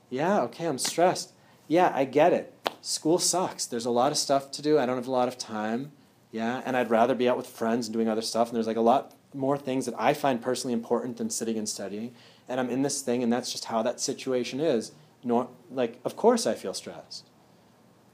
Yeah, 0.09 0.41
okay, 0.43 0.65
I'm 0.65 0.77
stressed. 0.77 1.33
Yeah, 1.67 1.91
I 1.93 2.05
get 2.05 2.33
it. 2.33 2.53
School 2.81 3.19
sucks. 3.19 3.65
There's 3.65 3.85
a 3.85 3.91
lot 3.91 4.11
of 4.11 4.17
stuff 4.17 4.51
to 4.51 4.61
do. 4.61 4.79
I 4.79 4.85
don't 4.85 4.97
have 4.97 5.07
a 5.07 5.11
lot 5.11 5.27
of 5.27 5.37
time. 5.37 5.91
Yeah, 6.31 6.61
and 6.65 6.77
I'd 6.77 6.89
rather 6.89 7.13
be 7.13 7.27
out 7.27 7.37
with 7.37 7.47
friends 7.47 7.87
and 7.87 7.93
doing 7.93 8.07
other 8.07 8.21
stuff. 8.21 8.47
And 8.47 8.55
there's 8.55 8.67
like 8.67 8.77
a 8.77 8.81
lot 8.81 9.13
more 9.33 9.57
things 9.57 9.85
that 9.85 9.95
I 9.97 10.13
find 10.13 10.41
personally 10.41 10.73
important 10.73 11.17
than 11.17 11.29
sitting 11.29 11.57
and 11.57 11.67
studying. 11.67 12.13
And 12.47 12.59
I'm 12.59 12.69
in 12.69 12.81
this 12.81 13.01
thing, 13.01 13.21
and 13.21 13.31
that's 13.31 13.51
just 13.51 13.65
how 13.65 13.83
that 13.83 13.99
situation 13.99 14.59
is. 14.59 14.93
Nor, 15.23 15.49
like, 15.69 15.99
of 16.03 16.15
course 16.15 16.47
I 16.47 16.55
feel 16.55 16.73
stressed. 16.73 17.29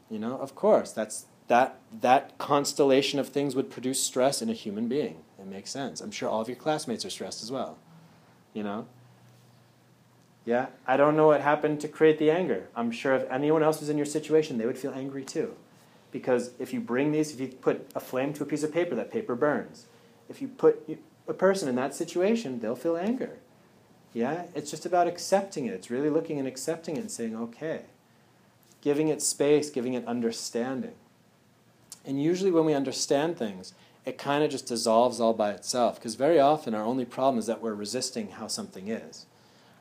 You 0.10 0.20
know, 0.20 0.38
of 0.38 0.56
course. 0.56 0.92
That's 0.92 1.26
that 1.48 1.80
that 2.02 2.38
constellation 2.38 3.20
of 3.20 3.30
things 3.30 3.56
would 3.56 3.70
produce 3.70 4.02
stress 4.02 4.42
in 4.42 4.50
a 4.50 4.54
human 4.54 4.88
being. 4.88 5.24
It 5.40 5.46
makes 5.46 5.70
sense. 5.70 6.02
I'm 6.02 6.12
sure 6.12 6.28
all 6.28 6.42
of 6.42 6.50
your 6.50 6.58
classmates 6.58 7.06
are 7.06 7.10
stressed 7.10 7.44
as 7.44 7.52
well. 7.52 7.78
You 8.54 8.64
know? 8.64 8.88
Yeah, 10.44 10.68
I 10.86 10.98
don't 10.98 11.18
know 11.18 11.28
what 11.28 11.42
happened 11.42 11.82
to 11.82 11.88
create 11.88 12.20
the 12.20 12.32
anger. 12.32 12.70
I'm 12.76 12.90
sure 12.90 13.14
if 13.14 13.30
anyone 13.30 13.64
else 13.64 13.80
was 13.80 13.90
in 13.90 13.98
your 13.98 14.06
situation, 14.06 14.58
they 14.58 14.66
would 14.66 14.78
feel 14.78 14.94
angry 14.94 15.24
too. 15.24 15.56
Because 16.18 16.50
if 16.58 16.74
you 16.74 16.80
bring 16.82 17.12
these, 17.12 17.32
if 17.32 17.40
you 17.40 17.48
put 17.48 17.92
a 17.94 18.00
flame 18.00 18.34
to 18.34 18.44
a 18.44 18.46
piece 18.46 18.64
of 18.64 18.74
paper, 18.74 18.96
that 18.96 19.12
paper 19.12 19.36
burns. 19.36 19.86
If 20.28 20.42
you 20.42 20.48
put 20.48 20.90
a 21.28 21.34
person 21.34 21.70
in 21.70 21.76
that 21.76 21.94
situation, 21.94 22.60
they'll 22.60 22.76
feel 22.76 22.98
anger. 22.98 23.38
Yeah? 24.14 24.46
It's 24.56 24.72
just 24.72 24.84
about 24.84 25.06
accepting 25.06 25.68
it. 25.68 25.76
It's 25.76 25.92
really 25.92 26.10
looking 26.10 26.40
and 26.40 26.48
accepting 26.48 26.98
it 26.98 27.02
and 27.02 27.12
saying, 27.12 27.36
okay. 27.36 27.82
Giving 28.82 29.10
it 29.10 29.22
space, 29.22 29.70
giving 29.70 29.94
it 29.94 30.08
understanding. 30.08 30.96
And 32.04 32.20
usually 32.20 32.50
when 32.50 32.66
we 32.66 32.74
understand 32.74 33.38
things, 33.38 33.76
it 34.04 34.18
kind 34.18 34.44
of 34.44 34.50
just 34.50 34.66
dissolves 34.66 35.20
all 35.20 35.34
by 35.34 35.52
itself. 35.52 36.00
Because 36.00 36.16
very 36.16 36.40
often 36.40 36.74
our 36.74 36.84
only 36.84 37.06
problem 37.06 37.38
is 37.38 37.46
that 37.46 37.62
we're 37.62 37.76
resisting 37.76 38.32
how 38.32 38.48
something 38.48 38.88
is. 38.88 39.28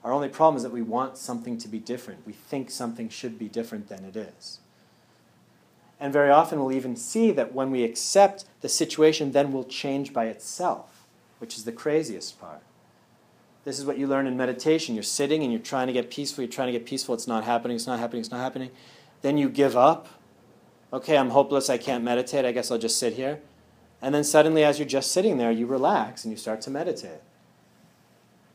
Our 0.04 0.12
only 0.12 0.28
problem 0.28 0.58
is 0.58 0.64
that 0.64 0.72
we 0.72 0.82
want 0.82 1.16
something 1.16 1.56
to 1.56 1.66
be 1.66 1.78
different. 1.78 2.26
We 2.26 2.34
think 2.34 2.70
something 2.70 3.08
should 3.08 3.38
be 3.38 3.48
different 3.48 3.88
than 3.88 4.04
it 4.04 4.16
is. 4.16 4.60
And 5.98 6.12
very 6.12 6.30
often 6.30 6.60
we'll 6.60 6.76
even 6.76 6.96
see 6.96 7.30
that 7.32 7.54
when 7.54 7.70
we 7.70 7.82
accept 7.82 8.44
the 8.60 8.68
situation, 8.68 9.32
then 9.32 9.52
will 9.52 9.64
change 9.64 10.12
by 10.12 10.26
itself, 10.26 11.06
which 11.38 11.56
is 11.56 11.64
the 11.64 11.72
craziest 11.72 12.38
part. 12.40 12.62
This 13.64 13.78
is 13.78 13.84
what 13.84 13.98
you 13.98 14.06
learn 14.06 14.26
in 14.26 14.36
meditation. 14.36 14.94
You're 14.94 15.02
sitting 15.02 15.42
and 15.42 15.50
you're 15.50 15.60
trying 15.60 15.88
to 15.88 15.92
get 15.92 16.10
peaceful, 16.10 16.44
you're 16.44 16.52
trying 16.52 16.68
to 16.68 16.78
get 16.78 16.86
peaceful, 16.86 17.14
it's 17.14 17.26
not 17.26 17.44
happening, 17.44 17.76
it's 17.76 17.86
not 17.86 17.98
happening, 17.98 18.20
it's 18.20 18.30
not 18.30 18.40
happening. 18.40 18.70
Then 19.22 19.38
you 19.38 19.48
give 19.48 19.76
up. 19.76 20.06
Okay, 20.92 21.16
I'm 21.16 21.30
hopeless, 21.30 21.68
I 21.68 21.78
can't 21.78 22.04
meditate, 22.04 22.44
I 22.44 22.52
guess 22.52 22.70
I'll 22.70 22.78
just 22.78 22.98
sit 22.98 23.14
here. 23.14 23.40
And 24.00 24.14
then 24.14 24.22
suddenly, 24.22 24.62
as 24.62 24.78
you're 24.78 24.86
just 24.86 25.10
sitting 25.10 25.38
there, 25.38 25.50
you 25.50 25.66
relax 25.66 26.24
and 26.24 26.30
you 26.30 26.36
start 26.36 26.60
to 26.62 26.70
meditate. 26.70 27.20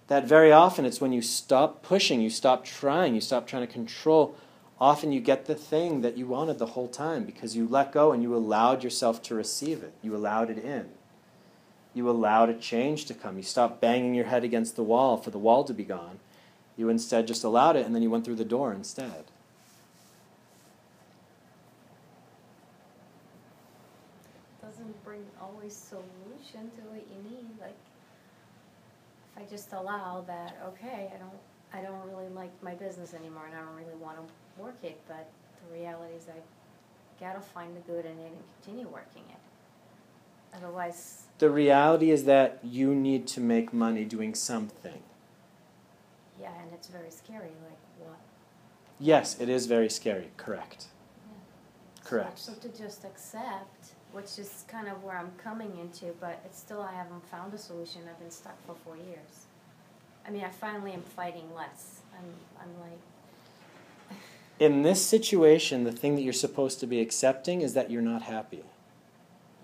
That 0.07 0.25
very 0.25 0.51
often 0.51 0.85
it's 0.85 1.01
when 1.01 1.11
you 1.11 1.21
stop 1.21 1.83
pushing, 1.83 2.21
you 2.21 2.29
stop 2.29 2.63
trying, 2.63 3.15
you 3.15 3.21
stop 3.21 3.47
trying 3.47 3.65
to 3.65 3.71
control 3.71 4.35
often 4.81 5.11
you 5.11 5.19
get 5.21 5.45
the 5.45 5.53
thing 5.53 6.01
that 6.01 6.17
you 6.17 6.25
wanted 6.25 6.57
the 6.57 6.65
whole 6.65 6.87
time 6.87 7.23
because 7.23 7.55
you 7.55 7.67
let 7.67 7.91
go 7.91 8.11
and 8.11 8.23
you 8.23 8.35
allowed 8.35 8.83
yourself 8.83 9.21
to 9.21 9.35
receive 9.35 9.83
it. 9.83 9.93
You 10.01 10.15
allowed 10.15 10.49
it 10.49 10.57
in. 10.57 10.89
You 11.93 12.09
allowed 12.09 12.49
a 12.49 12.55
change 12.55 13.05
to 13.05 13.13
come. 13.13 13.37
You 13.37 13.43
stopped 13.43 13.79
banging 13.79 14.15
your 14.15 14.25
head 14.25 14.43
against 14.43 14.75
the 14.75 14.83
wall 14.83 15.17
for 15.17 15.29
the 15.29 15.37
wall 15.37 15.63
to 15.65 15.73
be 15.73 15.83
gone. 15.83 16.19
You 16.75 16.89
instead 16.89 17.27
just 17.27 17.43
allowed 17.43 17.75
it 17.75 17.85
and 17.85 17.93
then 17.93 18.01
you 18.01 18.09
went 18.09 18.25
through 18.25 18.37
the 18.37 18.43
door 18.43 18.73
instead. 18.73 19.25
Doesn't 24.63 25.03
bring 25.05 25.23
always 25.39 25.75
solution 25.75 26.71
to 26.71 26.81
what 26.89 27.05
you 27.07 27.29
need. 27.29 27.45
Like 27.59 27.77
if 29.35 29.43
I 29.43 29.45
just 29.47 29.73
allow 29.73 30.23
that, 30.25 30.57
okay, 30.69 31.11
I 31.13 31.17
don't 31.19 31.39
I 31.73 31.81
don't 31.81 32.01
really 32.09 32.27
like 32.29 32.51
my 32.61 32.73
business 32.73 33.13
anymore 33.13 33.45
and 33.47 33.55
I 33.55 33.59
don't 33.59 33.75
really 33.75 33.95
want 33.99 34.17
to 34.17 34.61
work 34.61 34.75
it, 34.83 34.99
but 35.07 35.29
the 35.67 35.73
reality 35.79 36.15
is 36.15 36.27
I 36.27 36.39
gotta 37.23 37.39
find 37.41 37.75
the 37.75 37.79
good 37.81 38.05
in 38.05 38.17
it 38.19 38.27
and 38.31 38.37
continue 38.63 38.87
working 38.87 39.23
it. 39.29 39.37
Otherwise, 40.57 41.23
The 41.37 41.49
reality 41.49 42.11
is 42.11 42.25
that 42.25 42.59
you 42.63 42.93
need 42.93 43.25
to 43.27 43.39
make 43.41 43.71
money 43.73 44.03
doing 44.05 44.35
something. 44.35 45.01
yeah, 46.39 46.51
and 46.61 46.73
it's 46.73 46.87
very 46.87 47.09
scary. 47.11 47.51
Like 47.67 47.77
what? 47.99 48.17
Yes, 48.99 49.39
it 49.39 49.47
is 49.49 49.65
very 49.67 49.89
scary, 49.89 50.31
correct. 50.37 50.81
So- 50.83 50.89
Correct. 52.03 52.39
So, 52.39 52.53
to 52.53 52.69
just 52.69 53.05
accept, 53.05 53.93
which 54.11 54.37
is 54.37 54.65
kind 54.67 54.87
of 54.89 55.03
where 55.03 55.17
I'm 55.17 55.31
coming 55.37 55.77
into, 55.79 56.13
but 56.19 56.41
it's 56.45 56.59
still 56.59 56.81
I 56.81 56.91
haven't 56.93 57.25
found 57.29 57.53
a 57.53 57.57
solution. 57.57 58.01
I've 58.09 58.19
been 58.19 58.31
stuck 58.31 58.57
for 58.65 58.75
four 58.83 58.97
years. 58.97 59.45
I 60.25 60.31
mean, 60.31 60.43
I 60.43 60.49
finally 60.49 60.93
am 60.93 61.01
fighting 61.01 61.53
less. 61.55 62.01
I'm 62.17 62.25
I'm 62.59 62.79
like 62.79 64.17
In 64.59 64.83
this 64.83 65.03
situation, 65.03 65.83
the 65.83 65.91
thing 65.91 66.15
that 66.15 66.21
you're 66.21 66.33
supposed 66.33 66.79
to 66.81 66.87
be 66.87 66.99
accepting 67.01 67.61
is 67.61 67.73
that 67.73 67.89
you're 67.89 68.01
not 68.01 68.21
happy. 68.21 68.63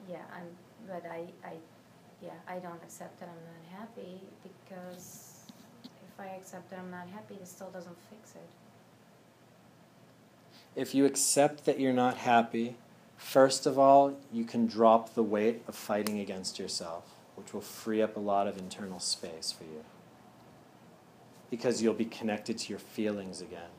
Yeah, 0.09 0.17
I'm, 0.33 0.47
but 0.87 1.03
I, 1.09 1.25
I, 1.45 1.53
yeah, 2.21 2.31
I 2.47 2.59
don't 2.59 2.81
accept 2.83 3.19
that 3.19 3.29
I'm 3.29 3.35
not 3.35 3.79
happy 3.79 4.21
because 4.41 5.41
if 5.83 6.19
I 6.19 6.29
accept 6.35 6.69
that 6.71 6.79
I'm 6.79 6.89
not 6.89 7.07
happy, 7.09 7.35
it 7.35 7.47
still 7.47 7.69
doesn't 7.69 7.95
fix 8.09 8.35
it. 8.35 8.49
If 10.75 10.95
you 10.95 11.05
accept 11.05 11.65
that 11.65 11.79
you're 11.79 11.93
not 11.93 12.17
happy, 12.17 12.75
first 13.17 13.65
of 13.65 13.77
all, 13.77 14.17
you 14.31 14.45
can 14.45 14.65
drop 14.65 15.13
the 15.13 15.23
weight 15.23 15.61
of 15.67 15.75
fighting 15.75 16.19
against 16.19 16.57
yourself, 16.57 17.03
which 17.35 17.53
will 17.53 17.61
free 17.61 18.01
up 18.01 18.15
a 18.15 18.19
lot 18.19 18.47
of 18.47 18.57
internal 18.57 18.99
space 18.99 19.51
for 19.51 19.63
you. 19.63 19.83
Because 21.49 21.81
you'll 21.81 21.93
be 21.93 22.05
connected 22.05 22.57
to 22.59 22.69
your 22.69 22.79
feelings 22.79 23.41
again. 23.41 23.69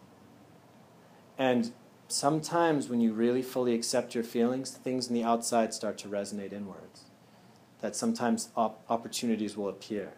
And 1.36 1.72
sometimes 2.08 2.88
when 2.88 3.00
you 3.00 3.12
really 3.12 3.42
fully 3.42 3.74
accept 3.74 4.14
your 4.14 4.24
feelings, 4.24 4.70
things 4.70 5.08
in 5.08 5.14
the 5.14 5.22
outside 5.24 5.74
start 5.74 5.98
to 5.98 6.08
resonate 6.08 6.52
inwards. 6.52 7.04
That 7.80 7.94
sometimes 7.94 8.48
op- 8.56 8.82
opportunities 8.88 9.56
will 9.56 9.68
appear. 9.68 10.12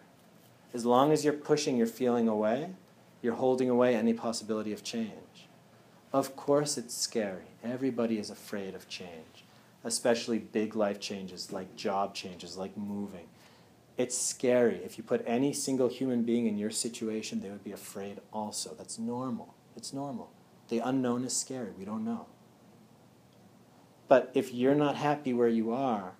As 0.72 0.86
long 0.86 1.12
as 1.12 1.24
you're 1.24 1.34
pushing 1.34 1.76
your 1.76 1.86
feeling 1.86 2.28
away, 2.28 2.70
you're 3.20 3.34
holding 3.34 3.68
away 3.68 3.94
any 3.94 4.14
possibility 4.14 4.72
of 4.72 4.82
change. 4.82 5.48
Of 6.12 6.36
course, 6.36 6.78
it's 6.78 6.96
scary. 6.96 7.44
Everybody 7.62 8.18
is 8.18 8.30
afraid 8.30 8.74
of 8.74 8.88
change, 8.88 9.44
especially 9.84 10.38
big 10.38 10.74
life 10.74 10.98
changes 11.01 11.53
like 11.53 11.76
job 11.76 12.14
changes, 12.14 12.57
like 12.57 12.76
moving. 12.76 13.26
It's 13.97 14.16
scary. 14.16 14.76
If 14.84 14.97
you 14.97 15.05
put 15.05 15.22
any 15.26 15.53
single 15.53 15.88
human 15.88 16.22
being 16.22 16.47
in 16.47 16.57
your 16.57 16.70
situation, 16.70 17.41
they 17.41 17.51
would 17.51 17.64
be 17.64 17.72
afraid 17.72 18.20
also. 18.32 18.74
That's 18.76 18.99
normal. 18.99 19.55
It's 19.76 19.93
normal. 19.93 20.32
The 20.68 20.78
unknown 20.78 21.24
is 21.24 21.36
scary. 21.36 21.72
We 21.78 21.84
don't 21.84 22.05
know. 22.05 22.26
But 24.09 24.30
if 24.34 24.53
you're 24.53 24.74
not 24.74 24.97
happy 24.97 25.32
where 25.32 25.49
you 25.49 25.72
are, 25.72 26.14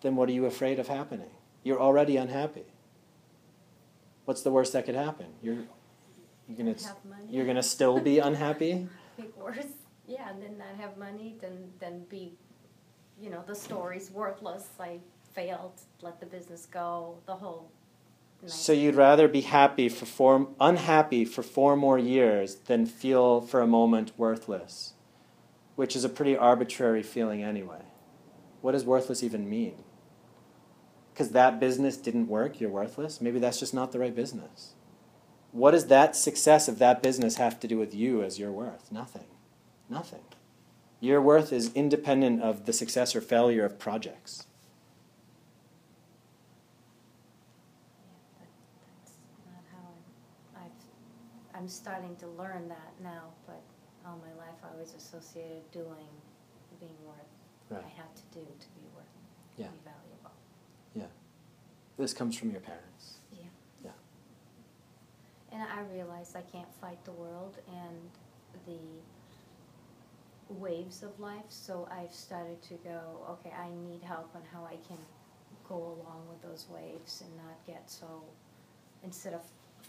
then 0.00 0.16
what 0.16 0.28
are 0.28 0.32
you 0.32 0.46
afraid 0.46 0.78
of 0.78 0.88
happening? 0.88 1.30
You're 1.62 1.80
already 1.80 2.16
unhappy. 2.16 2.64
What's 4.24 4.42
the 4.42 4.50
worst 4.50 4.72
that 4.72 4.86
could 4.86 4.94
happen? 4.94 5.26
You're, 5.42 5.58
You're 6.48 6.56
gonna 6.58 6.74
you're 7.28 7.46
gonna 7.46 7.62
still 7.62 8.00
be 8.00 8.18
unhappy. 8.18 8.88
Make 9.18 9.36
worse. 9.36 9.66
Yeah, 10.06 10.30
and 10.30 10.42
then 10.42 10.58
not 10.58 10.76
have 10.80 10.96
money, 10.96 11.36
then 11.40 11.72
then 11.80 12.04
be, 12.08 12.34
you 13.20 13.30
know, 13.30 13.42
the 13.46 13.54
story's 13.54 14.10
worthless. 14.10 14.68
I 14.78 14.98
failed, 15.36 15.82
let 16.00 16.18
the 16.18 16.26
business 16.26 16.66
go, 16.66 17.18
the 17.26 17.36
whole. 17.36 17.70
night. 18.42 18.50
So 18.50 18.72
you'd 18.72 18.96
rather 18.96 19.28
be 19.28 19.42
happy 19.42 19.88
for 19.88 20.06
four, 20.06 20.48
unhappy 20.58 21.24
for 21.24 21.42
four 21.42 21.76
more 21.76 21.98
years 21.98 22.56
than 22.66 22.86
feel 22.86 23.40
for 23.40 23.60
a 23.60 23.66
moment 23.66 24.12
worthless, 24.16 24.94
which 25.76 25.94
is 25.94 26.04
a 26.04 26.08
pretty 26.08 26.36
arbitrary 26.36 27.02
feeling 27.02 27.42
anyway. 27.42 27.82
What 28.62 28.72
does 28.72 28.84
worthless 28.84 29.22
even 29.22 29.48
mean? 29.48 29.84
Because 31.12 31.30
that 31.30 31.60
business 31.60 31.96
didn't 31.96 32.28
work, 32.28 32.60
you're 32.60 32.70
worthless. 32.70 33.20
Maybe 33.20 33.38
that's 33.38 33.60
just 33.60 33.74
not 33.74 33.92
the 33.92 33.98
right 33.98 34.14
business. 34.14 34.72
What 35.52 35.70
does 35.70 35.86
that 35.86 36.16
success 36.16 36.68
of 36.68 36.78
that 36.78 37.02
business 37.02 37.36
have 37.36 37.60
to 37.60 37.68
do 37.68 37.78
with 37.78 37.94
you 37.94 38.22
as 38.22 38.38
your 38.38 38.52
worth? 38.52 38.90
Nothing. 38.92 39.24
Nothing. 39.88 40.20
Your 41.00 41.22
worth 41.22 41.52
is 41.52 41.72
independent 41.74 42.42
of 42.42 42.66
the 42.66 42.72
success 42.72 43.14
or 43.14 43.20
failure 43.20 43.64
of 43.64 43.78
projects. 43.78 44.46
Yeah, 48.04 48.18
but 48.38 48.48
that's 48.98 49.16
not 49.46 49.62
how 49.72 50.60
I, 50.60 51.55
I've, 51.55 51.55
I'm 51.66 51.70
starting 51.70 52.14
to 52.18 52.28
learn 52.28 52.68
that 52.68 52.92
now, 53.02 53.24
but 53.44 53.60
all 54.06 54.20
my 54.22 54.32
life 54.40 54.54
I 54.62 54.72
always 54.72 54.94
associated 54.94 55.68
doing, 55.72 56.06
being 56.78 56.94
worth, 57.04 57.26
Right. 57.68 57.84
I 57.84 57.88
have 57.88 58.14
to 58.14 58.22
do 58.30 58.46
to 58.46 58.68
be 58.68 58.86
worth, 58.94 59.04
to 59.56 59.62
Yeah. 59.62 59.70
be 59.72 59.78
valuable. 59.78 60.30
Yeah. 60.94 61.08
This 61.96 62.14
comes 62.14 62.38
from 62.38 62.52
your 62.52 62.60
parents. 62.60 63.18
Yeah. 63.32 63.48
Yeah. 63.82 63.90
And 65.50 65.60
I 65.60 65.80
realize 65.92 66.36
I 66.36 66.42
can't 66.42 66.72
fight 66.74 67.04
the 67.04 67.10
world 67.10 67.58
and 67.66 68.10
the 68.64 69.02
waves 70.48 71.02
of 71.02 71.18
life, 71.18 71.50
so 71.50 71.88
I've 71.90 72.14
started 72.14 72.62
to 72.62 72.74
go, 72.74 73.26
okay, 73.30 73.50
I 73.50 73.70
need 73.70 74.04
help 74.04 74.36
on 74.36 74.44
how 74.52 74.64
I 74.64 74.76
can 74.86 75.04
go 75.68 75.74
along 75.74 76.28
with 76.28 76.40
those 76.42 76.68
waves 76.68 77.22
and 77.22 77.36
not 77.36 77.66
get 77.66 77.90
so, 77.90 78.22
instead 79.02 79.34
of 79.34 79.42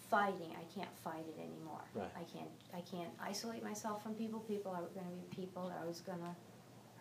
fighting, 0.10 0.52
I 0.56 0.64
can't 0.74 0.96
fight 1.04 1.26
it 1.28 1.40
anymore. 1.40 1.84
Right. 1.94 2.10
I 2.16 2.24
can't, 2.24 2.50
I 2.74 2.82
can't 2.82 3.12
isolate 3.22 3.64
myself 3.64 4.04
from 4.04 4.14
people, 4.16 4.40
people 4.40 4.72
are 4.72 4.84
gonna 4.96 5.16
be 5.16 5.36
people 5.44 5.68
that 5.68 5.78
are 5.78 5.82
always 5.82 6.02
gonna 6.02 6.36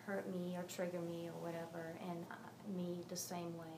hurt 0.05 0.33
me 0.33 0.55
or 0.55 0.63
trigger 0.63 1.01
me 1.01 1.27
or 1.27 1.41
whatever, 1.41 1.95
and 2.09 2.25
uh, 2.31 2.35
me 2.75 3.03
the 3.09 3.15
same 3.15 3.57
way. 3.57 3.77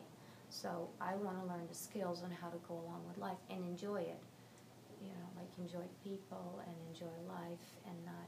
So 0.50 0.90
I 1.00 1.16
wanna 1.16 1.46
learn 1.46 1.68
the 1.68 1.76
skills 1.76 2.24
on 2.24 2.32
how 2.32 2.50
to 2.50 2.58
go 2.68 2.76
along 2.76 3.04
with 3.08 3.18
life 3.18 3.38
and 3.50 3.64
enjoy 3.64 4.02
it. 4.02 4.20
You 5.02 5.10
know, 5.10 5.28
like 5.38 5.50
enjoy 5.58 5.86
people 6.04 6.62
and 6.66 6.76
enjoy 6.94 7.14
life 7.28 7.66
and 7.88 7.96
not, 8.06 8.28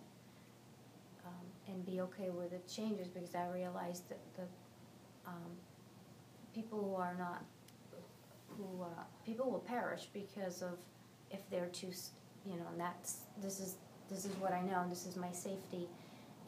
um, 1.26 1.46
and 1.68 1.86
be 1.86 2.00
okay 2.02 2.30
with 2.30 2.52
the 2.52 2.60
changes 2.72 3.08
because 3.08 3.36
I 3.36 3.48
realized 3.50 4.08
that 4.10 4.20
the, 4.36 4.44
um, 5.28 5.52
people 6.54 6.80
who 6.82 6.96
are 6.96 7.16
not, 7.18 7.44
who, 8.58 8.84
uh, 8.84 8.88
people 9.26 9.50
will 9.52 9.60
perish 9.60 10.08
because 10.14 10.62
of, 10.62 10.78
if 11.30 11.50
they're 11.50 11.68
too, 11.68 11.92
you 12.46 12.56
know, 12.58 12.66
and 12.72 12.80
that's, 12.80 13.22
this 13.42 13.60
is, 13.60 13.76
this 14.10 14.26
is 14.26 14.36
what 14.38 14.52
I 14.54 14.62
know, 14.62 14.82
and 14.82 14.92
this 14.92 15.06
is 15.06 15.16
my 15.16 15.32
safety. 15.32 15.88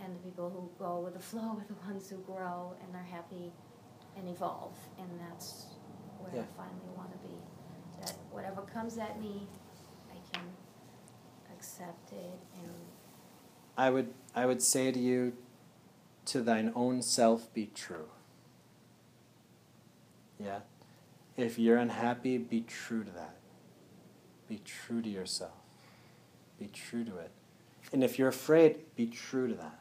And 0.04 0.14
the 0.16 0.20
people 0.20 0.50
who 0.50 0.70
go 0.84 1.00
with 1.00 1.14
the 1.14 1.20
flow 1.32 1.58
are 1.60 1.66
the 1.68 1.88
ones 1.88 2.10
who 2.10 2.18
grow 2.18 2.74
and 2.82 2.94
they're 2.94 3.02
happy 3.04 3.52
and 4.18 4.28
evolve, 4.30 4.76
and 5.00 5.10
that's 5.20 5.68
where 6.20 6.36
Yeah. 6.36 6.42
I 6.42 6.58
finally 6.58 6.90
wanna 6.96 7.18
be. 7.24 7.38
That 8.02 8.16
whatever 8.32 8.62
comes 8.62 8.98
at 8.98 9.20
me, 9.20 9.48
I 10.12 10.18
can 10.38 10.46
accept 11.56 12.12
it 12.12 12.40
and, 12.62 12.72
I 13.76 13.90
would, 13.90 14.14
I 14.36 14.46
would 14.46 14.62
say 14.62 14.92
to 14.92 15.00
you, 15.00 15.34
to 16.26 16.42
thine 16.42 16.72
own 16.76 17.02
self 17.02 17.52
be 17.54 17.68
true. 17.74 18.08
Yeah? 20.40 20.60
If 21.36 21.58
you're 21.58 21.78
unhappy, 21.78 22.38
be 22.38 22.62
true 22.62 23.04
to 23.04 23.12
that. 23.12 23.36
Be 24.48 24.62
true 24.64 25.02
to 25.02 25.10
yourself. 25.10 25.52
Be 26.60 26.68
true 26.68 27.04
to 27.04 27.18
it. 27.18 27.32
And 27.92 28.04
if 28.04 28.20
you're 28.20 28.28
afraid, 28.28 28.78
be 28.96 29.08
true 29.08 29.48
to 29.48 29.56
that. 29.56 29.80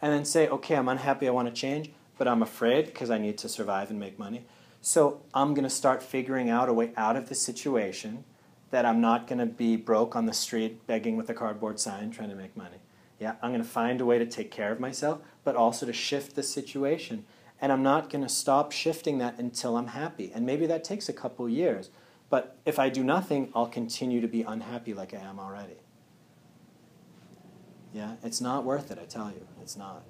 And 0.00 0.12
then 0.12 0.24
say, 0.24 0.48
okay, 0.48 0.76
I'm 0.76 0.88
unhappy, 0.88 1.28
I 1.28 1.30
want 1.30 1.48
to 1.48 1.54
change, 1.54 1.90
but 2.18 2.28
I'm 2.28 2.42
afraid 2.42 2.86
because 2.86 3.10
I 3.10 3.18
need 3.18 3.38
to 3.38 3.48
survive 3.48 3.90
and 3.90 3.98
make 3.98 4.18
money. 4.18 4.44
So 4.80 5.22
I'm 5.32 5.54
going 5.54 5.64
to 5.64 5.70
start 5.70 6.02
figuring 6.02 6.50
out 6.50 6.68
a 6.68 6.72
way 6.72 6.92
out 6.96 7.16
of 7.16 7.28
the 7.28 7.34
situation 7.34 8.24
that 8.70 8.84
I'm 8.84 9.00
not 9.00 9.26
going 9.26 9.38
to 9.38 9.46
be 9.46 9.76
broke 9.76 10.16
on 10.16 10.26
the 10.26 10.32
street 10.32 10.86
begging 10.86 11.16
with 11.16 11.30
a 11.30 11.34
cardboard 11.34 11.80
sign 11.80 12.10
trying 12.10 12.28
to 12.30 12.34
make 12.34 12.56
money. 12.56 12.78
Yeah, 13.18 13.36
I'm 13.40 13.50
going 13.50 13.62
to 13.62 13.68
find 13.68 14.00
a 14.00 14.04
way 14.04 14.18
to 14.18 14.26
take 14.26 14.50
care 14.50 14.72
of 14.72 14.80
myself, 14.80 15.20
but 15.44 15.56
also 15.56 15.86
to 15.86 15.92
shift 15.92 16.34
the 16.34 16.42
situation. 16.42 17.24
And 17.64 17.72
I'm 17.72 17.82
not 17.82 18.10
going 18.10 18.20
to 18.20 18.28
stop 18.28 18.72
shifting 18.72 19.16
that 19.20 19.38
until 19.38 19.78
I'm 19.78 19.86
happy. 19.86 20.30
And 20.34 20.44
maybe 20.44 20.66
that 20.66 20.84
takes 20.84 21.08
a 21.08 21.14
couple 21.14 21.48
years. 21.48 21.88
But 22.28 22.58
if 22.66 22.78
I 22.78 22.90
do 22.90 23.02
nothing, 23.02 23.50
I'll 23.54 23.68
continue 23.68 24.20
to 24.20 24.28
be 24.28 24.42
unhappy 24.42 24.92
like 24.92 25.14
I 25.14 25.16
am 25.16 25.40
already. 25.40 25.78
Yeah, 27.94 28.16
it's 28.22 28.38
not 28.38 28.64
worth 28.64 28.90
it, 28.90 28.98
I 29.00 29.06
tell 29.06 29.30
you. 29.30 29.46
It's 29.62 29.78
not. 29.78 30.02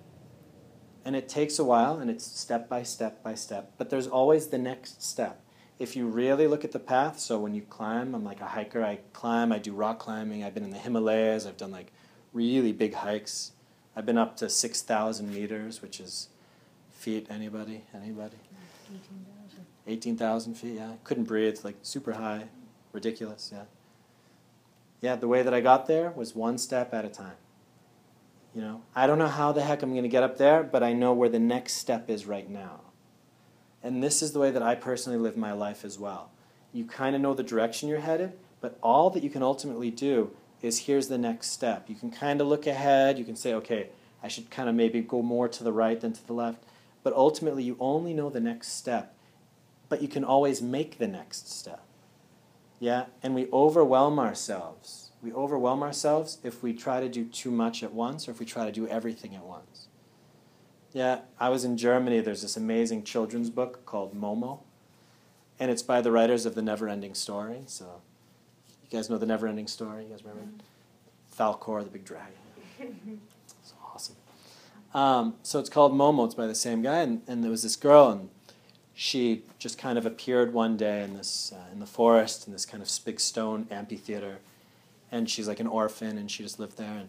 And 1.04 1.14
it 1.14 1.28
takes 1.28 1.60
a 1.60 1.64
while, 1.64 2.00
and 2.00 2.10
it's 2.10 2.24
step 2.24 2.68
by 2.68 2.82
step 2.82 3.22
by 3.22 3.36
step. 3.36 3.74
But 3.78 3.88
there's 3.88 4.08
always 4.08 4.48
the 4.48 4.58
next 4.58 5.00
step. 5.00 5.40
If 5.78 5.94
you 5.94 6.08
really 6.08 6.48
look 6.48 6.64
at 6.64 6.72
the 6.72 6.80
path, 6.80 7.20
so 7.20 7.38
when 7.38 7.54
you 7.54 7.62
climb, 7.62 8.16
I'm 8.16 8.24
like 8.24 8.40
a 8.40 8.46
hiker, 8.46 8.82
I 8.82 8.98
climb, 9.12 9.52
I 9.52 9.60
do 9.60 9.74
rock 9.74 10.00
climbing, 10.00 10.42
I've 10.42 10.54
been 10.54 10.64
in 10.64 10.70
the 10.70 10.78
Himalayas, 10.78 11.46
I've 11.46 11.56
done 11.56 11.70
like 11.70 11.92
really 12.32 12.72
big 12.72 12.94
hikes. 12.94 13.52
I've 13.94 14.06
been 14.06 14.18
up 14.18 14.36
to 14.38 14.50
6,000 14.50 15.32
meters, 15.32 15.80
which 15.80 16.00
is 16.00 16.30
feet, 17.04 17.26
anybody? 17.28 17.84
Anybody? 17.94 18.36
18,000 19.86 20.54
feet, 20.54 20.76
yeah. 20.76 20.92
Couldn't 21.04 21.24
breathe, 21.24 21.58
like 21.62 21.76
super 21.82 22.12
high, 22.12 22.44
ridiculous, 22.92 23.50
yeah. 23.52 23.64
Yeah, 25.02 25.16
the 25.16 25.28
way 25.28 25.42
that 25.42 25.52
I 25.52 25.60
got 25.60 25.86
there 25.86 26.10
was 26.12 26.34
one 26.34 26.56
step 26.56 26.94
at 26.94 27.04
a 27.04 27.10
time. 27.10 27.36
You 28.54 28.62
know, 28.62 28.82
I 28.96 29.06
don't 29.06 29.18
know 29.18 29.28
how 29.28 29.52
the 29.52 29.62
heck 29.62 29.82
I'm 29.82 29.90
going 29.90 30.04
to 30.04 30.08
get 30.08 30.22
up 30.22 30.38
there, 30.38 30.62
but 30.62 30.82
I 30.82 30.94
know 30.94 31.12
where 31.12 31.28
the 31.28 31.38
next 31.38 31.74
step 31.74 32.08
is 32.08 32.24
right 32.24 32.48
now. 32.48 32.80
And 33.82 34.02
this 34.02 34.22
is 34.22 34.32
the 34.32 34.38
way 34.38 34.50
that 34.50 34.62
I 34.62 34.74
personally 34.74 35.18
live 35.18 35.36
my 35.36 35.52
life 35.52 35.84
as 35.84 35.98
well. 35.98 36.30
You 36.72 36.86
kind 36.86 37.14
of 37.14 37.20
know 37.20 37.34
the 37.34 37.42
direction 37.42 37.90
you're 37.90 38.00
headed, 38.00 38.32
but 38.62 38.78
all 38.82 39.10
that 39.10 39.22
you 39.22 39.28
can 39.28 39.42
ultimately 39.42 39.90
do 39.90 40.30
is 40.62 40.80
here's 40.80 41.08
the 41.08 41.18
next 41.18 41.48
step. 41.48 41.90
You 41.90 41.96
can 41.96 42.10
kind 42.10 42.40
of 42.40 42.46
look 42.46 42.66
ahead, 42.66 43.18
you 43.18 43.26
can 43.26 43.36
say, 43.36 43.52
okay, 43.52 43.90
I 44.22 44.28
should 44.28 44.50
kind 44.50 44.70
of 44.70 44.74
maybe 44.74 45.02
go 45.02 45.20
more 45.20 45.48
to 45.48 45.62
the 45.62 45.72
right 45.72 46.00
than 46.00 46.14
to 46.14 46.26
the 46.26 46.32
left, 46.32 46.64
but 47.04 47.12
ultimately 47.12 47.62
you 47.62 47.76
only 47.78 48.12
know 48.12 48.30
the 48.30 48.40
next 48.40 48.72
step, 48.72 49.14
but 49.88 50.02
you 50.02 50.08
can 50.08 50.24
always 50.24 50.60
make 50.60 50.98
the 50.98 51.06
next 51.06 51.48
step. 51.48 51.82
Yeah, 52.80 53.04
and 53.22 53.34
we 53.34 53.48
overwhelm 53.52 54.18
ourselves. 54.18 55.12
We 55.22 55.32
overwhelm 55.32 55.82
ourselves 55.82 56.38
if 56.42 56.62
we 56.62 56.72
try 56.72 57.00
to 57.00 57.08
do 57.08 57.24
too 57.24 57.50
much 57.50 57.82
at 57.82 57.92
once 57.92 58.26
or 58.26 58.32
if 58.32 58.40
we 58.40 58.46
try 58.46 58.66
to 58.66 58.72
do 58.72 58.88
everything 58.88 59.34
at 59.36 59.44
once. 59.44 59.86
Yeah, 60.92 61.20
I 61.38 61.50
was 61.50 61.64
in 61.64 61.76
Germany. 61.76 62.20
There's 62.20 62.42
this 62.42 62.56
amazing 62.56 63.04
children's 63.04 63.50
book 63.50 63.84
called 63.84 64.18
Momo, 64.18 64.60
and 65.60 65.70
it's 65.70 65.82
by 65.82 66.00
the 66.00 66.10
writers 66.10 66.46
of 66.46 66.54
The 66.54 66.62
Never 66.62 66.88
Ending 66.88 67.14
Story. 67.14 67.62
So, 67.66 68.00
you 68.82 68.96
guys 68.96 69.10
know 69.10 69.18
The 69.18 69.26
Never 69.26 69.46
Ending 69.46 69.66
Story? 69.66 70.04
You 70.04 70.10
guys 70.10 70.22
remember? 70.24 70.44
Mm-hmm. 70.44 71.42
Falkor, 71.42 71.84
the 71.84 71.90
big 71.90 72.04
dragon. 72.04 73.20
Um, 74.94 75.34
so 75.42 75.58
it's 75.58 75.68
called 75.68 75.92
Momo. 75.92 76.24
It's 76.24 76.36
by 76.36 76.46
the 76.46 76.54
same 76.54 76.80
guy, 76.80 77.00
and, 77.00 77.22
and 77.26 77.42
there 77.42 77.50
was 77.50 77.64
this 77.64 77.74
girl, 77.74 78.10
and 78.10 78.30
she 78.94 79.42
just 79.58 79.76
kind 79.76 79.98
of 79.98 80.06
appeared 80.06 80.52
one 80.52 80.76
day 80.76 81.02
in 81.02 81.14
this 81.14 81.52
uh, 81.52 81.72
in 81.72 81.80
the 81.80 81.86
forest 81.86 82.46
in 82.46 82.52
this 82.52 82.64
kind 82.64 82.80
of 82.82 82.88
big 83.04 83.18
stone 83.18 83.66
amphitheater, 83.70 84.38
and 85.10 85.28
she's 85.28 85.48
like 85.48 85.58
an 85.58 85.66
orphan, 85.66 86.16
and 86.16 86.30
she 86.30 86.44
just 86.44 86.60
lived 86.60 86.78
there, 86.78 86.96
and 86.96 87.08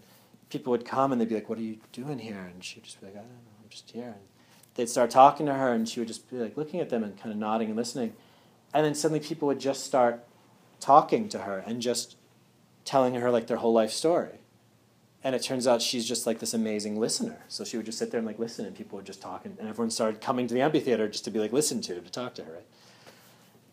people 0.50 0.72
would 0.72 0.86
come 0.86 1.12
and 1.12 1.22
they'd 1.22 1.30
be 1.30 1.36
like, 1.36 1.48
"What 1.48 1.60
are 1.60 1.64
you 1.64 1.78
doing 1.92 2.20
here?" 2.20 2.50
And 2.52 2.64
she'd 2.64 2.84
just 2.84 3.00
be 3.00 3.06
like, 3.06 3.16
"I 3.16 3.20
don't 3.20 3.30
know, 3.30 3.64
I'm 3.64 3.70
just 3.70 3.92
here." 3.92 4.04
And 4.04 4.28
they'd 4.74 4.90
start 4.90 5.12
talking 5.12 5.46
to 5.46 5.54
her, 5.54 5.72
and 5.72 5.88
she 5.88 6.00
would 6.00 6.08
just 6.08 6.28
be 6.30 6.38
like 6.38 6.58
looking 6.58 6.80
at 6.80 6.90
them 6.90 7.04
and 7.04 7.16
kind 7.20 7.32
of 7.32 7.38
nodding 7.38 7.68
and 7.68 7.78
listening, 7.78 8.14
and 8.74 8.84
then 8.84 8.96
suddenly 8.96 9.20
people 9.20 9.48
would 9.48 9.60
just 9.60 9.84
start 9.84 10.26
talking 10.80 11.30
to 11.30 11.40
her 11.40 11.60
and 11.60 11.82
just 11.84 12.16
telling 12.84 13.14
her 13.14 13.30
like 13.30 13.46
their 13.46 13.58
whole 13.58 13.74
life 13.74 13.92
story. 13.92 14.40
And 15.26 15.36
it 15.36 15.42
turns 15.44 15.68
out 15.68 15.82
she's 15.82 16.08
just 16.08 16.26
like 16.26 16.40
this 16.40 16.54
amazing 16.54 16.98
listener. 16.98 17.44
So 17.50 17.66
she 17.66 17.76
would 17.76 17.86
just 17.86 17.98
sit 17.98 18.12
there 18.12 18.20
and 18.20 18.28
like 18.28 18.40
listen, 18.40 18.66
and 18.66 18.74
people 18.74 18.96
would 18.96 19.06
just 19.06 19.22
talk, 19.22 19.46
and, 19.46 19.60
and 19.60 19.68
everyone 19.68 19.90
started 19.90 20.22
coming 20.22 20.48
to 20.48 20.54
the 20.54 20.62
amphitheater 20.62 21.10
just 21.10 21.26
to 21.26 21.32
be 21.32 21.40
like 21.40 21.52
listened 21.52 21.84
to, 21.86 22.00
to 22.00 22.10
talk 22.10 22.34
to 22.36 22.46
her. 22.46 22.54
Right? 22.54 22.66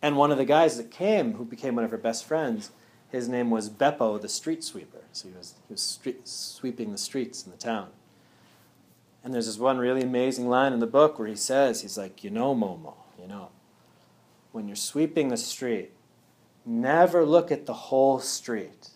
And 0.03 0.17
one 0.17 0.33
of 0.33 0.39
the 0.39 0.45
guys 0.45 0.77
that 0.79 0.91
came, 0.91 1.35
who 1.35 1.45
became 1.45 1.77
one 1.77 1.85
of 1.85 1.93
her 1.93 1.99
best 1.99 2.25
friends, 2.25 2.73
his 3.09 3.29
name 3.29 3.51
was 3.51 3.71
Beppo, 3.71 4.21
the 4.21 4.29
street 4.29 4.65
sweeper. 4.65 5.05
So 5.13 5.29
he 5.29 5.35
was 5.35 5.55
he 5.69 5.75
was 5.75 5.83
street, 5.83 6.27
sweeping 6.27 6.91
the 6.91 6.99
streets 6.99 7.45
in 7.45 7.53
the 7.53 7.59
town. 7.59 7.91
And 9.23 9.33
there's 9.33 9.47
this 9.47 9.59
one 9.59 9.79
really 9.79 10.03
amazing 10.03 10.49
line 10.49 10.73
in 10.73 10.81
the 10.81 10.87
book 10.89 11.19
where 11.19 11.29
he 11.29 11.37
says, 11.37 11.83
he's 11.83 11.97
like, 11.97 12.25
you 12.25 12.31
know, 12.31 12.57
Momo, 12.57 12.95
you 13.21 13.29
know, 13.29 13.51
when 14.51 14.67
you're 14.67 14.75
sweeping 14.75 15.29
the 15.29 15.37
street, 15.37 15.93
Never 16.65 17.25
look 17.25 17.51
at 17.51 17.67
the 17.67 17.75
whole 17.75 18.21
street. 18.21 18.91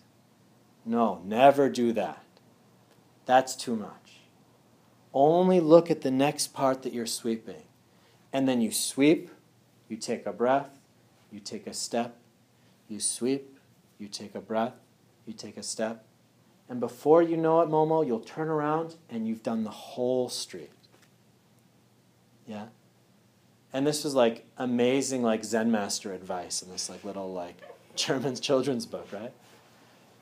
No, 0.85 1.21
never 1.25 1.69
do 1.69 1.93
that. 1.95 2.23
That's 3.27 3.55
too 3.55 3.77
much. 3.77 4.21
Only 5.13 5.61
look 5.61 5.91
at 5.91 6.03
the 6.03 6.11
next 6.11 6.49
part 6.49 6.83
that 6.83 6.93
you're 6.93 7.07
sweeping. 7.07 7.63
And 8.33 8.49
then 8.49 8.61
you 8.61 8.71
sweep, 8.71 9.31
you 9.89 9.97
take 9.97 10.27
a 10.27 10.33
breath, 10.33 10.71
you 11.31 11.41
take 11.41 11.67
a 11.67 11.75
step, 11.75 12.17
you 12.89 13.01
sweep, 13.01 13.59
you 13.99 14.09
take 14.09 14.35
a 14.35 14.41
breath, 14.41 14.75
you 15.27 15.33
take 15.33 15.57
a 15.57 15.63
step. 15.63 16.05
And 16.69 16.81
before 16.81 17.23
you 17.23 17.37
know 17.37 17.61
it, 17.61 17.69
Momo, 17.69 18.07
you'll 18.07 18.21
turn 18.21 18.49
around 18.49 18.97
and 19.09 19.27
you've 19.27 19.43
done 19.43 19.65
the 19.65 19.71
whole 19.71 20.29
street. 20.29 20.71
Yeah? 22.47 22.67
And 23.73 23.87
this 23.87 24.05
was 24.05 24.15
like 24.15 24.45
amazing 24.57 25.23
like 25.23 25.45
Zen 25.45 25.71
master 25.71 26.13
advice 26.13 26.63
in 26.63 26.71
this 26.71 26.89
like 26.89 27.05
little 27.05 27.33
like 27.33 27.57
German 27.97 28.37
children's 28.37 28.87
book, 28.87 29.09
right? 29.13 29.33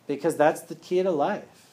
Because 0.06 0.36
that's 0.36 0.62
the 0.62 0.74
key 0.74 1.02
to 1.02 1.10
life. 1.10 1.63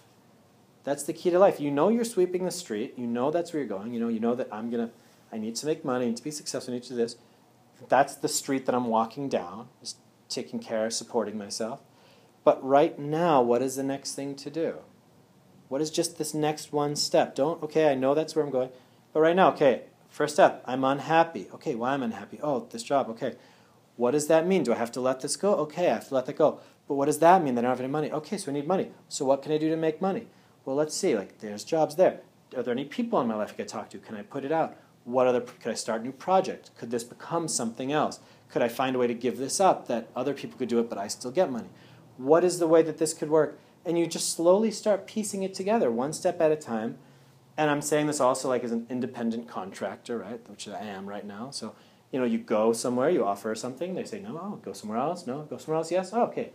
That's 0.83 1.03
the 1.03 1.13
key 1.13 1.29
to 1.29 1.39
life. 1.39 1.59
You 1.59 1.71
know 1.71 1.89
you're 1.89 2.03
sweeping 2.03 2.45
the 2.45 2.51
street. 2.51 2.95
You 2.97 3.07
know 3.07 3.31
that's 3.31 3.53
where 3.53 3.61
you're 3.61 3.69
going. 3.69 3.93
You 3.93 3.99
know 3.99 4.07
you 4.07 4.19
know 4.19 4.35
that 4.35 4.47
I'm 4.51 4.69
gonna 4.69 4.91
I 5.31 5.37
need 5.37 5.55
to 5.55 5.65
make 5.65 5.85
money, 5.85 6.05
I 6.05 6.07
need 6.09 6.17
to 6.17 6.23
be 6.23 6.31
successful, 6.31 6.73
I 6.73 6.75
need 6.75 6.83
to 6.83 6.89
do 6.89 6.95
this. 6.95 7.15
That's 7.87 8.15
the 8.15 8.27
street 8.27 8.65
that 8.65 8.75
I'm 8.75 8.87
walking 8.87 9.29
down, 9.29 9.69
just 9.79 9.97
taking 10.29 10.59
care, 10.59 10.87
of 10.87 10.93
supporting 10.93 11.37
myself. 11.37 11.79
But 12.43 12.63
right 12.63 12.97
now, 12.99 13.41
what 13.41 13.61
is 13.61 13.75
the 13.75 13.83
next 13.83 14.13
thing 14.13 14.35
to 14.35 14.49
do? 14.49 14.79
What 15.69 15.81
is 15.81 15.89
just 15.89 16.17
this 16.17 16.33
next 16.33 16.73
one 16.73 16.95
step? 16.95 17.33
Don't, 17.33 17.63
okay, 17.63 17.89
I 17.89 17.95
know 17.95 18.13
that's 18.13 18.35
where 18.35 18.43
I'm 18.43 18.51
going. 18.51 18.69
But 19.13 19.21
right 19.21 19.35
now, 19.35 19.49
okay, 19.51 19.83
first 20.09 20.35
step, 20.35 20.63
I'm 20.65 20.83
unhappy. 20.83 21.47
Okay, 21.53 21.75
why 21.75 21.93
am 21.93 22.01
I 22.01 22.05
unhappy? 22.05 22.39
Oh, 22.43 22.67
this 22.69 22.83
job, 22.83 23.09
okay. 23.09 23.35
What 23.95 24.11
does 24.11 24.27
that 24.27 24.47
mean? 24.47 24.63
Do 24.63 24.73
I 24.73 24.77
have 24.77 24.91
to 24.93 25.01
let 25.01 25.21
this 25.21 25.35
go? 25.37 25.55
Okay, 25.55 25.89
I 25.89 25.93
have 25.93 26.07
to 26.09 26.15
let 26.15 26.25
that 26.25 26.37
go. 26.37 26.59
But 26.87 26.95
what 26.95 27.05
does 27.05 27.19
that 27.19 27.43
mean? 27.43 27.55
That 27.55 27.61
I 27.61 27.67
don't 27.67 27.77
have 27.77 27.79
any 27.79 27.89
money. 27.91 28.11
Okay, 28.11 28.37
so 28.37 28.51
I 28.51 28.53
need 28.53 28.67
money. 28.67 28.91
So 29.07 29.25
what 29.25 29.41
can 29.41 29.51
I 29.51 29.57
do 29.57 29.69
to 29.69 29.77
make 29.77 30.01
money? 30.01 30.27
Well, 30.65 30.75
let's 30.75 30.95
see. 30.95 31.15
Like, 31.15 31.39
there's 31.39 31.63
jobs 31.63 31.95
there. 31.95 32.21
Are 32.55 32.63
there 32.63 32.73
any 32.73 32.85
people 32.85 33.19
in 33.21 33.27
my 33.27 33.35
life 33.35 33.51
I 33.51 33.55
could 33.55 33.67
talk 33.67 33.89
to? 33.91 33.97
Can 33.97 34.15
I 34.15 34.21
put 34.21 34.45
it 34.45 34.51
out? 34.51 34.77
What 35.03 35.27
other? 35.27 35.41
Could 35.41 35.71
I 35.71 35.75
start 35.75 36.01
a 36.01 36.03
new 36.03 36.11
project? 36.11 36.71
Could 36.77 36.91
this 36.91 37.03
become 37.03 37.47
something 37.47 37.91
else? 37.91 38.19
Could 38.49 38.61
I 38.61 38.67
find 38.67 38.95
a 38.95 38.99
way 38.99 39.07
to 39.07 39.13
give 39.13 39.37
this 39.37 39.59
up 39.59 39.87
that 39.87 40.09
other 40.15 40.33
people 40.33 40.57
could 40.59 40.69
do 40.69 40.79
it, 40.79 40.89
but 40.89 40.97
I 40.97 41.07
still 41.07 41.31
get 41.31 41.51
money? 41.51 41.69
What 42.17 42.43
is 42.43 42.59
the 42.59 42.67
way 42.67 42.81
that 42.83 42.97
this 42.97 43.13
could 43.13 43.29
work? 43.29 43.59
And 43.85 43.97
you 43.97 44.05
just 44.05 44.33
slowly 44.33 44.69
start 44.69 45.07
piecing 45.07 45.41
it 45.41 45.53
together, 45.53 45.89
one 45.89 46.13
step 46.13 46.39
at 46.41 46.51
a 46.51 46.55
time. 46.55 46.97
And 47.57 47.71
I'm 47.71 47.81
saying 47.81 48.07
this 48.07 48.19
also 48.19 48.47
like 48.47 48.63
as 48.63 48.71
an 48.71 48.85
independent 48.89 49.47
contractor, 49.47 50.19
right? 50.19 50.47
Which 50.49 50.67
I 50.67 50.81
am 50.81 51.07
right 51.07 51.25
now. 51.25 51.49
So, 51.49 51.73
you 52.11 52.19
know, 52.19 52.25
you 52.25 52.37
go 52.37 52.73
somewhere, 52.73 53.09
you 53.09 53.25
offer 53.25 53.55
something, 53.55 53.95
they 53.95 54.03
say, 54.03 54.19
no, 54.19 54.59
go 54.63 54.73
somewhere 54.73 54.99
else, 54.99 55.25
no, 55.25 55.43
go 55.43 55.57
somewhere 55.57 55.77
else, 55.77 55.91
yes, 55.91 56.11
oh, 56.13 56.23
okay. 56.23 56.51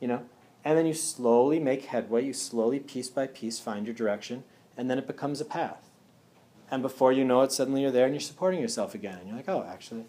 You 0.00 0.08
know, 0.08 0.22
and 0.64 0.76
then 0.76 0.86
you 0.86 0.94
slowly 0.94 1.58
make 1.58 1.86
headway, 1.86 2.24
you 2.24 2.32
slowly, 2.32 2.80
piece 2.80 3.08
by 3.08 3.26
piece, 3.26 3.58
find 3.58 3.86
your 3.86 3.94
direction, 3.94 4.44
and 4.76 4.90
then 4.90 4.98
it 4.98 5.06
becomes 5.06 5.40
a 5.40 5.44
path. 5.44 5.90
And 6.70 6.82
before 6.82 7.12
you 7.12 7.24
know 7.24 7.42
it, 7.42 7.52
suddenly 7.52 7.82
you're 7.82 7.90
there 7.90 8.04
and 8.04 8.14
you're 8.14 8.20
supporting 8.20 8.60
yourself 8.60 8.94
again. 8.94 9.18
And 9.18 9.28
you're 9.28 9.36
like, 9.36 9.48
oh, 9.48 9.66
actually, 9.68 10.04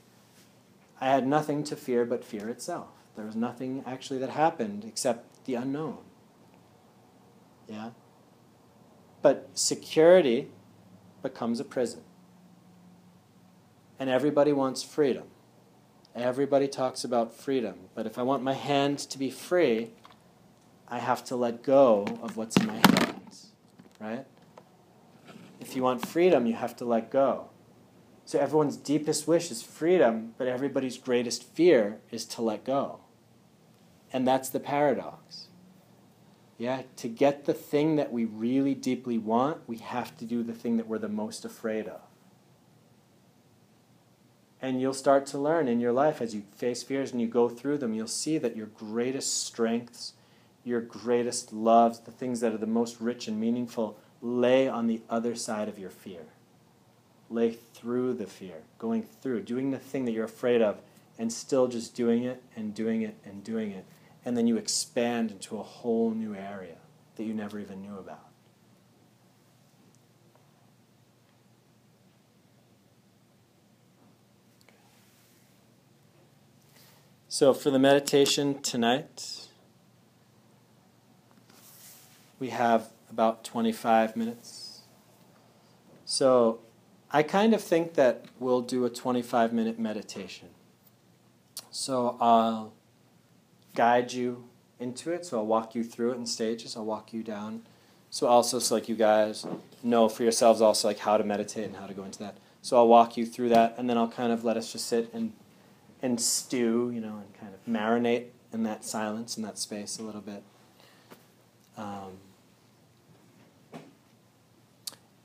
I 1.00 1.08
had 1.08 1.26
nothing 1.26 1.64
to 1.66 1.76
fear 1.76 2.06
but 2.06 2.24
fear 2.24 2.50
itself. 2.50 2.90
There 3.16 3.26
was 3.26 3.36
nothing 3.36 3.84
actually 3.86 4.20
that 4.20 4.32
happened 4.32 4.84
except 4.86 5.46
the 5.46 5.56
unknown. 5.56 6.00
Yeah? 7.68 7.92
But 9.22 9.50
security 9.54 10.50
becomes 11.22 11.60
a 11.60 11.64
prison. 11.64 12.02
And 13.98 14.10
everybody 14.10 14.54
wants 14.54 14.84
freedom. 14.84 15.26
Everybody 16.16 16.68
talks 16.68 17.04
about 17.04 17.34
freedom. 17.34 17.76
But 17.96 18.06
if 18.06 18.18
I 18.18 18.24
want 18.24 18.44
my 18.44 18.54
hands 18.54 19.06
to 19.08 19.18
be 19.18 19.30
free, 19.30 19.92
I 20.90 21.00
have 21.00 21.24
to 21.26 21.36
let 21.36 21.64
go 21.64 22.06
of 22.22 22.38
what's 22.38 22.58
in 22.58 22.68
my 22.68 22.76
hands. 22.76 23.48
Right? 24.00 24.26
If 25.60 25.76
you 25.76 25.84
want 25.84 26.08
freedom, 26.08 26.46
you 26.46 26.54
have 26.56 26.76
to 26.78 26.86
let 26.86 27.12
go. 27.12 27.50
So 28.26 28.40
everyone's 28.40 28.78
deepest 28.78 29.28
wish 29.28 29.52
is 29.52 29.64
freedom, 29.64 30.36
but 30.38 30.48
everybody's 30.48 30.98
greatest 30.98 31.44
fear 31.44 32.00
is 32.12 32.26
to 32.26 32.42
let 32.42 32.64
go. 32.64 33.00
And 34.14 34.28
that's 34.28 34.50
the 34.50 34.60
paradox. 34.60 35.48
Yeah, 36.58 36.84
to 36.98 37.08
get 37.08 37.46
the 37.46 37.54
thing 37.54 37.96
that 37.96 38.12
we 38.12 38.26
really 38.26 38.76
deeply 38.76 39.18
want, 39.18 39.62
we 39.68 39.78
have 39.78 40.18
to 40.18 40.26
do 40.26 40.44
the 40.44 40.54
thing 40.54 40.78
that 40.78 40.88
we're 40.88 40.98
the 40.98 41.08
most 41.08 41.46
afraid 41.46 41.88
of. 41.88 42.02
And 44.62 44.82
you'll 44.82 44.94
start 44.94 45.26
to 45.28 45.38
learn 45.38 45.68
in 45.68 45.80
your 45.80 45.94
life 45.94 46.22
as 46.22 46.36
you 46.36 46.44
face 46.56 46.84
fears 46.84 47.12
and 47.12 47.22
you 47.22 47.28
go 47.28 47.48
through 47.48 47.78
them, 47.78 47.94
you'll 47.94 48.08
see 48.08 48.38
that 48.38 48.58
your 48.58 48.68
greatest 48.68 49.44
strengths, 49.46 50.14
your 50.70 50.82
greatest 50.82 51.52
loves, 51.52 52.00
the 52.00 52.12
things 52.12 52.40
that 52.40 52.54
are 52.54 52.58
the 52.58 52.66
most 52.66 53.02
rich 53.02 53.28
and 53.28 53.40
meaningful, 53.40 53.98
lay 54.22 54.68
on 54.70 54.88
the 54.88 55.02
other 55.10 55.36
side 55.36 55.68
of 55.68 55.78
your 55.78 55.90
fear. 55.90 56.28
Lay 57.30 57.52
through 57.52 58.14
the 58.14 58.26
fear, 58.26 58.64
going 58.78 59.04
through, 59.04 59.42
doing 59.42 59.72
the 59.72 59.78
thing 59.78 60.06
that 60.06 60.12
you're 60.12 60.24
afraid 60.24 60.62
of, 60.62 60.80
and 61.18 61.34
still 61.34 61.68
just 61.68 61.94
doing 61.94 62.24
it 62.24 62.42
and 62.56 62.74
doing 62.74 63.02
it 63.02 63.16
and 63.26 63.44
doing 63.44 63.72
it 63.72 63.86
and 64.26 64.38
then 64.38 64.48
you 64.48 64.58
expand 64.58 65.32
into 65.32 65.58
a 65.58 65.64
whole 65.64 66.12
new 66.12 66.36
area 66.36 66.76
that 67.16 67.24
you 67.24 67.34
never 67.34 67.60
even 67.60 67.82
knew 67.82 67.98
about. 67.98 68.26
So, 77.28 77.54
for 77.54 77.70
the 77.70 77.80
meditation 77.80 78.62
tonight, 78.62 79.39
we 82.40 82.50
have 82.50 82.90
about 83.10 83.44
25 83.44 84.16
minutes. 84.16 84.82
So, 86.06 86.60
I 87.12 87.24
kind 87.24 87.54
of 87.54 87.62
think 87.62 87.96
that 87.96 88.26
we'll 88.40 88.62
do 88.62 88.86
a 88.86 88.90
25 88.90 89.54
minute 89.54 89.80
meditation. 89.80 90.50
So, 91.72 92.18
I'll 92.20 92.74
guide 93.76 94.12
you 94.14 94.50
into 94.80 95.12
it. 95.12 95.26
So 95.26 95.40
I'll 95.40 95.46
walk 95.46 95.76
you 95.76 95.84
through 95.84 96.12
it 96.12 96.18
in 96.18 96.26
stages. 96.26 96.76
I'll 96.76 96.86
walk 96.86 97.14
you 97.14 97.24
down. 97.24 97.62
So 98.10 98.28
also, 98.28 98.58
so 98.60 98.76
like 98.76 98.90
you 98.90 98.96
guys 98.96 99.46
know 99.84 100.10
for 100.10 100.24
yourselves 100.24 100.62
also 100.62 100.88
like 100.88 101.00
how 101.00 101.18
to 101.18 101.24
meditate 101.24 101.66
and 101.66 101.76
how 101.76 101.86
to 101.86 101.94
go 101.94 102.04
into 102.04 102.20
that. 102.20 102.38
So 102.62 102.78
I'll 102.78 102.88
walk 102.88 103.16
you 103.16 103.26
through 103.26 103.50
that, 103.50 103.76
and 103.78 103.90
then 103.90 103.98
I'll 103.98 104.10
kind 104.10 104.34
of 104.34 104.44
let 104.44 104.58
us 104.58 104.72
just 104.72 104.88
sit 104.88 105.14
and 105.14 105.34
and 106.02 106.20
stew, 106.20 106.92
you 106.94 107.02
know, 107.02 107.18
and 107.18 107.34
kind 107.40 107.54
of 107.54 107.72
marinate 107.72 108.28
in 108.52 108.64
that 108.64 108.84
silence 108.84 109.38
in 109.38 109.44
that 109.44 109.58
space 109.58 110.00
a 110.00 110.02
little 110.02 110.22
bit. 110.22 110.44
Um, 111.78 112.18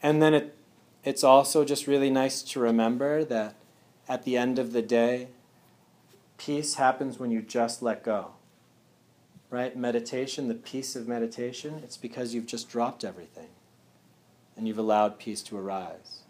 and 0.05 0.23
then 0.23 0.35
it 0.35 0.57
it's 1.03 1.25
also 1.25 1.65
just 1.65 1.89
really 1.89 2.11
nice 2.11 2.43
to 2.43 2.61
remember 2.61 3.25
that 3.25 3.57
at 4.09 4.23
the 4.23 4.37
end 4.37 4.59
of 4.61 4.73
the 4.73 4.81
day, 4.81 5.29
peace 6.39 6.75
happens 6.77 7.19
when 7.19 7.33
you 7.33 7.43
just 7.43 7.83
let 7.83 8.05
go 8.05 8.35
right? 9.55 9.77
Meditation, 9.77 10.49
the 10.49 10.55
peace 10.55 10.97
of 10.97 11.07
meditation, 11.07 11.81
it's 11.85 11.97
because 11.97 12.35
you've 12.35 12.47
just 12.47 12.69
dropped 12.69 13.05
everything 13.05 13.51
and 14.57 14.67
you've 14.67 14.79
allowed 14.79 15.17
peace 15.21 15.43
to 15.43 15.57
arise. 15.57 16.23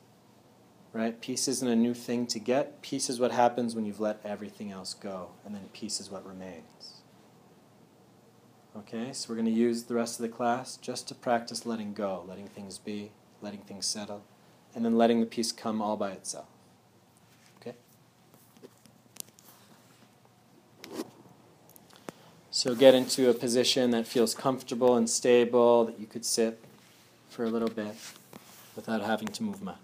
Right? 0.93 1.19
Peace 1.21 1.49
isn't 1.49 1.67
a 1.67 1.75
new 1.75 1.95
thing 1.95 2.27
to 2.29 2.39
get. 2.39 2.83
Peace 2.83 3.09
is 3.09 3.19
what 3.19 3.33
happens 3.33 3.75
when 3.75 3.87
you've 3.87 3.99
let 3.99 4.21
everything 4.25 4.71
else 4.71 4.93
go, 4.95 5.31
and 5.45 5.55
then 5.55 5.63
peace 5.73 6.01
is 6.01 6.11
what 6.11 6.25
remains. 6.25 7.01
Okay, 8.77 9.13
so 9.13 9.29
we're 9.29 9.37
going 9.37 9.47
to 9.47 9.51
use 9.51 9.85
the 9.85 9.95
rest 9.95 10.21
of 10.21 10.23
the 10.23 10.37
class 10.37 10.77
just 10.77 11.09
to 11.09 11.15
practice 11.15 11.65
letting 11.65 11.95
go, 11.95 12.25
letting 12.29 12.47
things 12.47 12.79
be, 12.79 13.11
letting 13.45 13.61
things 13.61 13.87
settle, 13.87 14.23
and 14.75 14.85
then 14.85 14.97
letting 14.97 15.21
the 15.21 15.27
peace 15.27 15.53
come 15.53 15.81
all 15.81 15.97
by 15.97 16.11
itself. 16.11 16.47
Okay? 17.61 17.77
So 22.51 22.75
get 22.75 22.95
into 22.95 23.31
a 23.31 23.35
position 23.35 23.91
that 23.91 24.07
feels 24.07 24.35
comfortable 24.35 24.97
and 24.97 25.09
stable, 25.09 25.85
that 25.85 26.01
you 26.01 26.07
could 26.07 26.25
sit 26.25 26.59
for 27.29 27.45
a 27.45 27.51
little 27.51 27.69
bit 27.69 27.95
without 28.75 29.03
having 29.03 29.29
to 29.29 29.43
move 29.43 29.63
much. 29.63 29.84